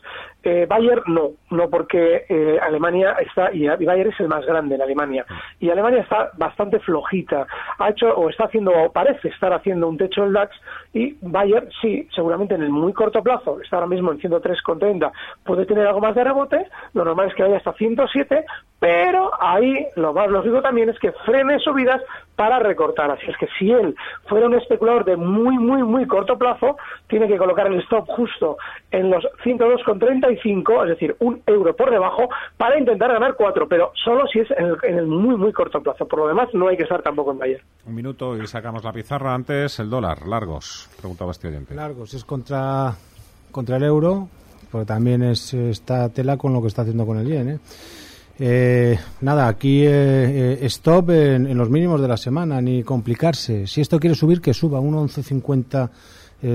Eh, 0.44 0.66
Bayer 0.68 1.02
no, 1.06 1.30
no 1.50 1.70
porque 1.70 2.26
eh, 2.28 2.58
Alemania 2.60 3.16
está, 3.20 3.52
y 3.52 3.66
Bayer 3.66 4.08
es 4.08 4.20
el 4.20 4.28
más 4.28 4.44
grande 4.44 4.74
en 4.74 4.82
Alemania, 4.82 5.24
y 5.58 5.70
Alemania 5.70 6.00
está 6.00 6.30
bastante 6.36 6.78
flojita, 6.80 7.46
ha 7.78 7.88
hecho 7.88 8.14
o 8.14 8.28
está 8.28 8.44
haciendo, 8.44 8.70
o 8.72 8.92
parece 8.92 9.28
estar 9.28 9.52
haciendo 9.54 9.88
un 9.88 9.96
techo 9.96 10.22
del 10.22 10.34
DAX, 10.34 10.54
y 10.92 11.16
Bayer 11.22 11.68
sí, 11.80 12.06
seguramente 12.14 12.54
en 12.54 12.62
el 12.62 12.70
muy 12.70 12.92
corto 12.92 13.22
plazo, 13.22 13.60
está 13.62 13.76
ahora 13.76 13.88
mismo 13.88 14.12
en 14.12 14.20
103,30, 14.20 15.10
puede 15.44 15.64
tener 15.64 15.86
algo 15.86 16.00
más 16.00 16.14
de 16.14 16.24
rebote, 16.24 16.66
lo 16.92 17.04
normal 17.04 17.28
es 17.28 17.34
que 17.34 17.42
vaya 17.42 17.56
hasta 17.56 17.72
107, 17.72 18.44
pero 18.84 19.30
ahí 19.40 19.86
lo 19.96 20.12
más 20.12 20.28
lógico 20.28 20.60
también 20.60 20.90
es 20.90 20.98
que 20.98 21.12
frene 21.24 21.58
subidas 21.60 22.02
para 22.36 22.58
recortar. 22.58 23.10
Así 23.10 23.24
es 23.30 23.36
que 23.38 23.48
si 23.58 23.70
él 23.70 23.94
fuera 24.28 24.46
un 24.46 24.54
especulador 24.54 25.06
de 25.06 25.16
muy, 25.16 25.56
muy, 25.56 25.82
muy 25.82 26.06
corto 26.06 26.36
plazo, 26.36 26.76
tiene 27.08 27.26
que 27.26 27.38
colocar 27.38 27.66
el 27.66 27.80
stop 27.80 28.06
justo 28.08 28.58
en 28.90 29.10
los 29.10 29.26
102,35, 30.38 30.82
es 30.82 30.88
decir, 30.90 31.16
un 31.20 31.42
euro 31.46 31.74
por 31.74 31.90
debajo, 31.90 32.28
para 32.56 32.78
intentar 32.78 33.12
ganar 33.12 33.34
cuatro, 33.36 33.68
pero 33.68 33.92
solo 34.02 34.26
si 34.26 34.40
es 34.40 34.48
en 34.52 34.98
el, 34.98 35.06
muy, 35.06 35.36
muy 35.36 35.52
corto 35.52 35.82
plazo. 35.82 36.06
Por 36.06 36.20
lo 36.20 36.28
demás, 36.28 36.48
no 36.52 36.68
hay 36.68 36.76
que 36.76 36.84
estar 36.84 37.02
tampoco 37.02 37.32
en 37.32 37.38
Bayer. 37.38 37.62
Un 37.86 37.94
minuto 37.94 38.36
y 38.36 38.46
sacamos 38.46 38.84
la 38.84 38.92
pizarra. 38.92 39.34
Antes, 39.34 39.78
el 39.78 39.90
dólar. 39.90 40.26
Largos, 40.26 40.90
preguntaba 40.98 41.32
este 41.32 41.48
oyente. 41.48 41.74
Largos, 41.74 42.14
es 42.14 42.24
contra, 42.24 42.94
contra 43.50 43.76
el 43.76 43.84
euro, 43.84 44.28
porque 44.70 44.86
también 44.86 45.22
es 45.22 45.54
esta 45.54 46.08
tela 46.08 46.36
con 46.36 46.52
lo 46.52 46.60
que 46.60 46.68
está 46.68 46.82
haciendo 46.82 47.06
con 47.06 47.18
el 47.18 47.26
yen, 47.26 47.48
¿eh? 47.48 47.58
Eh, 48.38 48.98
nada, 49.20 49.46
aquí 49.46 49.84
eh, 49.86 50.58
eh, 50.60 50.66
stop 50.66 51.10
en, 51.10 51.56
los 51.56 51.70
mínimos 51.70 52.00
de 52.00 52.08
la 52.08 52.16
semana, 52.16 52.60
ni 52.60 52.82
complicarse. 52.82 53.66
Si 53.66 53.80
esto 53.80 54.00
quiere 54.00 54.16
subir, 54.16 54.40
que 54.40 54.54
suba. 54.54 54.80
Un 54.80 54.94
11.50 54.94 55.90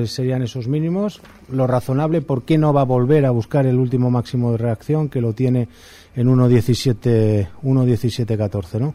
serían 0.06 0.42
esos 0.42 0.68
mínimos. 0.68 1.22
Lo 1.52 1.68
razonable, 1.68 2.22
¿por 2.22 2.44
qué 2.44 2.58
no 2.58 2.74
va 2.74 2.82
a 2.82 2.86
volver 2.86 3.26
a 3.26 3.32
buscar 3.32 3.66
el 3.66 3.78
último 3.78 4.12
máximo 4.12 4.52
de 4.52 4.58
reacción 4.58 5.10
que 5.10 5.22
lo 5.22 5.34
tiene 5.34 5.68
en 6.16 6.28
1.17, 6.28 7.48
1.17.14, 7.64 8.80
¿no? 8.80 8.94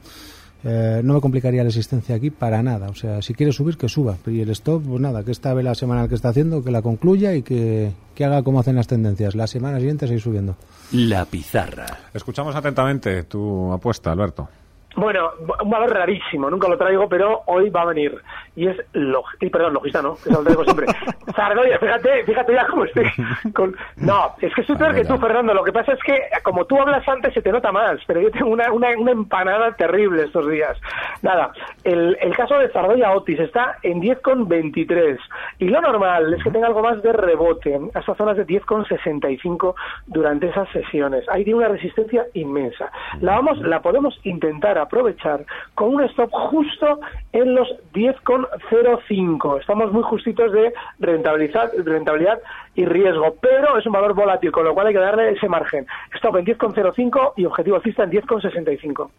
Eh, 0.66 1.02
no 1.04 1.14
me 1.14 1.20
complicaría 1.20 1.62
la 1.62 1.68
existencia 1.68 2.14
aquí 2.14 2.30
para 2.30 2.62
nada. 2.62 2.88
O 2.88 2.94
sea, 2.94 3.20
si 3.20 3.34
quiere 3.34 3.52
subir, 3.52 3.76
que 3.76 3.88
suba. 3.88 4.16
Y 4.26 4.40
el 4.40 4.50
stop, 4.50 4.82
pues 4.82 5.00
nada, 5.00 5.22
que 5.22 5.30
esta 5.30 5.52
vela 5.52 5.74
semanal 5.74 6.08
que 6.08 6.14
está 6.14 6.30
haciendo, 6.30 6.64
que 6.64 6.70
la 6.70 6.80
concluya 6.80 7.34
y 7.34 7.42
que, 7.42 7.92
que 8.14 8.24
haga 8.24 8.42
como 8.42 8.60
hacen 8.60 8.76
las 8.76 8.86
tendencias. 8.86 9.34
La 9.34 9.46
semana 9.46 9.78
siguiente 9.78 10.06
seguir 10.06 10.22
subiendo. 10.22 10.56
La 10.92 11.26
pizarra. 11.26 11.86
Escuchamos 12.14 12.56
atentamente 12.56 13.24
tu 13.24 13.70
apuesta, 13.72 14.12
Alberto. 14.12 14.48
Bueno, 14.96 15.30
un 15.62 15.70
valor 15.70 15.92
rarísimo, 15.92 16.48
nunca 16.48 16.68
lo 16.68 16.78
traigo, 16.78 17.08
pero 17.08 17.42
hoy 17.46 17.70
va 17.70 17.82
a 17.82 17.86
venir. 17.86 18.20
Y 18.56 18.68
es 18.68 18.76
log 18.92 19.24
y 19.40 19.50
perdón, 19.50 19.74
logista 19.74 20.00
no, 20.00 20.16
que 20.22 20.30
lo 20.30 20.42
traigo 20.42 20.64
siempre. 20.64 20.86
Sardoya, 21.36 21.78
fíjate, 21.78 22.24
fíjate 22.24 22.52
ya 22.54 22.66
cómo 22.66 22.84
estoy 22.84 23.10
con... 23.52 23.76
No, 23.96 24.34
es 24.40 24.54
que 24.54 24.60
estoy 24.60 24.76
peor 24.76 24.94
que 24.94 25.04
tú, 25.04 25.18
Fernando. 25.18 25.52
Lo 25.52 25.64
que 25.64 25.72
pasa 25.72 25.92
es 25.92 26.00
que 26.04 26.16
como 26.42 26.64
tú 26.64 26.80
hablas 26.80 27.06
antes 27.08 27.34
se 27.34 27.42
te 27.42 27.50
nota 27.50 27.72
más, 27.72 27.98
pero 28.06 28.20
yo 28.20 28.30
tengo 28.30 28.50
una, 28.50 28.70
una, 28.72 28.90
una 28.96 29.10
empanada 29.10 29.72
terrible 29.72 30.24
estos 30.24 30.48
días. 30.48 30.78
Nada, 31.22 31.52
el, 31.82 32.16
el 32.20 32.36
caso 32.36 32.58
de 32.58 32.70
Sardoya 32.70 33.12
Otis 33.12 33.40
está 33.40 33.78
en 33.82 34.00
10,23 34.00 35.18
y 35.58 35.68
lo 35.68 35.80
normal 35.80 36.34
es 36.34 36.42
que 36.44 36.50
tenga 36.50 36.68
algo 36.68 36.82
más 36.82 37.02
de 37.02 37.12
rebote 37.12 37.80
hasta 37.94 38.14
zonas 38.14 38.36
de 38.36 38.46
10,65 38.46 39.74
durante 40.06 40.48
esas 40.48 40.68
sesiones. 40.70 41.24
Ahí 41.28 41.44
tiene 41.44 41.58
una 41.58 41.68
resistencia 41.68 42.26
inmensa. 42.34 42.90
La 43.20 43.32
vamos, 43.32 43.58
la 43.60 43.80
podemos 43.82 44.18
intentar 44.24 44.78
aprovechar 44.84 45.44
con 45.74 45.94
un 45.94 46.04
stop 46.04 46.30
justo 46.30 47.00
en 47.32 47.54
los 47.54 47.68
10,05. 47.92 49.60
Estamos 49.60 49.92
muy 49.92 50.02
justitos 50.02 50.52
de 50.52 50.72
rentabilidad, 50.98 51.72
rentabilidad 51.84 52.40
y 52.74 52.84
riesgo, 52.84 53.36
pero 53.40 53.78
es 53.78 53.86
un 53.86 53.92
valor 53.92 54.14
volátil, 54.14 54.52
con 54.52 54.64
lo 54.64 54.74
cual 54.74 54.88
hay 54.88 54.94
que 54.94 55.00
darle 55.00 55.32
ese 55.32 55.48
margen. 55.48 55.86
Stop 56.14 56.36
en 56.36 56.46
10,05 56.46 57.32
y 57.36 57.44
objetivo 57.44 57.76
alcista 57.76 58.04
en 58.04 58.10
10,65. 58.10 59.10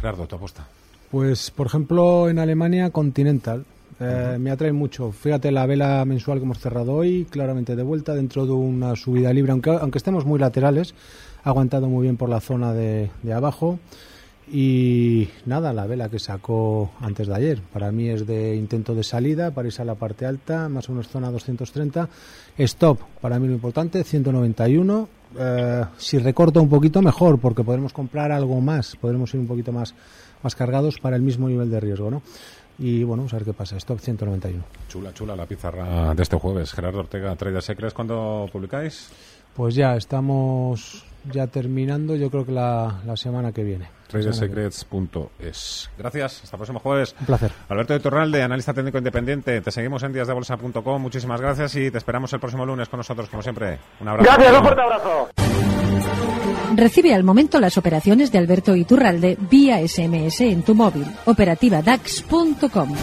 Gerardo, 0.00 0.26
tu 0.26 0.36
apuesta. 0.36 0.66
Pues, 1.10 1.50
por 1.50 1.66
ejemplo, 1.66 2.28
en 2.28 2.38
Alemania, 2.38 2.90
Continental. 2.90 3.64
Eh, 4.00 4.36
me 4.40 4.50
atrae 4.50 4.72
mucho. 4.72 5.12
Fíjate 5.12 5.52
la 5.52 5.66
vela 5.66 6.04
mensual 6.04 6.38
que 6.38 6.44
hemos 6.44 6.58
cerrado 6.58 6.94
hoy, 6.94 7.26
claramente 7.30 7.76
de 7.76 7.82
vuelta 7.82 8.14
dentro 8.14 8.46
de 8.46 8.52
una 8.52 8.96
subida 8.96 9.32
libre, 9.32 9.52
aunque, 9.52 9.70
aunque 9.70 9.98
estemos 9.98 10.24
muy 10.24 10.40
laterales, 10.40 10.94
ha 11.44 11.50
aguantado 11.50 11.88
muy 11.88 12.02
bien 12.02 12.16
por 12.16 12.28
la 12.28 12.40
zona 12.40 12.72
de, 12.72 13.10
de 13.22 13.32
abajo. 13.32 13.78
Y 14.50 15.28
nada, 15.46 15.72
la 15.72 15.86
vela 15.86 16.08
que 16.08 16.18
sacó 16.18 16.90
antes 17.00 17.28
de 17.28 17.34
ayer, 17.34 17.62
para 17.72 17.92
mí 17.92 18.08
es 18.08 18.26
de 18.26 18.56
intento 18.56 18.94
de 18.94 19.04
salida 19.04 19.52
para 19.52 19.68
irse 19.68 19.82
a 19.82 19.84
la 19.84 19.94
parte 19.94 20.26
alta, 20.26 20.68
más 20.68 20.88
o 20.88 20.92
menos 20.92 21.08
zona 21.08 21.30
230. 21.30 22.08
Stop, 22.58 23.00
para 23.20 23.38
mí 23.38 23.46
lo 23.46 23.54
importante, 23.54 24.02
191. 24.02 25.08
Eh, 25.38 25.84
si 25.96 26.18
recorto 26.18 26.60
un 26.60 26.68
poquito, 26.68 27.00
mejor, 27.00 27.38
porque 27.38 27.62
podremos 27.62 27.92
comprar 27.92 28.32
algo 28.32 28.60
más, 28.60 28.96
podremos 28.96 29.32
ir 29.32 29.40
un 29.40 29.46
poquito 29.46 29.72
más, 29.72 29.94
más 30.42 30.54
cargados 30.54 30.98
para 30.98 31.16
el 31.16 31.22
mismo 31.22 31.48
nivel 31.48 31.70
de 31.70 31.80
riesgo, 31.80 32.10
¿no? 32.10 32.22
Y 32.78 33.04
bueno, 33.04 33.22
vamos 33.22 33.34
a 33.34 33.36
ver 33.36 33.44
qué 33.44 33.52
pasa. 33.52 33.76
Stop 33.76 34.00
191. 34.00 34.64
Chula, 34.88 35.14
chula 35.14 35.36
la 35.36 35.46
pizarra 35.46 36.14
de 36.14 36.22
este 36.22 36.36
jueves. 36.36 36.72
Gerardo 36.72 37.00
Ortega, 37.00 37.36
Trader 37.36 37.62
Secrets, 37.62 37.94
¿cuándo 37.94 38.48
publicáis? 38.52 39.08
Pues 39.54 39.74
ya, 39.74 39.94
estamos 39.96 41.04
ya 41.30 41.46
terminando, 41.46 42.14
yo 42.16 42.30
creo 42.30 42.44
que 42.44 42.52
la, 42.52 43.00
la 43.06 43.16
semana 43.16 43.52
que 43.52 43.62
viene. 43.64 43.88
Tradersecrets.es. 44.08 45.90
Gracias, 45.98 46.40
hasta 46.44 46.56
el 46.56 46.58
próximo 46.58 46.78
jueves. 46.80 47.14
Un 47.20 47.26
placer. 47.26 47.50
Alberto 47.68 47.92
de 47.94 48.00
Torralde, 48.00 48.42
analista 48.42 48.74
técnico 48.74 48.98
independiente. 48.98 49.60
Te 49.60 49.70
seguimos 49.70 50.02
en 50.02 50.12
díasdebolsa.com. 50.12 51.00
Muchísimas 51.02 51.40
gracias 51.40 51.74
y 51.76 51.90
te 51.90 51.98
esperamos 51.98 52.32
el 52.32 52.40
próximo 52.40 52.66
lunes 52.66 52.88
con 52.88 52.98
nosotros, 52.98 53.28
como 53.28 53.42
siempre. 53.42 53.78
Un 54.00 54.08
abrazo. 54.08 54.30
Gracias, 54.30 54.56
un 54.58 54.62
fuerte 54.62 54.82
abrazo. 54.82 55.28
Recibe 56.74 57.14
al 57.14 57.22
momento 57.24 57.60
las 57.60 57.76
operaciones 57.76 58.32
de 58.32 58.38
Alberto 58.38 58.74
Iturralde 58.74 59.36
vía 59.50 59.86
SMS 59.86 60.40
en 60.40 60.62
tu 60.62 60.74
móvil. 60.74 61.06
Operativa 61.26 61.82
DAX.com. 61.82 62.94